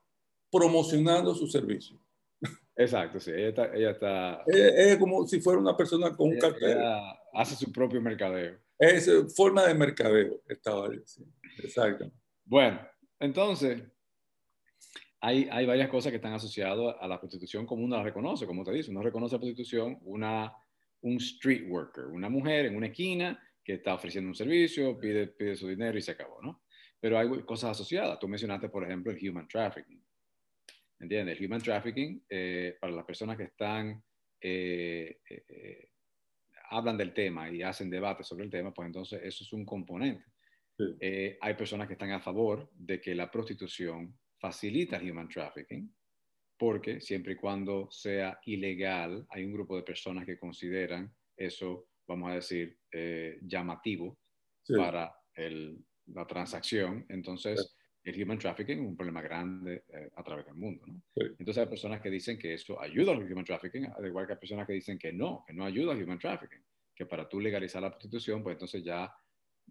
promocionando 0.50 1.34
su 1.34 1.46
servicio. 1.46 1.98
Exacto, 2.76 3.18
sí, 3.18 3.32
ella 3.32 3.48
está... 3.48 3.74
Ella 3.74 3.90
está 3.90 4.42
es, 4.46 4.96
como 4.98 5.26
si 5.26 5.40
fuera 5.40 5.58
una 5.58 5.76
persona 5.76 6.14
con 6.16 6.28
un 6.28 6.38
cartel. 6.38 6.78
hace 7.32 7.56
su 7.56 7.72
propio 7.72 8.00
mercadeo. 8.00 8.58
Es 8.78 9.10
forma 9.34 9.66
de 9.66 9.74
mercadeo, 9.74 10.40
estaba 10.48 10.88
diciendo. 10.88 11.34
Exacto. 11.58 12.10
Bueno, 12.44 12.80
entonces, 13.18 13.82
hay, 15.20 15.48
hay 15.50 15.66
varias 15.66 15.88
cosas 15.88 16.10
que 16.10 16.16
están 16.16 16.34
asociadas 16.34 16.94
a 17.00 17.08
la 17.08 17.18
prostitución 17.18 17.66
como 17.66 17.82
uno 17.82 17.96
la 17.96 18.04
reconoce, 18.04 18.46
como 18.46 18.62
te 18.62 18.72
dice, 18.72 18.90
uno 18.90 19.02
reconoce 19.02 19.34
la 19.34 19.40
prostitución, 19.40 19.98
una, 20.02 20.52
un 21.00 21.16
street 21.16 21.68
worker, 21.68 22.06
una 22.06 22.28
mujer 22.28 22.66
en 22.66 22.76
una 22.76 22.86
esquina 22.86 23.42
que 23.64 23.74
está 23.74 23.94
ofreciendo 23.94 24.28
un 24.28 24.34
servicio, 24.34 24.96
pide, 24.98 25.26
pide 25.26 25.56
su 25.56 25.66
dinero 25.68 25.98
y 25.98 26.02
se 26.02 26.12
acabó, 26.12 26.40
¿no? 26.40 26.62
Pero 27.00 27.18
hay 27.18 27.28
cosas 27.42 27.72
asociadas. 27.72 28.18
Tú 28.18 28.28
mencionaste, 28.28 28.68
por 28.68 28.84
ejemplo, 28.84 29.12
el 29.12 29.28
human 29.28 29.46
trafficking. 29.46 30.02
¿Entiendes? 31.00 31.38
El 31.38 31.46
human 31.46 31.60
trafficking, 31.60 32.24
eh, 32.28 32.76
para 32.80 32.92
las 32.92 33.04
personas 33.04 33.36
que 33.36 33.44
están, 33.44 34.02
eh, 34.40 35.20
eh, 35.28 35.90
hablan 36.70 36.96
del 36.96 37.14
tema 37.14 37.50
y 37.50 37.62
hacen 37.62 37.88
debate 37.88 38.24
sobre 38.24 38.44
el 38.44 38.50
tema, 38.50 38.74
pues 38.74 38.86
entonces 38.86 39.20
eso 39.22 39.44
es 39.44 39.52
un 39.52 39.64
componente. 39.64 40.24
hay 41.40 41.54
personas 41.54 41.88
que 41.88 41.94
están 41.94 42.12
a 42.12 42.20
favor 42.20 42.70
de 42.72 43.00
que 43.00 43.14
la 43.14 43.30
prostitución 43.30 44.16
facilita 44.38 44.96
el 44.96 45.10
human 45.10 45.28
trafficking, 45.28 45.92
porque 46.56 47.00
siempre 47.00 47.32
y 47.32 47.36
cuando 47.36 47.88
sea 47.90 48.38
ilegal, 48.44 49.26
hay 49.30 49.44
un 49.44 49.52
grupo 49.52 49.76
de 49.76 49.82
personas 49.82 50.24
que 50.24 50.38
consideran 50.38 51.12
eso, 51.36 51.88
vamos 52.06 52.30
a 52.30 52.34
decir, 52.34 52.78
llamativo 53.42 54.18
para 54.76 55.12
el, 55.34 55.84
la 56.06 56.26
transacción. 56.26 57.04
Entonces, 57.08 57.77
el 58.04 58.22
human 58.22 58.38
trafficking 58.38 58.78
es 58.78 58.86
un 58.86 58.96
problema 58.96 59.20
grande 59.20 59.84
eh, 59.92 60.10
a 60.16 60.22
través 60.22 60.46
del 60.46 60.54
mundo. 60.54 60.86
¿no? 60.86 61.02
Entonces 61.16 61.58
hay 61.58 61.66
personas 61.66 62.00
que 62.00 62.10
dicen 62.10 62.38
que 62.38 62.54
eso 62.54 62.80
ayuda 62.80 63.12
al 63.12 63.30
human 63.30 63.44
trafficking, 63.44 63.86
al 63.86 64.06
igual 64.06 64.26
que 64.26 64.32
hay 64.34 64.38
personas 64.38 64.66
que 64.66 64.72
dicen 64.72 64.98
que 64.98 65.12
no, 65.12 65.44
que 65.46 65.52
no 65.52 65.64
ayuda 65.64 65.92
al 65.92 66.02
human 66.02 66.18
trafficking, 66.18 66.62
que 66.94 67.06
para 67.06 67.28
tú 67.28 67.40
legalizar 67.40 67.82
la 67.82 67.90
prostitución, 67.90 68.42
pues 68.42 68.54
entonces 68.54 68.82
ya 68.82 69.12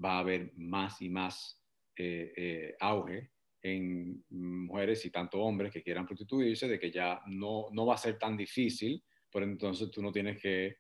va 0.04 0.18
a 0.18 0.20
haber 0.20 0.52
más 0.56 1.02
y 1.02 1.10
más 1.10 1.62
eh, 1.96 2.34
eh, 2.36 2.76
auge 2.80 3.32
en 3.62 4.24
mujeres 4.30 5.04
y 5.06 5.10
tanto 5.10 5.40
hombres 5.42 5.74
que 5.74 5.82
quieran 5.82 6.06
prostituirse, 6.06 6.68
de 6.68 6.80
que 6.80 6.92
ya 6.92 7.22
no, 7.26 7.68
no 7.72 7.86
va 7.86 7.96
a 7.96 7.98
ser 7.98 8.18
tan 8.18 8.38
difícil, 8.38 9.04
pero 9.32 9.46
entonces 9.46 9.90
tú 9.90 10.02
no 10.02 10.12
tienes 10.12 10.40
que, 10.40 10.78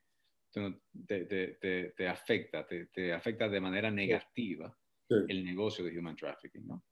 te, 1.07 1.25
te, 1.25 1.93
te, 1.95 2.07
afecta, 2.07 2.65
te, 2.65 3.13
afecta 3.13 3.49
de 3.49 3.59
manera 3.59 3.91
negativa 3.91 4.75
el 5.09 5.43
negocio 5.43 5.83
de 5.83 5.97
human 5.97 6.15
trafficking, 6.15 6.67
¿no? 6.67 6.83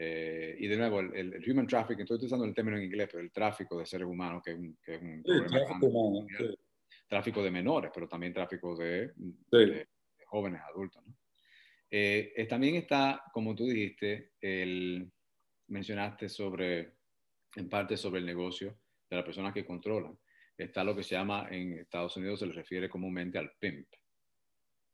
Eh, 0.00 0.54
y 0.60 0.68
de 0.68 0.76
nuevo, 0.76 1.00
el, 1.00 1.42
human 1.50 1.66
trafficking, 1.66 2.02
estoy 2.02 2.18
utilizando 2.18 2.44
el 2.44 2.54
término 2.54 2.76
en 2.76 2.84
inglés, 2.84 3.08
pero 3.10 3.20
el 3.20 3.32
tráfico 3.32 3.76
de 3.76 3.84
seres 3.84 4.06
humanos, 4.06 4.42
que 4.44 4.52
es 4.52 4.56
un, 4.56 4.78
que 4.80 4.94
es 4.94 5.02
un 5.02 5.22
tráfico, 5.24 6.26
tráfico, 7.08 7.42
de 7.42 7.50
menores, 7.50 7.90
pero 7.92 8.06
también 8.06 8.32
tráfico 8.32 8.76
de, 8.76 9.12
jóvenes 10.26 10.60
adultos. 10.70 11.04
¿no? 11.04 11.14
Eh, 11.90 12.46
también 12.48 12.76
está, 12.76 13.24
como 13.32 13.56
tú 13.56 13.66
dijiste, 13.66 14.34
el, 14.40 15.10
mencionaste 15.66 16.28
sobre, 16.28 16.94
en 17.56 17.68
parte 17.68 17.96
sobre 17.96 18.20
el 18.20 18.26
negocio 18.26 18.78
de 19.10 19.16
las 19.16 19.24
personas 19.24 19.52
que 19.52 19.66
controlan. 19.66 20.16
Está 20.56 20.84
lo 20.84 20.94
que 20.94 21.02
se 21.02 21.16
llama, 21.16 21.48
en 21.50 21.72
Estados 21.72 22.16
Unidos 22.16 22.38
se 22.38 22.46
le 22.46 22.52
refiere 22.52 22.88
comúnmente 22.88 23.38
al 23.38 23.50
pimp, 23.58 23.88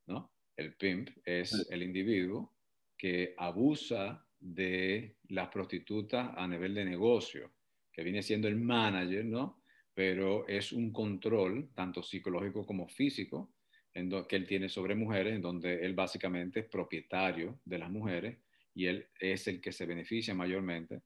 ¿no? 0.07 0.33
El 0.57 0.77
pimp 0.77 1.11
es 1.25 1.67
el 1.71 1.83
individuo 1.83 2.55
que 2.97 3.35
abusa 3.37 4.24
de 4.45 5.17
las 5.29 5.49
prostitutas 5.49 6.33
a 6.37 6.47
nivel 6.47 6.75
de 6.75 6.85
negocio, 6.85 7.51
que 7.91 8.03
viene 8.03 8.23
siendo 8.23 8.47
el 8.47 8.57
manager, 8.57 9.25
¿no? 9.25 9.63
Pero 9.95 10.47
es 10.47 10.71
un 10.73 10.93
control, 10.93 11.71
tanto 11.75 12.03
psicológico 12.03 12.67
como 12.67 12.87
físico, 12.87 13.55
en 13.95 14.11
que 14.27 14.37
él 14.37 14.47
tiene 14.47 14.69
sobre 14.69 14.95
mujeres, 14.95 15.35
en 15.35 15.41
donde 15.41 15.85
él 15.87 15.95
básicamente 15.95 16.61
es 16.61 16.67
propietario 16.67 17.61
de 17.65 17.79
las 17.79 17.91
mujeres 17.91 18.39
y 18.75 18.87
él 18.87 19.07
es 19.19 19.47
el 19.49 19.61
que 19.63 19.73
se 19.73 19.87
beneficia 19.87 20.35
mayormente 20.35 21.01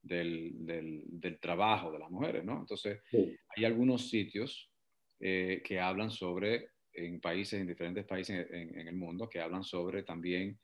del, 0.00 0.52
del, 0.60 1.38
trabajo 1.40 1.90
de 1.90 1.98
las 1.98 2.10
mujeres, 2.10 2.44
¿no? 2.44 2.60
Entonces, 2.60 3.00
hay 3.56 3.64
algunos 3.64 4.08
sitios 4.08 4.70
eh, 5.18 5.62
que 5.64 5.80
hablan 5.80 6.10
sobre, 6.10 6.68
en 6.92 7.20
países, 7.20 7.60
en 7.60 7.66
diferentes 7.66 8.04
países 8.04 8.46
en, 8.50 8.78
en 8.78 8.86
el 8.86 8.94
mundo, 8.94 9.28
que 9.28 9.40
hablan 9.40 9.64
sobre 9.64 10.04
también 10.04 10.60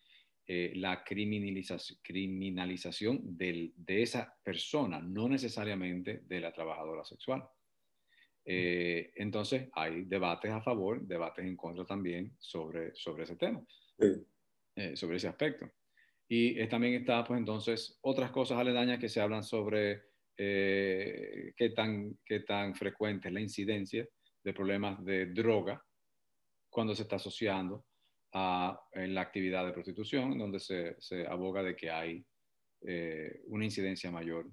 eh, 0.53 0.73
la 0.75 1.05
criminalización, 1.05 2.01
criminalización 2.03 3.21
del, 3.39 3.73
de 3.77 4.03
esa 4.03 4.37
persona, 4.43 4.99
no 5.01 5.29
necesariamente 5.29 6.23
de 6.27 6.41
la 6.41 6.53
trabajadora 6.53 7.05
sexual. 7.05 7.49
Eh, 8.45 9.13
entonces, 9.15 9.69
hay 9.75 10.07
debates 10.07 10.51
a 10.51 10.61
favor, 10.61 11.07
debates 11.07 11.45
en 11.45 11.57
contra 11.57 11.85
también 11.85 12.35
sobre, 12.41 12.93
sobre 12.97 13.23
ese 13.23 13.37
tema, 13.37 13.65
eh, 14.75 14.97
sobre 14.97 15.19
ese 15.19 15.29
aspecto. 15.29 15.71
Y 16.27 16.67
también 16.67 16.95
está, 16.95 17.23
pues 17.23 17.39
entonces, 17.39 18.01
otras 18.01 18.33
cosas 18.33 18.59
aledañas 18.59 18.99
que 18.99 19.09
se 19.09 19.21
hablan 19.21 19.45
sobre 19.45 20.03
qué, 20.37 21.73
tan, 21.77 22.19
qué 22.25 22.41
tan 22.41 22.75
frecuente 22.75 23.29
es 23.29 23.35
la 23.35 23.41
incidencia 23.41 24.05
de 24.43 24.53
problemas 24.53 25.05
de 25.05 25.27
droga 25.27 25.81
cuando 26.69 26.93
se 26.97 27.03
está 27.03 27.17
asociando 27.17 27.85
en 28.33 29.15
la 29.15 29.21
actividad 29.23 29.67
de 29.67 29.73
prostitución, 29.73 30.39
donde 30.39 30.61
se, 30.61 30.97
se 31.01 31.27
aboga 31.27 31.63
de 31.63 31.75
que 31.75 31.91
hay 31.91 32.25
eh, 32.83 33.43
una 33.47 33.65
incidencia 33.65 34.11
mayor 34.11 34.51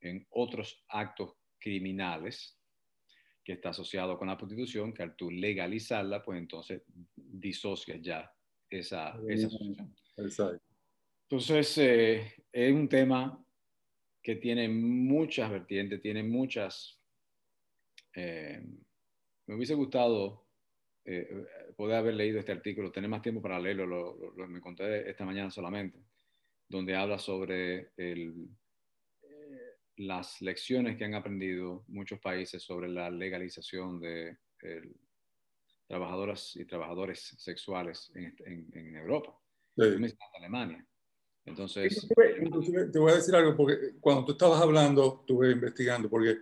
en 0.00 0.26
otros 0.30 0.84
actos 0.88 1.34
criminales 1.58 2.58
que 3.44 3.54
está 3.54 3.70
asociado 3.70 4.16
con 4.18 4.28
la 4.28 4.38
prostitución, 4.38 4.92
que 4.92 5.02
al 5.02 5.16
tú 5.16 5.30
legalizarla, 5.30 6.22
pues 6.22 6.38
entonces 6.38 6.82
disocias 7.14 8.00
ya 8.00 8.32
esa, 8.70 9.18
esa 9.28 9.46
asociación. 9.46 9.94
Entonces, 11.28 11.78
eh, 11.78 12.32
es 12.52 12.72
un 12.72 12.88
tema 12.88 13.44
que 14.22 14.36
tiene 14.36 14.68
muchas 14.68 15.50
vertientes, 15.50 16.00
tiene 16.00 16.22
muchas... 16.22 17.00
Eh, 18.14 18.62
me 19.46 19.56
hubiese 19.56 19.74
gustado 19.74 20.41
eh, 21.04 21.44
poder 21.76 21.96
haber 21.96 22.14
leído 22.14 22.38
este 22.38 22.52
artículo, 22.52 22.92
tener 22.92 23.10
más 23.10 23.22
tiempo 23.22 23.42
para 23.42 23.58
leerlo, 23.58 23.86
lo, 23.86 24.48
me 24.48 24.60
conté 24.60 25.08
esta 25.10 25.24
mañana 25.24 25.50
solamente, 25.50 25.98
donde 26.68 26.94
habla 26.94 27.18
sobre 27.18 27.90
el, 27.96 28.48
eh, 29.22 29.76
las 29.96 30.40
lecciones 30.40 30.96
que 30.96 31.04
han 31.04 31.14
aprendido 31.14 31.84
muchos 31.88 32.20
países 32.20 32.62
sobre 32.62 32.88
la 32.88 33.10
legalización 33.10 34.00
de 34.00 34.38
trabajadoras 35.92 36.56
y 36.56 36.64
trabajadores 36.64 37.34
sexuales 37.36 38.10
en, 38.14 38.34
en, 38.72 38.96
Europa, 38.96 39.36
en 39.76 40.10
Alemania. 40.38 40.86
Entonces, 41.44 42.08
inclusive, 42.40 42.86
te 42.86 42.98
voy 42.98 43.12
a 43.12 43.16
decir 43.16 43.34
algo, 43.34 43.56
porque 43.56 43.96
cuando 44.00 44.24
tú 44.24 44.32
estabas 44.32 44.62
hablando, 44.62 45.18
estuve 45.20 45.50
investigando, 45.50 46.08
porque 46.08 46.38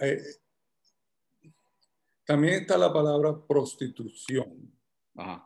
eh, 0.00 0.22
también 2.26 2.54
está 2.54 2.76
la 2.76 2.92
palabra 2.92 3.34
prostitución, 3.46 4.70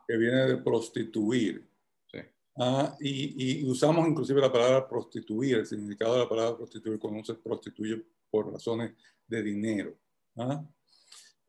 que 0.09 0.17
viene 0.17 0.47
de 0.47 0.57
prostituir. 0.57 1.69
Ah, 2.57 2.97
y, 3.01 3.65
usamos 3.65 4.09
inclusive 4.09 4.41
la 4.41 4.53
palabra 4.53 4.89
prostituir, 4.89 5.59
el 5.59 5.67
significado 5.67 6.15
de 6.15 6.21
la 6.21 6.29
palabra 6.29 6.57
prostituir 6.57 6.99
cuando 6.99 7.25
se 7.25 7.35
prostituye 7.35 8.05
por 8.31 8.53
razones 8.53 8.93
de 9.27 9.43
dinero. 9.43 9.97
¿ah? 10.37 10.65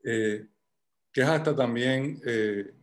Eh, 0.04 0.46
que 1.10 1.20
es 1.20 1.26
hasta 1.26 1.54
también 1.54 2.20
eh, 2.24 2.74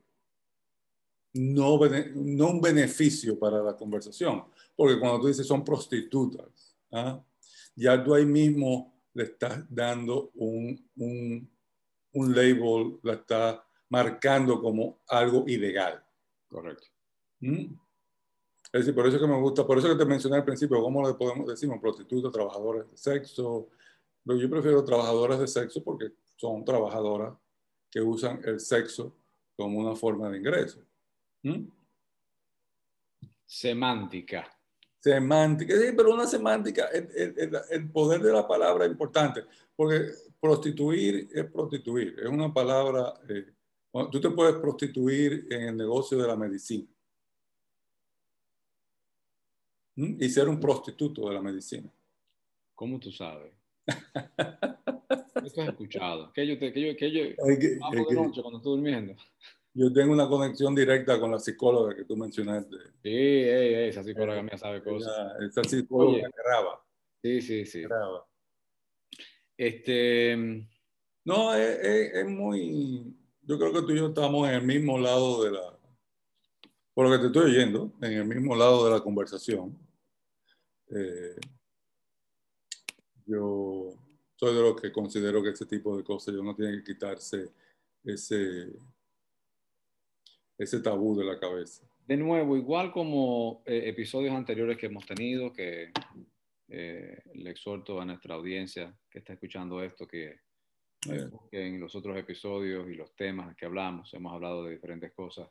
no, 1.34 1.80
no, 2.16 2.50
un 2.50 2.62
beneficio 2.62 3.39
para 3.39 3.64
la 3.64 3.76
conversación, 3.76 4.43
porque 4.76 5.00
cuando 5.00 5.22
tú 5.22 5.28
dices 5.28 5.47
son 5.47 5.64
prostitutas, 5.64 6.76
¿ah? 6.91 7.24
ya 7.76 8.04
tú 8.04 8.14
ahí 8.14 8.26
mismo 8.26 9.02
le 9.14 9.24
estás 9.24 9.64
dando 9.70 10.32
un, 10.36 10.89
un 10.97 11.50
un 12.14 12.36
label 12.36 12.99
la 13.03 13.14
está 13.14 13.66
marcando 13.89 14.62
como 14.62 14.99
algo 15.07 15.45
ilegal. 15.47 16.03
Correcto. 16.47 16.88
¿Mm? 17.39 17.74
Es 18.72 18.82
decir, 18.82 18.93
por 18.93 19.07
eso 19.07 19.20
que 19.20 19.28
me 19.28 19.39
gusta, 19.39 19.66
por 19.66 19.78
eso 19.80 19.89
que 19.89 19.95
te 19.95 20.05
mencioné 20.05 20.38
al 20.38 20.45
principio, 20.45 20.82
¿cómo 20.82 21.07
le 21.07 21.16
podemos 21.16 21.47
decir? 21.47 21.70
Prostitutas, 21.82 22.32
trabajadoras 22.32 22.89
de 22.89 22.97
sexo. 22.97 23.70
Pero 24.24 24.38
yo 24.39 24.49
prefiero 24.49 24.84
trabajadoras 24.84 25.39
de 25.39 25.47
sexo 25.47 25.84
porque 25.84 26.12
son 26.36 26.64
trabajadoras 26.64 27.34
que 27.89 28.01
usan 28.01 28.41
el 28.45 28.60
sexo 28.60 29.16
como 29.55 29.80
una 29.80 29.95
forma 29.95 30.30
de 30.30 30.38
ingreso. 30.38 30.82
¿Mm? 31.43 31.68
Semántica. 33.45 34.59
Semántica, 35.02 35.78
sí, 35.78 35.93
pero 35.95 36.14
una 36.14 36.28
semántica, 36.28 36.88
el, 36.88 37.56
el, 37.70 37.89
poder 37.89 38.22
de 38.22 38.34
la 38.34 38.45
palabra 38.45 38.86
es 38.86 38.91
importante, 38.91 39.45
porque 39.74 40.10
prostituir 40.41 41.30
es 41.34 41.45
prostituir, 41.50 42.16
es 42.22 42.28
una 42.28 42.54
palabra, 42.54 43.14
eh, 43.30 43.45
tú 44.12 44.20
te 44.20 44.30
puedes 44.30 44.56
prostituir 44.56 45.47
en 45.50 45.70
el 45.70 45.78
negocio 45.78 46.18
de 46.18 46.28
la 46.28 46.36
medicina 46.36 46.86
y 49.95 50.30
ser 50.30 50.47
un 50.47 50.60
prostituto 50.60 51.28
de 51.28 51.34
la 51.34 51.41
medicina. 51.41 51.89
¿Cómo 52.76 53.00
tú 53.00 53.12
sabes? 53.12 53.54
Esto 55.45 55.62
has 55.62 55.70
escuchado. 55.70 56.32
Que 56.34 56.47
yo, 56.47 56.58
te, 56.58 56.72
que 56.74 56.82
yo, 56.82 56.95
que 56.95 57.12
yo, 57.12 57.24
noche 58.14 58.41
cuando 58.41 58.58
estoy 58.58 58.76
durmiendo. 58.78 59.16
Yo 59.74 59.93
tengo 59.93 60.13
una 60.13 60.28
conexión 60.28 60.74
directa 60.74 61.20
con 61.20 61.32
la 61.32 61.39
psicóloga 61.39 61.95
que 61.95 62.03
tú 62.03 62.17
mencionaste. 62.17 62.76
Sí, 63.03 63.43
esa 63.43 64.03
psicóloga 64.03 64.41
mía 64.41 64.57
sabe 64.57 64.84
cosas. 64.84 65.39
Esa, 65.41 65.63
psicóloga 65.63 66.30
graba. 66.43 66.84
Sí, 67.22 67.41
sí, 67.41 67.65
sí. 67.65 67.84
Graba. 67.84 68.26
Este, 69.55 70.36
no, 71.26 71.53
es, 71.53 72.26
muy, 72.26 73.15
yo 73.43 73.59
creo 73.59 73.74
que 73.74 73.82
tú 73.82 73.91
y 73.91 73.97
yo 73.97 74.07
estamos 74.07 74.47
en 74.47 74.55
el 74.55 74.65
mismo 74.65 74.97
lado 74.97 75.43
de 75.43 75.51
la, 75.51 75.78
por 76.93 77.07
lo 77.07 77.11
que 77.11 77.20
te 77.20 77.28
estoy 77.28 77.51
oyendo, 77.51 77.91
en 78.01 78.13
el 78.13 78.26
mismo 78.26 78.55
lado 78.55 78.86
de 78.86 78.91
la 78.91 79.01
conversación. 79.01 79.78
Eh, 80.89 81.36
yo 83.26 83.93
soy 84.36 84.55
de 84.55 84.61
los 84.61 84.82
que 84.82 84.91
considero 84.91 85.43
que 85.43 85.49
ese 85.49 85.65
tipo 85.65 85.95
de 85.95 86.03
cosas 86.03 86.34
yo 86.34 86.41
no 86.41 86.55
tiene 86.55 86.78
que 86.78 86.93
quitarse 86.93 87.51
ese, 88.03 88.74
ese 90.60 90.82
tabú 90.82 91.18
de 91.18 91.26
la 91.26 91.39
cabeza. 91.39 91.88
De 92.05 92.18
nuevo, 92.18 92.57
igual 92.57 92.91
como 92.91 93.64
eh, 93.66 93.84
episodios 93.86 94.36
anteriores 94.36 94.78
que 94.78 94.88
hemos 94.88 95.05
tenido, 95.05 95.53
que 95.53 95.91
eh, 96.72 97.24
le 97.34 97.49
exhorto 97.49 97.99
a 97.99 98.05
nuestra 98.05 98.36
audiencia 98.36 98.95
que 99.10 99.20
está 99.20 99.34
escuchando 99.34 99.82
esto 99.82 100.07
que, 100.07 100.41
en 101.51 101.80
los 101.80 101.95
otros 101.95 102.16
episodios 102.18 102.88
y 102.89 102.95
los 102.95 103.16
temas 103.16 103.55
que 103.55 103.66
hablamos, 103.66 104.14
hemos 104.14 104.34
hablado 104.34 104.66
de 104.66 104.74
diferentes 104.74 105.12
cosas. 105.14 105.49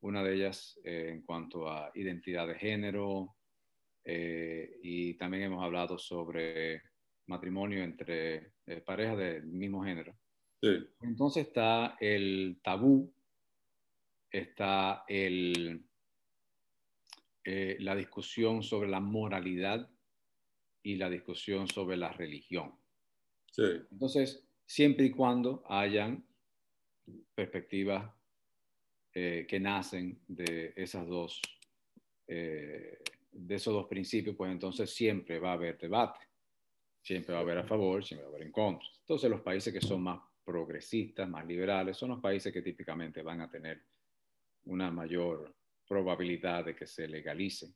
Una 0.00 0.24
de 0.24 0.34
ellas 0.34 0.80
eh, 0.82 1.10
en 1.12 1.22
cuanto 1.22 1.70
a 1.70 1.92
identidad 1.94 2.48
de 2.48 2.56
género 2.56 3.36
eh, 4.04 4.78
y 4.82 5.14
también 5.14 5.44
hemos 5.44 5.62
hablado 5.62 5.98
sobre 5.98 6.82
matrimonio 7.26 7.84
entre 7.84 8.52
parejas 8.84 9.18
del 9.18 9.46
mismo 9.46 9.84
género. 9.84 10.16
Entonces 11.00 11.46
está 11.46 11.96
el 12.00 12.58
tabú, 12.62 13.12
está 14.30 15.04
el, 15.08 15.84
la 17.44 17.94
discusión 17.94 18.62
sobre 18.62 18.88
la 18.88 19.00
moralidad 19.00 19.88
y 20.82 20.96
la 20.96 21.10
discusión 21.10 21.66
sobre 21.68 21.96
la 21.96 22.12
religión. 22.12 22.74
Entonces, 23.58 24.46
siempre 24.66 25.06
y 25.06 25.10
cuando 25.10 25.62
hayan 25.68 26.24
perspectivas 27.34 28.12
eh, 29.14 29.46
que 29.48 29.58
nacen 29.58 30.20
de 30.28 30.74
esas 30.76 31.06
dos, 31.06 31.40
eh, 32.26 32.98
de 33.32 33.54
esos 33.54 33.72
dos 33.72 33.86
principios, 33.86 34.36
pues 34.36 34.52
entonces 34.52 34.90
siempre 34.94 35.38
va 35.38 35.50
a 35.50 35.54
haber 35.54 35.78
debate. 35.78 36.20
Siempre 37.00 37.32
va 37.32 37.38
a 37.38 37.42
haber 37.42 37.58
a 37.58 37.64
favor, 37.64 38.04
siempre 38.04 38.24
va 38.24 38.32
a 38.32 38.34
haber 38.34 38.46
en 38.46 38.52
contra. 38.52 38.88
Entonces, 39.00 39.30
los 39.30 39.40
países 39.40 39.72
que 39.72 39.80
son 39.80 40.02
más 40.02 40.20
progresistas, 40.44 41.28
más 41.28 41.46
liberales, 41.46 41.96
son 41.96 42.10
los 42.10 42.20
países 42.20 42.52
que 42.52 42.62
típicamente 42.62 43.22
van 43.22 43.40
a 43.40 43.50
tener 43.50 43.82
una 44.66 44.90
mayor 44.90 45.54
probabilidad 45.88 46.64
de 46.64 46.74
que 46.74 46.86
se 46.86 47.08
legalice. 47.08 47.74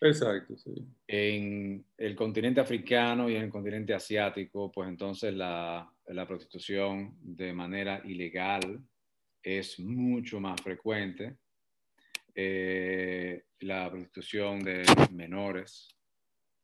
Exacto, 0.00 0.56
sí. 0.56 0.72
En 1.06 1.84
el 1.96 2.16
continente 2.16 2.60
africano 2.60 3.30
y 3.30 3.36
en 3.36 3.44
el 3.44 3.50
continente 3.50 3.94
asiático, 3.94 4.72
pues 4.72 4.88
entonces 4.88 5.32
la, 5.32 5.88
la 6.08 6.26
prostitución 6.26 7.16
de 7.20 7.52
manera 7.52 8.02
ilegal 8.04 8.82
es 9.42 9.78
mucho 9.78 10.40
más 10.40 10.60
frecuente. 10.60 11.36
Eh, 12.34 13.44
la 13.60 13.90
prostitución 13.90 14.60
de 14.60 14.82
menores 15.12 15.88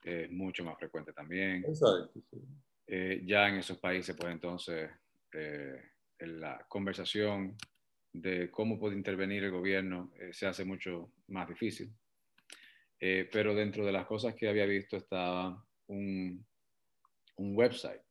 es 0.02 0.30
mucho 0.30 0.64
más 0.64 0.76
frecuente 0.78 1.12
también. 1.12 1.64
Exacto, 1.64 2.20
sí. 2.30 2.38
Eh, 2.86 3.22
ya 3.24 3.48
en 3.48 3.56
esos 3.56 3.78
países, 3.78 4.16
pues 4.16 4.32
entonces, 4.32 4.90
eh, 5.32 5.80
la 6.20 6.64
conversación 6.68 7.54
de 8.20 8.50
cómo 8.50 8.78
puede 8.78 8.96
intervenir 8.96 9.44
el 9.44 9.50
gobierno 9.50 10.12
se 10.32 10.46
hace 10.46 10.64
mucho 10.64 11.12
más 11.28 11.48
difícil. 11.48 11.92
pero 12.98 13.54
dentro 13.54 13.84
de 13.86 13.92
las 13.92 14.06
cosas 14.06 14.34
que 14.34 14.48
había 14.48 14.66
visto 14.66 14.96
estaba 14.96 15.64
un, 15.86 16.44
un 17.36 17.56
website 17.56 18.02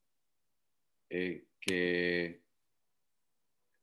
que 1.60 2.42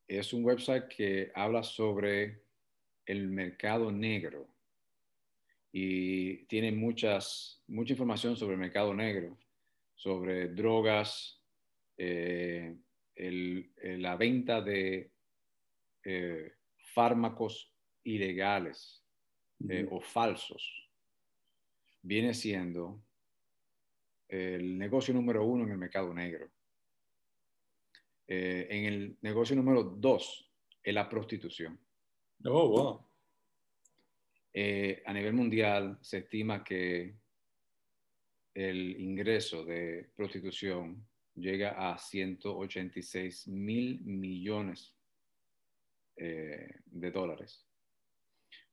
es 0.08 0.32
un 0.32 0.44
website 0.44 0.88
que 0.88 1.32
habla 1.34 1.62
sobre 1.62 2.42
el 3.06 3.28
mercado 3.28 3.90
negro 3.90 4.48
y 5.72 6.44
tiene 6.46 6.70
muchas, 6.72 7.62
mucha 7.66 7.94
información 7.94 8.36
sobre 8.36 8.54
el 8.54 8.60
mercado 8.60 8.94
negro, 8.94 9.36
sobre 9.94 10.48
drogas, 10.48 11.42
eh, 11.96 12.76
la 13.16 14.16
venta 14.16 14.60
de 14.60 15.10
eh, 16.04 16.52
fármacos 16.94 17.72
ilegales 18.04 19.02
eh, 19.68 19.86
o 19.90 20.00
falsos. 20.00 20.90
Viene 22.02 22.34
siendo 22.34 23.02
el 24.28 24.78
negocio 24.78 25.14
número 25.14 25.44
uno 25.44 25.64
en 25.64 25.72
el 25.72 25.78
mercado 25.78 26.12
negro. 26.12 26.50
Eh, 28.26 28.66
en 28.70 28.84
el 28.86 29.18
negocio 29.22 29.54
número 29.56 29.82
dos 29.82 30.50
es 30.82 30.94
la 30.94 31.08
prostitución. 31.08 31.78
Oh, 32.44 32.68
wow. 32.68 33.06
Eh, 34.52 35.02
a 35.04 35.12
nivel 35.12 35.32
mundial 35.32 35.98
se 36.00 36.18
estima 36.18 36.62
que 36.62 37.16
el 38.54 39.00
ingreso 39.00 39.64
de 39.64 40.10
prostitución 40.14 41.04
llega 41.34 41.92
a 41.92 41.98
186 41.98 43.48
mil 43.48 44.00
millones 44.04 44.93
eh, 46.16 46.68
de 46.86 47.10
dólares. 47.10 47.66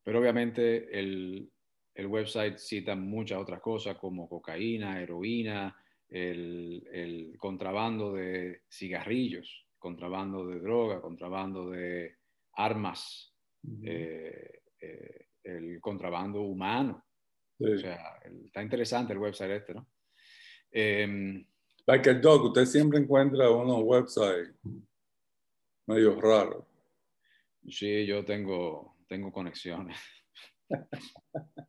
Pero 0.03 0.19
obviamente 0.19 0.97
el, 0.97 1.51
el, 1.93 2.07
website 2.07 2.57
cita 2.57 2.95
muchas 2.95 3.39
otras 3.39 3.61
cosas 3.61 3.97
como 3.97 4.27
cocaína, 4.27 5.01
heroína, 5.01 5.75
el, 6.11 7.35
contrabando 7.37 8.13
de 8.13 8.63
cigarrillos, 8.69 9.67
contrabando 9.79 10.45
de 10.47 10.59
droga, 10.59 11.01
contrabando 11.01 11.69
de 11.69 12.17
armas, 12.53 13.33
eh, 13.83 14.61
eh, 14.79 15.25
el 15.43 15.79
contrabando 15.79 16.41
humano. 16.41 17.05
O 17.59 17.77
sea, 17.77 18.19
está 18.45 18.61
interesante 18.61 19.13
el 19.13 19.19
website 19.19 19.51
este, 19.51 19.73
¿no? 19.73 19.87
Eh, 20.71 21.45
like 21.85 22.09
a 22.09 22.13
dog, 22.13 22.45
usted 22.45 22.65
siempre 22.65 22.99
encuentra 22.99 23.49
unos 23.49 23.81
websites 23.83 24.53
medio 25.85 26.19
raros. 26.19 26.65
Sí, 27.69 28.05
yo 28.05 28.25
tengo, 28.25 28.97
tengo 29.07 29.31
conexiones. 29.31 29.97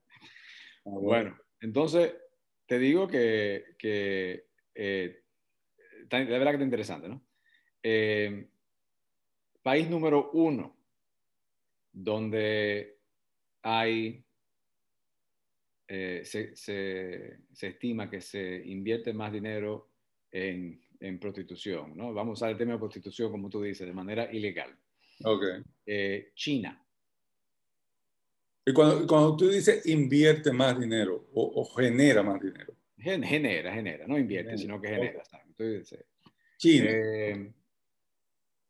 Ah, 0.85 0.91
bueno, 1.01 1.39
entonces, 1.61 2.13
te 2.67 2.77
digo 2.77 3.07
que, 3.07 3.77
que 3.79 4.47
eh, 4.75 5.23
de 6.11 6.25
verdad 6.25 6.47
que 6.47 6.55
está 6.55 6.65
interesante, 6.65 7.09
¿no? 7.09 7.25
Eh, 7.83 8.49
país 9.63 9.89
número 9.89 10.31
uno 10.33 10.77
donde 11.93 12.99
hay, 13.63 14.25
eh, 15.87 16.23
se, 16.25 16.57
se, 16.57 17.39
se, 17.53 17.67
estima 17.69 18.11
que 18.11 18.21
se 18.21 18.63
invierte 18.67 19.13
más 19.13 19.33
dinero 19.33 19.91
en, 20.31 20.81
en, 21.01 21.19
prostitución, 21.21 21.97
¿no? 21.97 22.13
Vamos 22.13 22.31
a 22.31 22.39
usar 22.45 22.51
el 22.51 22.59
tema 22.59 22.73
de 22.73 22.79
prostitución, 22.79 23.31
como 23.31 23.49
tú 23.49 23.63
dices, 23.63 23.87
de 23.87 23.93
manera 23.93 24.33
ilegal. 24.33 24.77
Ok. 25.83 26.35
China. 26.35 26.79
Y 28.65 28.73
cuando, 28.73 29.07
cuando 29.07 29.37
tú 29.37 29.49
dices 29.49 29.85
invierte 29.87 30.53
más 30.53 30.79
dinero 30.79 31.29
o, 31.35 31.61
o 31.61 31.65
genera 31.75 32.23
más 32.23 32.41
dinero. 32.41 32.75
Genera, 32.97 33.73
genera, 33.73 34.07
no 34.07 34.17
invierte, 34.17 34.57
sino 34.57 34.81
que 34.81 34.89
genera. 34.89 35.23
Entonces, 35.47 36.05
China. 36.57 36.87
Eh, 36.89 37.53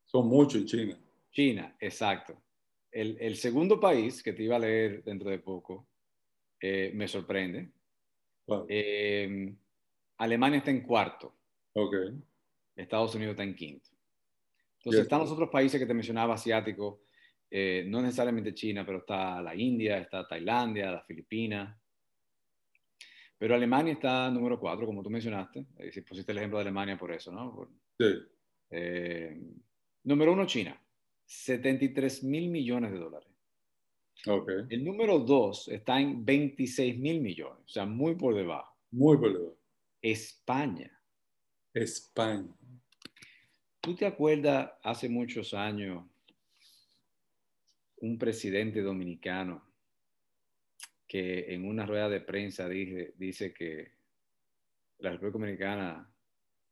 Son 0.06 0.26
muchos 0.26 0.62
en 0.62 0.66
China. 0.66 0.98
China, 1.30 1.76
exacto. 1.78 2.42
El, 2.90 3.18
el, 3.20 3.36
segundo 3.36 3.78
país 3.78 4.22
que 4.22 4.32
te 4.32 4.42
iba 4.42 4.56
a 4.56 4.58
leer 4.58 5.02
dentro 5.04 5.28
de 5.28 5.38
poco 5.38 5.86
eh, 6.60 6.92
me 6.94 7.06
sorprende. 7.08 7.70
Eh, 8.68 9.54
Alemania 10.18 10.58
está 10.58 10.70
en 10.70 10.82
cuarto. 10.82 11.34
Okay. 11.74 12.18
Estados 12.76 13.14
Unidos 13.14 13.32
está 13.32 13.44
en 13.44 13.54
quinto. 13.54 13.90
Entonces 14.82 15.02
están 15.02 15.20
los 15.20 15.30
otros 15.30 15.48
países 15.48 15.80
que 15.80 15.86
te 15.86 15.94
mencionaba 15.94 16.34
asiáticos, 16.34 17.00
no 17.86 18.02
necesariamente 18.02 18.54
China, 18.54 18.84
pero 18.84 18.98
está 18.98 19.40
la 19.40 19.54
India, 19.54 19.98
está 19.98 20.26
Tailandia, 20.26 20.90
las 20.90 21.06
Filipinas, 21.06 21.76
pero 23.42 23.56
Alemania 23.56 23.94
está 23.94 24.30
número 24.30 24.56
cuatro, 24.56 24.86
como 24.86 25.02
tú 25.02 25.10
mencionaste. 25.10 25.66
Eh, 25.78 25.90
si 25.90 26.02
pusiste 26.02 26.30
el 26.30 26.38
ejemplo 26.38 26.58
de 26.58 26.62
Alemania 26.62 26.96
por 26.96 27.10
eso, 27.10 27.32
¿no? 27.32 27.68
sí. 27.98 28.06
Eh, 28.70 29.36
número 30.04 30.32
uno, 30.32 30.46
China. 30.46 30.80
73 31.26 32.22
mil 32.22 32.50
millones 32.50 32.92
de 32.92 32.98
dólares. 33.00 33.28
Okay. 34.24 34.58
El 34.68 34.84
número 34.84 35.18
dos 35.18 35.66
está 35.66 36.00
en 36.00 36.24
26 36.24 36.96
mil 37.00 37.20
millones, 37.20 37.64
o 37.64 37.68
sea, 37.68 37.84
muy 37.84 38.14
por 38.14 38.36
debajo. 38.36 38.76
Muy 38.92 39.18
por 39.18 39.32
debajo. 39.32 39.58
España. 40.00 40.96
España. 41.74 42.54
¿Tú 43.82 43.96
te 43.96 44.06
acuerdas 44.06 44.70
hace 44.84 45.08
muchos 45.08 45.54
años 45.54 46.04
un 47.96 48.16
presidente 48.16 48.80
dominicano 48.80 49.60
que 51.08 51.52
en 51.52 51.66
una 51.66 51.84
rueda 51.84 52.08
de 52.08 52.20
prensa 52.20 52.68
dice, 52.68 53.12
dice 53.16 53.52
que 53.52 53.90
la 55.00 55.10
República 55.10 55.38
Dominicana 55.38 56.08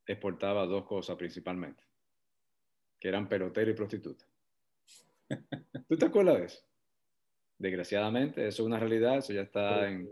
exportaba 0.06 0.64
dos 0.66 0.86
cosas 0.86 1.16
principalmente, 1.16 1.82
que 3.00 3.08
eran 3.08 3.28
pelotero 3.28 3.72
y 3.72 3.74
prostituta. 3.74 4.24
¿Tú 5.88 5.96
te 5.96 6.06
acuerdas 6.06 6.38
de 6.38 6.44
eso? 6.44 6.62
Desgraciadamente, 7.58 8.46
eso 8.46 8.62
es 8.62 8.66
una 8.66 8.78
realidad, 8.78 9.18
eso 9.18 9.32
ya 9.32 9.42
está 9.42 9.90
en... 9.90 10.08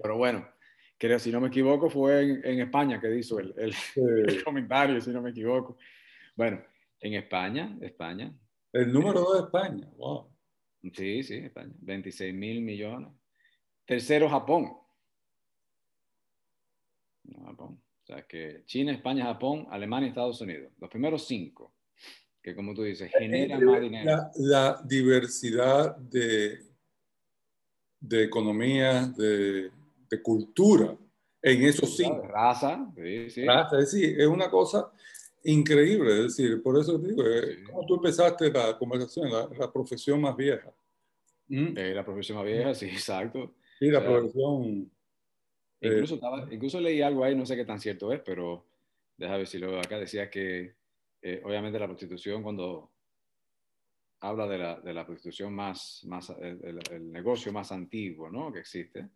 Pero 0.00 0.16
bueno, 0.16 0.48
creo, 0.96 1.18
si 1.18 1.32
no 1.32 1.40
me 1.40 1.48
equivoco, 1.48 1.90
fue 1.90 2.22
en, 2.22 2.60
España 2.60 3.00
que 3.00 3.18
hizo 3.18 3.40
el, 3.40 3.52
el, 3.58 4.44
comentario, 4.44 5.00
si 5.00 5.10
no 5.10 5.20
me 5.20 5.30
equivoco. 5.30 5.76
Bueno, 6.40 6.58
en 7.00 7.12
España, 7.12 7.76
España. 7.82 8.34
El 8.72 8.90
número 8.94 9.20
dos 9.20 9.34
de 9.34 9.44
España, 9.44 9.86
wow. 9.98 10.26
Sí, 10.94 11.22
sí, 11.22 11.34
España. 11.34 11.74
26 11.80 12.34
mil 12.34 12.62
millones. 12.62 13.12
Tercero, 13.84 14.26
Japón. 14.26 14.72
Japón. 17.44 17.82
O 18.02 18.06
sea 18.06 18.26
que 18.26 18.62
China, 18.64 18.90
España, 18.90 19.26
Japón, 19.26 19.66
Alemania 19.70 20.06
y 20.06 20.08
Estados 20.08 20.40
Unidos. 20.40 20.72
Los 20.78 20.88
primeros 20.88 21.26
cinco, 21.26 21.74
que 22.42 22.54
como 22.54 22.72
tú 22.72 22.84
dices, 22.84 23.12
generan 23.12 23.62
más 23.62 23.80
dinero. 23.82 24.30
La, 24.36 24.80
diversidad 24.82 25.94
de, 25.94 26.58
de 28.00 28.24
economía, 28.24 29.08
de, 29.08 29.70
de 30.08 30.22
cultura 30.22 30.96
en 31.42 31.64
esos 31.64 31.94
cinco. 31.98 32.26
Raza, 32.28 32.90
sí, 32.96 33.28
sí. 33.28 33.44
Raza, 33.44 33.78
es 33.78 33.92
decir, 33.92 34.18
es 34.18 34.26
una 34.26 34.50
cosa 34.50 34.90
increíble. 35.44 36.12
Es 36.12 36.36
decir, 36.36 36.62
por 36.62 36.78
eso 36.78 36.98
digo, 36.98 37.24
eh, 37.26 37.62
como 37.64 37.86
tú 37.86 37.96
empezaste 37.96 38.50
la 38.50 38.76
conversación, 38.78 39.30
la, 39.30 39.72
profesión 39.72 40.20
más 40.20 40.36
vieja. 40.36 40.72
¿Mm? 41.48 41.76
Eh, 41.76 41.94
la 41.94 42.04
profesión 42.04 42.38
más 42.38 42.46
vieja, 42.46 42.74
sí, 42.74 42.86
exacto. 42.86 43.54
Sí, 43.78 43.90
la 43.90 44.04
profesión. 44.04 44.90
Eh, 45.80 46.04
incluso, 46.50 46.80
leí 46.80 47.00
algo 47.00 47.24
ahí, 47.24 47.34
no 47.34 47.46
sé 47.46 47.56
qué 47.56 47.64
tan 47.64 47.80
cierto 47.80 48.12
es, 48.12 48.20
pero 48.20 48.66
déjame 49.16 49.38
ver 49.38 49.46
si 49.46 49.58
lo 49.58 49.78
acá. 49.78 49.98
Decía 49.98 50.28
que 50.30 50.74
eh, 51.22 51.42
obviamente 51.44 51.78
la 51.78 51.86
prostitución, 51.86 52.42
cuando 52.42 52.90
habla 54.20 54.46
de 54.46 54.58
la, 54.58 54.80
de 54.80 54.92
la 54.92 55.06
prostitución 55.06 55.54
más, 55.54 56.02
más 56.04 56.30
el, 56.40 57.10
negocio 57.10 57.52
más 57.52 57.72
antiguo 57.72 58.30
¿no? 58.30 58.52
que 58.52 58.60
existe, 58.60 59.08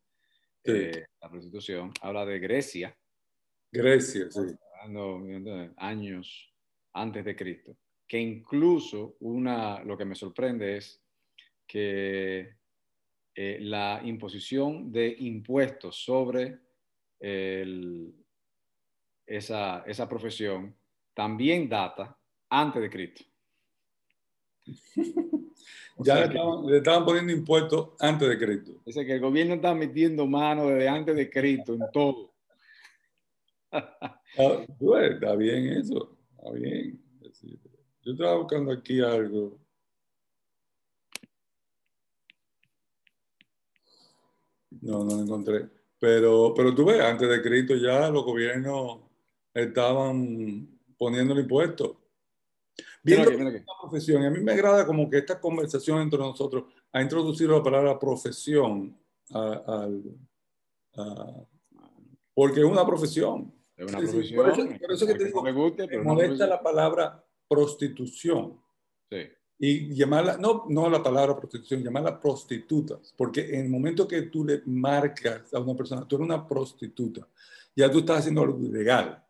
eh, 0.64 1.06
la 1.20 1.30
prostitución, 1.30 1.92
habla 2.00 2.24
de 2.24 2.38
Grecia. 2.38 2.96
Grecia, 3.70 4.30
sí. 4.30 4.40
Años 5.76 6.52
antes 6.92 7.24
de 7.24 7.36
Cristo. 7.36 7.76
Que 8.06 8.20
incluso 8.20 9.16
una, 9.20 9.82
lo 9.84 9.96
que 9.96 10.04
me 10.04 10.14
sorprende 10.14 10.76
es 10.76 11.02
que 11.66 12.54
eh, 13.34 13.58
la 13.60 14.00
imposición 14.04 14.92
de 14.92 15.16
impuestos 15.18 15.96
sobre 15.96 16.58
esa, 19.26 19.82
esa 19.86 20.08
profesión 20.08 20.74
también 21.14 21.68
data 21.68 22.16
antes 22.50 22.82
de 22.82 22.90
Cristo. 22.90 23.24
ya 25.98 26.16
le 26.16 26.24
estaban, 26.26 26.66
le 26.66 26.76
estaban, 26.78 27.04
poniendo 27.04 27.32
impuestos 27.32 27.90
antes 27.98 28.28
de 28.28 28.38
Cristo. 28.38 28.82
Dice 28.84 29.06
que 29.06 29.14
el 29.14 29.20
gobierno 29.20 29.54
está 29.54 29.74
metiendo 29.74 30.26
mano 30.26 30.68
desde 30.68 30.88
antes 30.88 31.16
de 31.16 31.30
Cristo 31.30 31.74
en 31.74 31.80
todo. 31.92 32.33
Ah, 34.36 34.66
está 35.02 35.36
bien 35.36 35.68
eso, 35.78 36.18
está 36.36 36.50
bien. 36.50 37.00
Yo 38.02 38.12
estaba 38.12 38.36
buscando 38.36 38.72
aquí 38.72 39.00
algo. 39.00 39.60
No, 44.80 45.04
no 45.04 45.16
lo 45.16 45.22
encontré. 45.22 45.70
Pero, 46.00 46.52
pero 46.54 46.74
tú 46.74 46.84
ves, 46.84 47.00
antes 47.00 47.28
de 47.28 47.40
Cristo 47.40 47.76
ya 47.76 48.10
los 48.10 48.24
gobiernos 48.24 49.02
estaban 49.54 50.68
poniendo 50.98 51.38
impuestos. 51.38 51.96
Viendo 53.04 53.30
la 53.30 53.62
profesión, 53.80 54.22
y 54.22 54.26
a 54.26 54.30
mí 54.30 54.40
me 54.40 54.52
agrada 54.52 54.84
como 54.84 55.08
que 55.08 55.18
esta 55.18 55.40
conversación 55.40 56.00
entre 56.00 56.18
nosotros 56.18 56.64
ha 56.92 57.00
introducido 57.00 57.56
la 57.56 57.62
palabra 57.62 57.98
profesión 57.98 58.98
porque 62.34 62.60
es 62.60 62.66
una 62.66 62.84
profesión. 62.84 63.52
Es 63.76 63.88
una 63.88 63.98
profesión. 63.98 64.44
Por 64.80 64.92
eso, 64.92 65.06
que 65.06 65.14
te 65.14 65.24
digo, 65.24 65.42
me, 65.42 65.52
gusta, 65.52 65.86
me 65.86 65.98
molesta 65.98 66.46
la 66.46 66.62
palabra 66.62 67.24
prostitución. 67.48 68.60
Sí. 69.10 69.18
Y 69.58 69.94
llamarla, 69.94 70.36
no, 70.36 70.66
no 70.68 70.90
la 70.90 71.02
palabra 71.02 71.36
prostitución, 71.36 71.82
llamarla 71.82 72.18
prostitutas, 72.20 73.14
porque 73.16 73.54
en 73.54 73.66
el 73.66 73.68
momento 73.68 74.06
que 74.06 74.22
tú 74.22 74.44
le 74.44 74.62
marcas 74.66 75.54
a 75.54 75.60
una 75.60 75.76
persona, 75.76 76.06
tú 76.06 76.16
eres 76.16 76.26
una 76.26 76.46
prostituta, 76.46 77.26
ya 77.74 77.90
tú 77.90 78.00
estás 78.00 78.18
haciendo 78.18 78.42
algo 78.42 78.58
ilegal. 78.58 79.22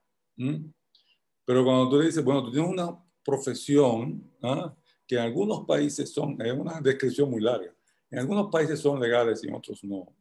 Pero 1.44 1.64
cuando 1.64 1.90
tú 1.90 1.98
le 1.98 2.06
dices, 2.06 2.24
bueno, 2.24 2.42
tú 2.42 2.50
tienes 2.50 2.70
una 2.70 2.98
profesión 3.22 4.30
¿ah? 4.42 4.74
que 5.06 5.16
en 5.16 5.22
algunos 5.22 5.66
países 5.66 6.10
son, 6.10 6.40
es 6.40 6.52
una 6.52 6.80
descripción 6.80 7.30
muy 7.30 7.42
larga, 7.42 7.74
en 8.10 8.18
algunos 8.18 8.50
países 8.50 8.80
son 8.80 8.98
legales 8.98 9.44
y 9.44 9.48
en 9.48 9.54
otros 9.54 9.84
no. 9.84 10.14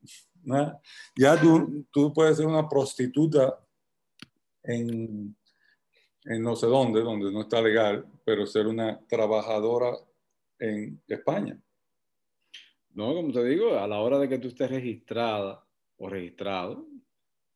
Ya 1.16 1.40
tú, 1.40 1.86
tú 1.92 2.12
puedes 2.12 2.38
ser 2.38 2.46
una 2.46 2.68
prostituta 2.68 3.58
en, 4.64 5.36
en 6.26 6.44
no 6.44 6.56
sé 6.56 6.68
dónde, 6.68 7.02
donde 7.02 7.32
no 7.32 7.42
está 7.42 7.62
legal, 7.62 8.06
pero 8.24 8.46
ser 8.46 8.68
una 8.68 9.00
trabajadora 9.08 9.98
en 10.60 11.02
España. 11.08 11.60
No, 12.92 13.14
como 13.14 13.32
te 13.32 13.44
digo, 13.44 13.78
a 13.78 13.88
la 13.88 14.00
hora 14.00 14.20
de 14.20 14.30
que 14.30 14.38
tú 14.38 14.50
estés 14.50 14.70
registrada 14.70 15.66
o 15.98 16.10
registrado 16.10 16.86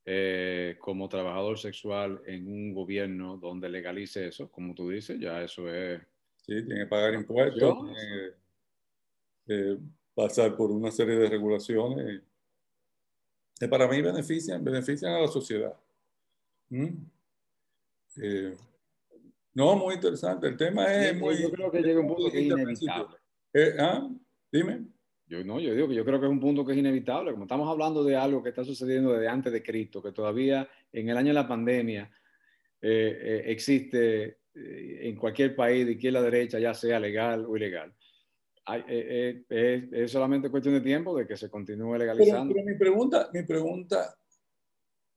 eh, 0.03 0.77
como 0.79 1.09
trabajador 1.09 1.59
sexual 1.59 2.21
en 2.25 2.47
un 2.47 2.73
gobierno 2.73 3.37
donde 3.37 3.69
legalice 3.69 4.27
eso, 4.27 4.49
como 4.51 4.73
tú 4.73 4.89
dices, 4.89 5.19
ya 5.19 5.41
eso 5.43 5.71
es... 5.71 6.01
Sí, 6.37 6.63
tiene 6.65 6.83
que 6.83 6.87
pagar 6.87 7.13
impuestos, 7.13 7.77
tiene 7.77 8.33
que 9.45 9.73
eh, 9.73 9.77
pasar 10.15 10.55
por 10.55 10.71
una 10.71 10.91
serie 10.91 11.15
de 11.15 11.29
regulaciones 11.29 12.21
que 13.59 13.67
para 13.67 13.87
mí 13.87 14.01
benefician, 14.01 14.63
benefician 14.63 15.13
a 15.13 15.21
la 15.21 15.27
sociedad. 15.27 15.75
¿Mm? 16.69 16.87
Eh, 18.21 18.55
no, 19.53 19.75
muy 19.75 19.95
interesante. 19.95 20.47
El 20.47 20.57
tema 20.57 20.93
es 20.93 21.17
muy. 21.17 21.41
Yo 21.41 21.51
creo 21.51 21.71
que 21.71 21.81
llega 21.81 21.99
un 21.99 22.07
punto 22.07 22.31
que 22.31 22.39
es 22.39 22.45
inevitable. 22.45 23.17
Eh, 23.53 23.73
¿ah? 23.79 24.07
Dime. 24.51 24.85
Yo 25.25 25.43
no, 25.43 25.59
yo 25.59 25.73
digo 25.73 25.89
que 25.89 25.95
yo 25.95 26.05
creo 26.05 26.19
que 26.19 26.25
es 26.25 26.31
un 26.31 26.39
punto 26.39 26.65
que 26.65 26.71
es 26.71 26.77
inevitable. 26.77 27.31
Como 27.31 27.43
estamos 27.43 27.67
hablando 27.69 28.03
de 28.03 28.15
algo 28.15 28.41
que 28.41 28.49
está 28.49 28.63
sucediendo 28.63 29.13
desde 29.13 29.27
antes 29.27 29.51
de 29.51 29.61
Cristo, 29.61 30.01
que 30.01 30.13
todavía 30.13 30.69
en 30.91 31.09
el 31.09 31.17
año 31.17 31.29
de 31.29 31.33
la 31.33 31.47
pandemia 31.47 32.09
eh, 32.81 33.43
existe 33.45 34.39
en 34.53 35.15
cualquier 35.17 35.55
país 35.55 35.85
de 35.85 35.93
izquierda 35.93 36.19
a 36.19 36.23
derecha, 36.23 36.59
ya 36.59 36.73
sea 36.73 36.99
legal 36.99 37.45
o 37.45 37.55
ilegal. 37.57 37.93
es, 38.87 40.11
solamente 40.11 40.49
cuestión 40.49 40.75
de 40.75 40.81
tiempo 40.81 41.15
de 41.15 41.27
que 41.27 41.37
se 41.37 41.49
continúe 41.49 41.97
legalizando. 41.97 42.53
Pero, 42.53 42.65
mi 42.65 42.75
pregunta, 42.75 43.29
mi 43.33 43.43
pregunta 43.43 44.17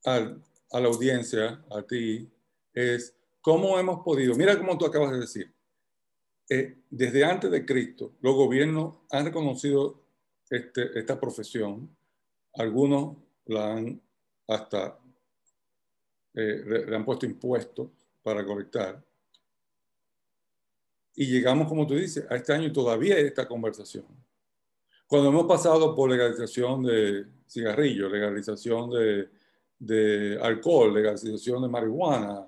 al, 0.05 0.43
a 0.73 0.81
la 0.81 0.89
audiencia, 0.89 1.65
a 1.71 1.83
ti, 1.83 2.31
es 2.73 3.15
cómo 3.41 3.79
hemos 3.79 4.05
podido, 4.05 4.35
mira 4.35 4.57
cómo 4.59 4.79
tú 4.79 4.87
acabas 4.87 5.13
de 5.13 5.21
decir, 5.21 5.53
eh, 6.49 6.79
desde 6.89 7.25
antes 7.25 7.51
de 7.51 7.65
Cristo, 7.65 8.13
los 8.21 8.35
gobiernos 8.35 8.97
han 9.11 9.25
reconocido 9.27 10.03
este, 10.49 10.99
esta 10.99 11.19
profesión, 11.19 11.89
algunos 12.55 13.17
la 13.47 13.73
han 13.75 14.01
hasta, 14.49 14.99
eh, 16.35 16.85
le 16.89 16.97
han 16.97 17.05
puesto 17.05 17.27
impuestos 17.27 17.89
para 18.23 18.45
colectar, 18.45 19.03
y 21.15 21.27
llegamos, 21.27 21.69
como 21.69 21.87
tú 21.87 21.95
dices, 21.95 22.25
a 22.31 22.37
este 22.37 22.53
año 22.53 22.73
todavía 22.73 23.19
esta 23.19 23.47
conversación. 23.47 24.07
Cuando 25.07 25.29
hemos 25.29 25.47
pasado 25.47 25.95
por 25.95 26.09
legalización 26.09 26.85
de 26.85 27.27
cigarrillos, 27.49 28.11
legalización 28.11 28.91
de, 28.91 29.29
de 29.81 30.39
alcohol, 30.41 30.93
legalización 30.93 31.63
de 31.63 31.69
marihuana, 31.69 32.47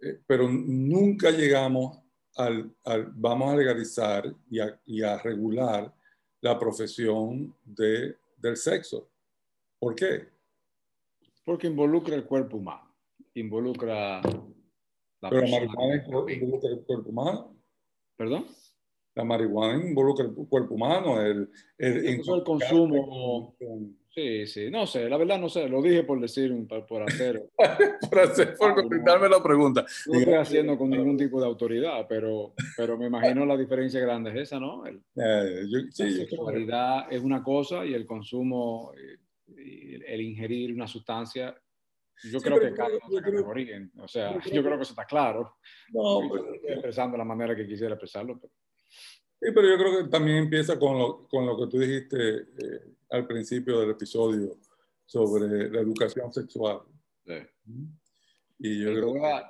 eh, 0.00 0.20
pero 0.26 0.48
nunca 0.48 1.30
llegamos 1.30 1.98
al, 2.36 2.74
vamos 3.14 3.52
a 3.52 3.56
legalizar 3.56 4.30
y 4.50 4.58
a, 4.58 4.78
y 4.84 5.02
a, 5.02 5.16
regular 5.18 5.94
la 6.42 6.58
profesión 6.58 7.54
de, 7.64 8.16
del 8.36 8.56
sexo. 8.56 9.08
¿Por 9.78 9.94
qué? 9.94 10.28
Porque 11.44 11.68
involucra 11.68 12.16
el 12.16 12.26
cuerpo 12.26 12.56
humano, 12.58 12.94
involucra 13.34 14.20
la 15.20 15.30
Pero 15.30 15.42
la 15.42 15.50
marihuana 15.50 16.04
involucra 16.28 16.70
el 16.70 16.84
cuerpo 16.84 17.08
humano. 17.08 17.56
¿Perdón? 18.16 18.46
La 19.14 19.24
marihuana 19.24 19.86
involucra 19.86 20.26
el 20.26 20.34
cuerpo 20.34 20.74
humano, 20.74 21.22
el, 21.22 21.48
el, 21.78 22.06
el 22.06 22.22
consumo. 22.44 23.56
Sí, 24.16 24.46
sí, 24.46 24.70
no 24.70 24.86
sé, 24.86 25.10
la 25.10 25.18
verdad 25.18 25.38
no 25.38 25.50
sé, 25.50 25.68
lo 25.68 25.82
dije 25.82 26.02
por 26.02 26.18
decir, 26.18 26.50
por 26.88 27.02
hacer. 27.02 27.50
por 28.10 28.18
hacer, 28.18 28.56
por 28.56 28.74
contestarme 28.74 29.28
la 29.28 29.42
pregunta. 29.42 29.84
No 30.06 30.18
estoy 30.18 30.34
haciendo 30.34 30.78
con 30.78 30.88
ningún 30.88 31.18
tipo 31.18 31.38
de 31.38 31.46
autoridad, 31.46 32.06
pero, 32.08 32.54
pero 32.78 32.96
me 32.96 33.08
imagino 33.08 33.44
la 33.44 33.58
diferencia 33.58 34.00
grande 34.00 34.30
es 34.30 34.36
esa, 34.36 34.58
¿no? 34.58 34.86
El, 34.86 35.02
eh, 35.16 35.64
la 35.68 35.90
sexualidad 35.92 37.12
es 37.12 37.20
una 37.20 37.42
cosa 37.42 37.84
y 37.84 37.92
el 37.92 38.06
consumo, 38.06 38.94
eh, 38.96 40.00
el 40.06 40.20
ingerir 40.22 40.72
una 40.72 40.86
sustancia, 40.86 41.54
yo 42.24 42.40
creo 42.40 42.58
que 42.58 42.72
cada 42.72 42.88
uno 43.10 43.46
origen. 43.46 43.92
O 43.98 44.08
sea, 44.08 44.42
yo 44.50 44.62
creo 44.62 44.78
que 44.78 44.82
eso 44.84 44.92
está 44.92 45.04
claro. 45.04 45.58
No, 45.92 46.20
pero, 46.32 46.54
estoy 46.54 46.72
expresando 46.72 47.18
la 47.18 47.24
manera 47.24 47.54
que 47.54 47.66
quisiera 47.66 47.92
expresarlo. 47.92 48.38
Pero... 48.40 48.50
Sí, 49.42 49.50
pero 49.54 49.68
yo 49.68 49.76
creo 49.76 50.04
que 50.04 50.08
también 50.08 50.38
empieza 50.38 50.78
con 50.78 50.98
lo, 50.98 51.28
con 51.28 51.44
lo 51.44 51.58
que 51.58 51.66
tú 51.66 51.78
dijiste. 51.78 52.16
Eh, 52.18 52.95
al 53.10 53.26
principio 53.26 53.80
del 53.80 53.90
episodio 53.90 54.58
sobre 55.04 55.70
la 55.70 55.80
educación 55.80 56.32
sexual. 56.32 56.80
Y 58.58 58.82
yo 58.82 58.94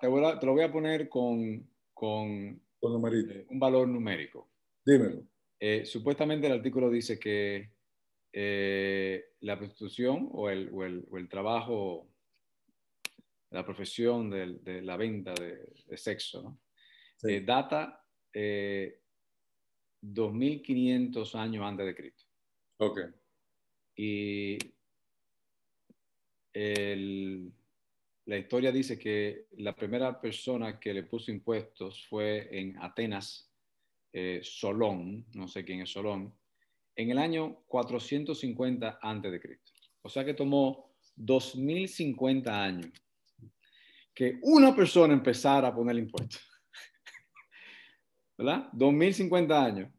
te, 0.01 0.47
lo 0.47 0.53
voy 0.53 0.63
a 0.63 0.73
poner 0.73 1.09
con, 1.09 1.69
con, 1.95 2.23
eh, 2.23 3.47
un 3.49 3.59
valor 3.59 3.89
numérico. 3.89 4.49
Dímelo. 4.85 5.23
Eh, 5.59 5.87
supuestamente 5.87 6.47
el 6.47 6.55
artículo 6.55 6.91
dice 6.91 7.19
que 7.19 7.71
eh, 8.33 9.25
la 9.41 9.57
prostitución 9.57 10.29
o 10.33 10.51
el, 10.51 10.69
o, 10.73 10.85
el, 10.85 11.07
o 11.11 11.17
el, 11.17 11.29
trabajo, 11.29 12.09
la 13.51 13.65
profesión 13.65 14.29
de, 14.29 14.59
de 14.59 14.83
la 14.83 14.97
venta 14.97 15.33
de, 15.35 15.73
de 15.87 15.97
sexo, 15.97 16.43
¿no? 16.43 16.61
data 17.45 18.03
2500 20.03 21.35
años 21.35 21.65
antes 21.65 21.87
de 21.87 21.95
Cristo. 21.95 22.25
Ok. 22.79 23.01
Y 23.97 24.59
la 28.27 28.37
historia 28.37 28.71
dice 28.71 28.99
que 28.99 29.47
la 29.59 29.75
primera 29.75 30.21
persona 30.21 30.79
que 30.79 30.93
le 30.93 31.03
puso 31.03 31.31
impuestos 31.31 32.07
fue 32.07 32.49
en 32.51 32.77
Atenas, 32.83 33.51
eh, 34.13 34.41
Solón, 34.43 35.27
no 35.35 35.49
sé 35.49 35.65
quién 35.65 35.81
es 35.81 35.91
Solón, 35.91 36.35
en 36.95 37.11
el 37.11 37.19
año 37.19 37.63
450 37.67 38.99
a.C. 39.03 39.61
O 40.03 40.09
sea 40.09 40.25
que 40.25 40.35
tomó 40.35 40.97
2050 41.17 42.63
años 42.63 42.91
que 44.15 44.39
una 44.43 44.75
persona 44.75 45.13
empezara 45.13 45.69
a 45.69 45.75
poner 45.75 45.97
impuestos. 45.97 46.41
¿Verdad? 48.39 48.71
2050 48.73 49.65
años. 49.65 49.91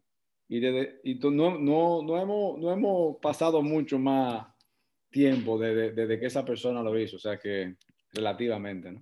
Y, 0.48 0.60
no, 0.60 1.58
no, 1.58 2.02
no, 2.02 2.18
hemos, 2.18 2.58
no 2.58 2.72
hemos 2.72 3.16
pasado 3.18 3.60
mucho 3.62 3.98
más 3.98 4.46
tiempo 5.10 5.58
desde, 5.58 6.18
que 6.18 6.26
esa 6.26 6.44
persona 6.44 6.82
lo 6.82 6.98
hizo, 6.98 7.16
o 7.16 7.20
sea 7.20 7.38
que 7.38 7.76
relativamente, 8.12 8.92
¿no? 8.92 9.00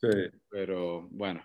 Sí. 0.00 0.08
Pero 0.50 1.08
bueno. 1.10 1.42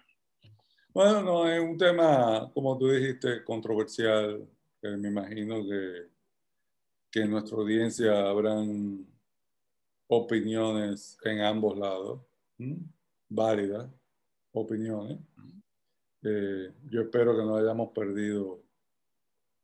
Bueno, 0.93 1.21
no, 1.21 1.49
es 1.49 1.61
un 1.61 1.77
tema, 1.77 2.51
como 2.53 2.77
tú 2.77 2.89
dijiste, 2.89 3.43
controversial, 3.45 4.45
que 4.81 4.89
me 4.89 5.07
imagino 5.07 5.63
que 5.63 6.09
que 7.11 7.21
en 7.21 7.31
nuestra 7.31 7.57
audiencia 7.57 8.29
habrán 8.29 9.05
opiniones 10.07 11.17
en 11.23 11.41
ambos 11.41 11.77
lados, 11.77 12.21
válidas 13.27 13.89
opiniones. 14.51 15.19
Eh, 16.23 16.71
yo 16.89 17.01
espero 17.01 17.35
que 17.35 17.43
no 17.43 17.55
hayamos 17.55 17.91
perdido 17.93 18.61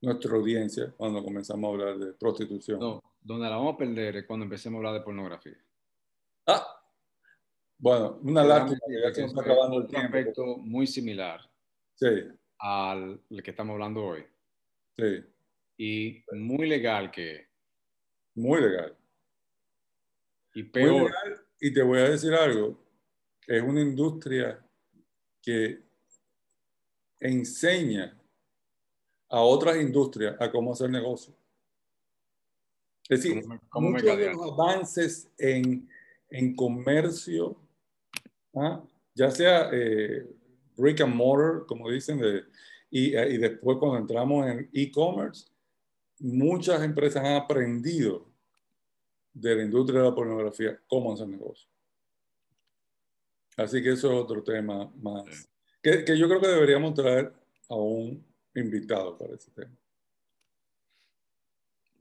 nuestra 0.05 0.35
audiencia 0.35 0.93
cuando 0.95 1.23
comenzamos 1.23 1.67
a 1.67 1.73
hablar 1.73 1.97
de 1.97 2.13
prostitución. 2.13 2.79
No, 2.79 3.03
donde 3.21 3.49
la 3.49 3.57
vamos 3.57 3.73
a 3.73 3.77
perder 3.77 4.17
es 4.17 4.25
cuando 4.25 4.43
empecemos 4.43 4.77
a 4.77 4.79
hablar 4.79 4.93
de 4.93 5.05
pornografía. 5.05 5.57
Ah, 6.47 6.75
bueno, 7.77 8.19
una 8.23 8.43
lástima 8.43 8.79
que 9.13 9.21
está 9.21 9.41
acabando 9.41 9.79
el 9.79 9.87
tiempo. 9.87 10.07
Un 10.07 10.15
aspecto 10.17 10.57
muy 10.57 10.87
similar 10.87 11.41
sí. 11.95 12.07
al 12.59 13.19
que 13.43 13.51
estamos 13.51 13.73
hablando 13.73 14.05
hoy. 14.05 14.25
Sí. 14.97 15.23
Y 15.77 16.23
muy 16.31 16.67
legal 16.67 17.11
que. 17.11 17.47
Muy 18.35 18.61
legal. 18.61 18.95
Y 20.53 20.63
peor. 20.63 21.11
y 21.59 21.73
te 21.73 21.81
voy 21.81 21.99
a 21.99 22.09
decir 22.09 22.33
algo. 22.33 22.79
Es 23.45 23.61
una 23.61 23.81
industria 23.81 24.65
que 25.41 25.83
enseña 27.19 28.17
a 29.35 29.41
otras 29.41 29.75
industrias 29.75 30.33
a 30.39 30.49
cómo 30.49 30.71
hacer 30.71 30.89
negocio. 30.89 31.35
Es 33.09 33.21
decir, 33.21 33.43
muchos 33.73 34.17
de 34.17 34.31
los 34.31 34.53
avances 34.53 35.29
en, 35.37 35.89
en 36.29 36.55
comercio, 36.55 37.57
¿ah? 38.53 38.81
ya 39.13 39.29
sea 39.29 39.69
eh, 39.73 40.25
brick 40.77 41.01
and 41.01 41.13
mortar, 41.13 41.65
como 41.67 41.91
dicen, 41.91 42.17
de, 42.17 42.43
y, 42.89 43.17
y 43.17 43.37
después 43.37 43.77
cuando 43.77 43.97
entramos 43.97 44.47
en 44.47 44.69
e-commerce, 44.71 45.49
muchas 46.19 46.81
empresas 46.81 47.21
han 47.25 47.35
aprendido 47.35 48.25
de 49.33 49.53
la 49.53 49.63
industria 49.63 49.99
de 49.99 50.09
la 50.09 50.15
pornografía 50.15 50.79
cómo 50.87 51.11
hacer 51.11 51.27
negocio. 51.27 51.69
Así 53.57 53.83
que 53.83 53.91
eso 53.91 54.13
es 54.13 54.17
otro 54.17 54.41
tema 54.41 54.89
más 54.95 55.49
que, 55.83 56.05
que 56.05 56.17
yo 56.17 56.29
creo 56.29 56.39
que 56.39 56.47
deberíamos 56.47 56.93
traer 56.93 57.33
a 57.67 57.75
un 57.75 58.25
invitado 58.55 59.17
para 59.17 59.35
ese 59.35 59.51
tema. 59.51 59.75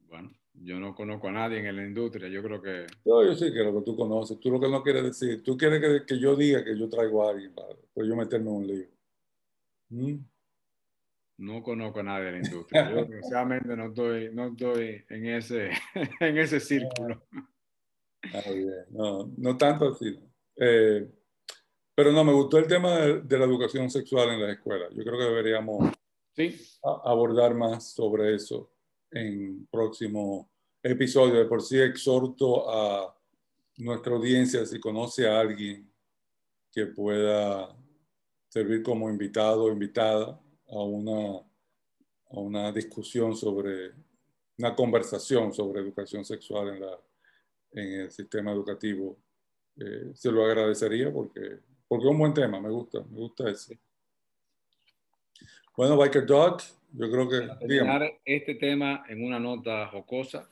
Bueno, 0.08 0.30
yo 0.54 0.78
no 0.78 0.94
conozco 0.94 1.28
a 1.28 1.32
nadie 1.32 1.66
en 1.66 1.76
la 1.76 1.84
industria, 1.84 2.28
yo 2.28 2.42
creo 2.42 2.62
que... 2.62 2.86
No, 3.04 3.24
yo 3.24 3.34
sí 3.34 3.52
que 3.52 3.64
lo 3.64 3.74
que 3.74 3.84
tú 3.84 3.96
conoces, 3.96 4.38
tú 4.38 4.50
lo 4.50 4.60
que 4.60 4.68
no 4.68 4.82
quieres 4.82 5.02
decir, 5.04 5.42
tú 5.42 5.56
quieres 5.56 5.80
que, 5.80 6.06
que 6.06 6.20
yo 6.20 6.36
diga 6.36 6.64
que 6.64 6.78
yo 6.78 6.88
traigo 6.88 7.26
a 7.26 7.32
alguien 7.32 7.52
para 7.54 7.74
pues 7.92 8.06
yo 8.06 8.14
meterme 8.14 8.50
en 8.50 8.56
un 8.56 8.66
lío. 8.66 8.86
¿Mm? 9.90 10.16
No 11.38 11.62
conozco 11.62 12.00
a 12.00 12.04
nadie 12.04 12.28
en 12.28 12.34
la 12.34 12.48
industria, 12.48 12.90
yo 12.90 12.96
desgraciadamente 13.04 13.76
no 13.76 13.86
estoy, 13.86 14.30
no 14.32 14.46
estoy 14.46 15.04
en, 15.08 15.26
ese, 15.26 15.70
en 16.20 16.38
ese 16.38 16.60
círculo. 16.60 17.22
Ah, 18.32 18.50
bien. 18.50 18.86
No, 18.90 19.32
no 19.36 19.56
tanto 19.56 19.88
así. 19.88 20.18
Eh, 20.56 21.10
pero 21.94 22.12
no, 22.12 22.24
me 22.24 22.32
gustó 22.32 22.58
el 22.58 22.66
tema 22.66 22.96
de, 22.98 23.20
de 23.22 23.38
la 23.38 23.44
educación 23.44 23.90
sexual 23.90 24.30
en 24.30 24.42
las 24.42 24.56
escuelas. 24.56 24.90
Yo 24.94 25.04
creo 25.04 25.18
que 25.18 25.24
deberíamos 25.24 25.92
Sí. 26.34 26.60
abordar 26.82 27.54
más 27.54 27.92
sobre 27.92 28.34
eso 28.34 28.70
en 29.10 29.66
próximo 29.70 30.50
episodio. 30.82 31.34
De 31.34 31.44
por 31.46 31.62
sí 31.62 31.78
exhorto 31.78 32.68
a 32.70 33.16
nuestra 33.76 34.14
audiencia, 34.14 34.66
si 34.66 34.80
conoce 34.80 35.28
a 35.28 35.40
alguien 35.40 35.90
que 36.72 36.86
pueda 36.86 37.76
servir 38.48 38.82
como 38.82 39.08
invitado 39.08 39.64
o 39.64 39.72
invitada 39.72 40.40
a 40.68 40.82
una, 40.82 41.38
a 41.38 42.38
una 42.40 42.72
discusión 42.72 43.36
sobre, 43.36 43.92
una 44.58 44.74
conversación 44.74 45.52
sobre 45.52 45.80
educación 45.80 46.24
sexual 46.24 46.68
en, 46.68 46.80
la, 46.80 46.98
en 47.72 48.00
el 48.00 48.10
sistema 48.10 48.52
educativo, 48.52 49.16
eh, 49.76 50.10
se 50.14 50.30
lo 50.30 50.44
agradecería 50.44 51.12
porque, 51.12 51.60
porque 51.88 52.06
es 52.06 52.10
un 52.10 52.18
buen 52.18 52.34
tema, 52.34 52.60
me 52.60 52.70
gusta, 52.70 53.00
me 53.10 53.18
gusta 53.18 53.50
ese. 53.50 53.78
Bueno, 55.76 55.96
Biker 55.96 56.24
Dog, 56.24 56.58
yo 56.92 57.10
creo 57.10 57.28
que... 57.28 57.48
Para 57.48 57.58
terminar 57.58 58.20
este 58.24 58.54
tema 58.54 59.04
en 59.08 59.24
una 59.24 59.40
nota 59.40 59.88
jocosa, 59.88 60.48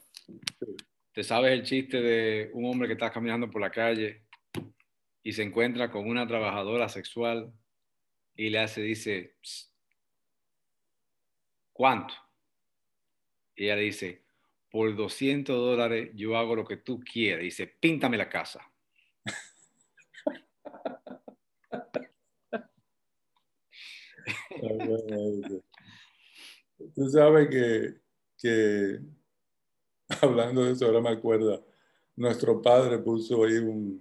¿te 1.12 1.23
sabes 1.23 1.53
el 1.53 1.62
chiste 1.62 2.01
de 2.01 2.51
un 2.55 2.64
hombre 2.64 2.89
que 2.89 2.95
está 2.95 3.12
caminando 3.12 3.49
por 3.49 3.61
la 3.61 3.70
calle 3.70 4.23
y 5.23 5.33
se 5.33 5.45
encuentra 5.45 5.93
con 5.93 6.09
una 6.09 6.27
trabajadora 6.27 6.89
sexual 6.89 7.53
y 8.35 8.51
le 8.51 8.59
hace, 8.59 8.83
dice, 8.83 9.37
¿cuánto? 11.73 12.14
Y 13.55 13.66
ella 13.66 13.77
le 13.77 13.83
dice, 13.83 14.23
por 14.70 14.97
200 14.97 15.57
dólares 15.57 16.11
yo 16.14 16.37
hago 16.37 16.57
lo 16.57 16.64
que 16.64 16.79
tú 16.79 16.99
quieras. 16.99 17.43
Y 17.43 17.45
dice, 17.45 17.68
píntame 17.68 18.16
la 18.16 18.29
casa. 18.29 18.72
Tú 26.95 27.09
sabes 27.11 27.49
que, 27.49 28.01
que, 28.39 29.01
hablando 30.23 30.65
de 30.65 30.73
eso, 30.73 30.87
ahora 30.87 31.01
me 31.01 31.11
acuerdo, 31.11 31.67
nuestro 32.17 32.61
padre 32.61 32.99
puso 32.99 33.45
ahí 33.45 33.59
un, 33.59 34.01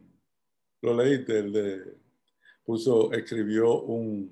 lo 0.81 0.95
leíste, 0.95 1.39
el 1.39 1.53
de, 1.53 1.97
puso, 2.63 3.11
escribió 3.11 3.81
un, 3.81 4.31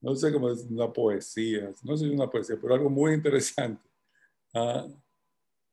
no 0.00 0.14
sé 0.16 0.32
cómo 0.32 0.50
es, 0.50 0.64
una 0.64 0.92
poesía, 0.92 1.72
no 1.82 1.96
sé 1.96 2.04
si 2.06 2.10
una 2.10 2.30
poesía, 2.30 2.56
pero 2.60 2.74
algo 2.74 2.90
muy 2.90 3.14
interesante, 3.14 3.88
¿ah? 4.54 4.86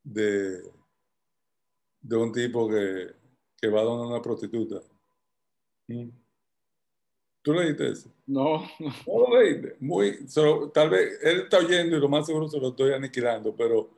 de, 0.04 0.62
de 2.02 2.16
un 2.16 2.32
tipo 2.32 2.70
que, 2.70 3.12
que 3.58 3.70
va 3.70 3.82
a 3.82 3.84
donar 3.84 4.08
una 4.08 4.22
prostituta. 4.22 4.82
¿Mm? 5.88 6.10
¿Tú 7.42 7.54
leíste 7.54 7.90
eso? 7.90 8.14
No, 8.28 8.64
no. 8.80 8.94
lo 9.08 9.40
leíste. 9.40 9.76
Muy, 9.80 10.26
tal 10.74 10.90
vez 10.90 11.20
él 11.24 11.42
está 11.42 11.58
oyendo 11.58 11.98
y 11.98 12.00
lo 12.00 12.10
más 12.10 12.26
seguro 12.26 12.48
se 12.48 12.60
lo 12.60 12.70
estoy 12.70 12.94
aniquilando, 12.94 13.56
pero, 13.56 13.90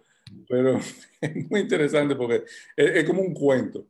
pero 0.48 0.80
es 1.22 1.50
muy 1.50 1.62
interesante 1.62 2.16
porque 2.16 2.44
es, 2.76 3.04
como 3.06 3.22
un 3.22 3.34
cuento. 3.34 3.86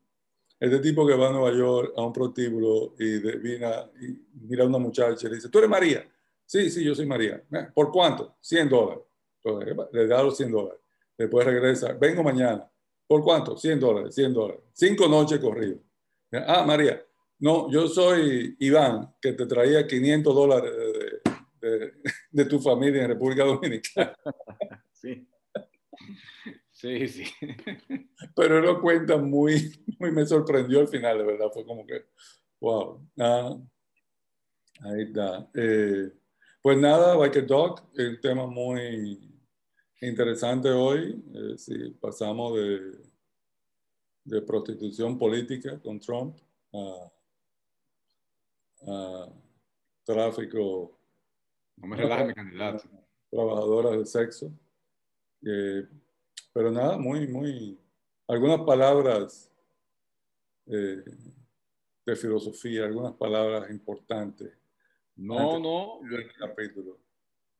Este 0.59 0.79
tipo 0.79 1.05
que 1.05 1.15
va 1.15 1.29
a 1.29 1.31
Nueva 1.31 1.51
York 1.51 1.93
a 1.97 2.05
un 2.05 2.13
prostíbulo 2.13 2.95
y, 2.97 3.19
viene 3.37 3.67
y 4.01 4.17
mira 4.47 4.63
a 4.63 4.67
una 4.67 4.77
muchacha 4.77 5.27
y 5.27 5.29
le 5.29 5.35
dice, 5.35 5.49
¿tú 5.49 5.57
eres 5.57 5.69
María? 5.69 6.07
Sí, 6.45 6.69
sí, 6.69 6.83
yo 6.83 6.95
soy 6.95 7.05
María. 7.05 7.43
Eh, 7.51 7.67
¿Por 7.73 7.91
cuánto? 7.91 8.35
100 8.39 8.69
dólares. 8.69 9.03
le 9.91 10.07
da 10.07 10.23
los 10.23 10.37
100 10.37 10.51
dólares. 10.51 10.79
Después 11.17 11.45
regresa, 11.45 11.93
vengo 11.93 12.23
mañana. 12.23 12.69
¿Por 13.07 13.23
cuánto? 13.23 13.57
100 13.57 13.79
dólares, 13.79 14.15
100 14.15 14.33
dólares. 14.33 14.61
Cinco 14.71 15.07
noches 15.07 15.39
corridas. 15.39 15.79
Ah, 16.47 16.63
María, 16.65 17.05
no, 17.39 17.69
yo 17.71 17.87
soy 17.87 18.55
Iván, 18.59 19.15
que 19.21 19.33
te 19.33 19.45
traía 19.45 19.87
500 19.87 20.35
dólares 20.35 20.71
de, 22.31 22.45
tu 22.45 22.59
familia 22.59 23.03
en 23.03 23.09
República 23.09 23.43
Dominicana. 23.43 24.15
Sí. 24.93 25.27
Sí, 26.71 27.09
sí. 27.09 27.23
Pero 28.33 28.57
él 28.57 28.65
lo 28.65 28.81
cuenta 28.81 29.17
muy, 29.17 29.73
muy, 29.99 30.11
me 30.11 30.25
sorprendió 30.25 30.79
al 30.79 30.87
final, 30.87 31.17
de 31.17 31.25
verdad. 31.25 31.47
Fue 31.53 31.65
como 31.65 31.85
que, 31.85 32.05
wow. 32.61 33.05
Ah, 33.19 33.57
ahí 34.79 35.01
está. 35.01 35.49
Eh, 35.53 36.09
pues 36.61 36.77
nada, 36.77 37.17
Biker 37.17 37.45
Dog, 37.45 37.81
el 37.95 38.21
tema 38.21 38.47
muy 38.47 39.41
interesante 39.99 40.69
hoy. 40.69 41.21
Eh, 41.33 41.57
si 41.57 41.89
pasamos 41.99 42.55
de, 42.55 42.79
de 44.23 44.41
prostitución 44.41 45.17
política 45.17 45.77
con 45.81 45.99
Trump 45.99 46.37
a 48.87 49.27
tráfico. 50.03 50.97
No 51.77 51.87
me 51.87 51.97
relaje 51.97 52.25
mi 52.25 52.33
candidato. 52.33 52.83
Trabajadoras 53.29 53.97
de 53.97 54.05
sexo. 54.05 54.51
Eh, 55.45 55.87
pero 56.53 56.71
nada, 56.71 56.97
muy, 56.97 57.27
muy. 57.27 57.77
Algunas 58.27 58.61
palabras 58.61 59.51
eh, 60.67 61.03
de 62.05 62.15
filosofía, 62.15 62.85
algunas 62.85 63.13
palabras 63.13 63.69
importantes. 63.69 64.51
No, 65.15 65.59
no. 65.59 65.99
Este 66.17 66.33
capítulo, 66.39 66.97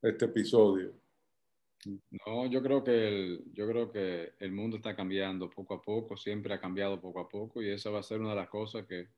este 0.01 0.25
episodio. 0.25 0.93
No, 2.25 2.45
yo 2.45 2.61
creo 2.61 2.83
que 2.83 3.07
el, 3.07 3.43
yo 3.53 3.67
creo 3.67 3.91
que 3.91 4.33
el 4.39 4.51
mundo 4.51 4.77
está 4.77 4.95
cambiando 4.95 5.49
poco 5.49 5.75
a 5.75 5.81
poco, 5.81 6.15
siempre 6.15 6.53
ha 6.53 6.59
cambiado 6.59 6.99
poco 7.01 7.19
a 7.19 7.27
poco 7.29 7.61
y 7.61 7.69
esa 7.69 7.89
va 7.89 7.99
a 7.99 8.03
ser 8.03 8.21
una 8.21 8.29
de 8.29 8.37
las 8.37 8.49
cosas 8.49 8.85
que 8.85 9.09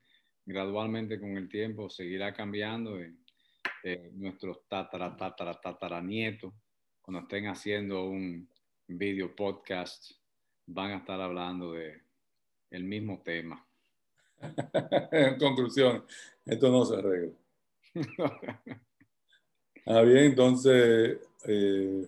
gradualmente 0.45 1.19
con 1.19 1.37
el 1.37 1.49
tiempo 1.49 1.89
seguirá 1.89 2.33
cambiando. 2.33 3.01
Y, 3.01 3.15
eh, 3.83 4.11
nuestros 4.13 4.67
tatara, 4.67 5.15
tatara, 5.15 5.59
tatara 5.59 6.01
nietos, 6.01 6.53
cuando 7.01 7.21
estén 7.21 7.47
haciendo 7.47 8.05
un 8.05 8.49
video 8.87 9.35
podcast, 9.35 10.11
van 10.65 10.91
a 10.91 10.97
estar 10.97 11.19
hablando 11.21 11.73
de 11.73 12.01
el 12.71 12.83
mismo 12.83 13.21
tema. 13.23 13.65
en 15.11 15.37
conclusión, 15.39 16.03
esto 16.45 16.71
no 16.71 16.85
se 16.85 16.95
arregla. 16.95 17.33
ah, 19.85 20.01
bien, 20.01 20.25
entonces, 20.25 21.19
eh, 21.47 22.07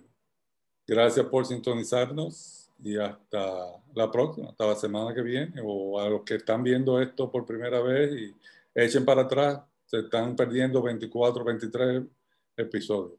gracias 0.86 1.26
por 1.26 1.46
sintonizarnos 1.46 2.57
y 2.78 2.96
hasta 2.96 3.82
la 3.94 4.10
próxima, 4.10 4.50
hasta 4.50 4.66
la 4.66 4.76
semana 4.76 5.14
que 5.14 5.22
viene, 5.22 5.60
o 5.64 6.00
a 6.00 6.08
los 6.08 6.22
que 6.22 6.36
están 6.36 6.62
viendo 6.62 7.00
esto 7.00 7.30
por 7.30 7.44
primera 7.44 7.80
vez 7.80 8.12
y 8.12 8.34
echen 8.74 9.04
para 9.04 9.22
atrás, 9.22 9.60
se 9.84 10.00
están 10.00 10.36
perdiendo 10.36 10.82
24, 10.82 11.44
23 11.44 12.02
episodios. 12.56 13.18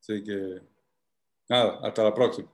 Así 0.00 0.22
que, 0.22 0.60
nada, 1.48 1.80
hasta 1.82 2.04
la 2.04 2.14
próxima. 2.14 2.48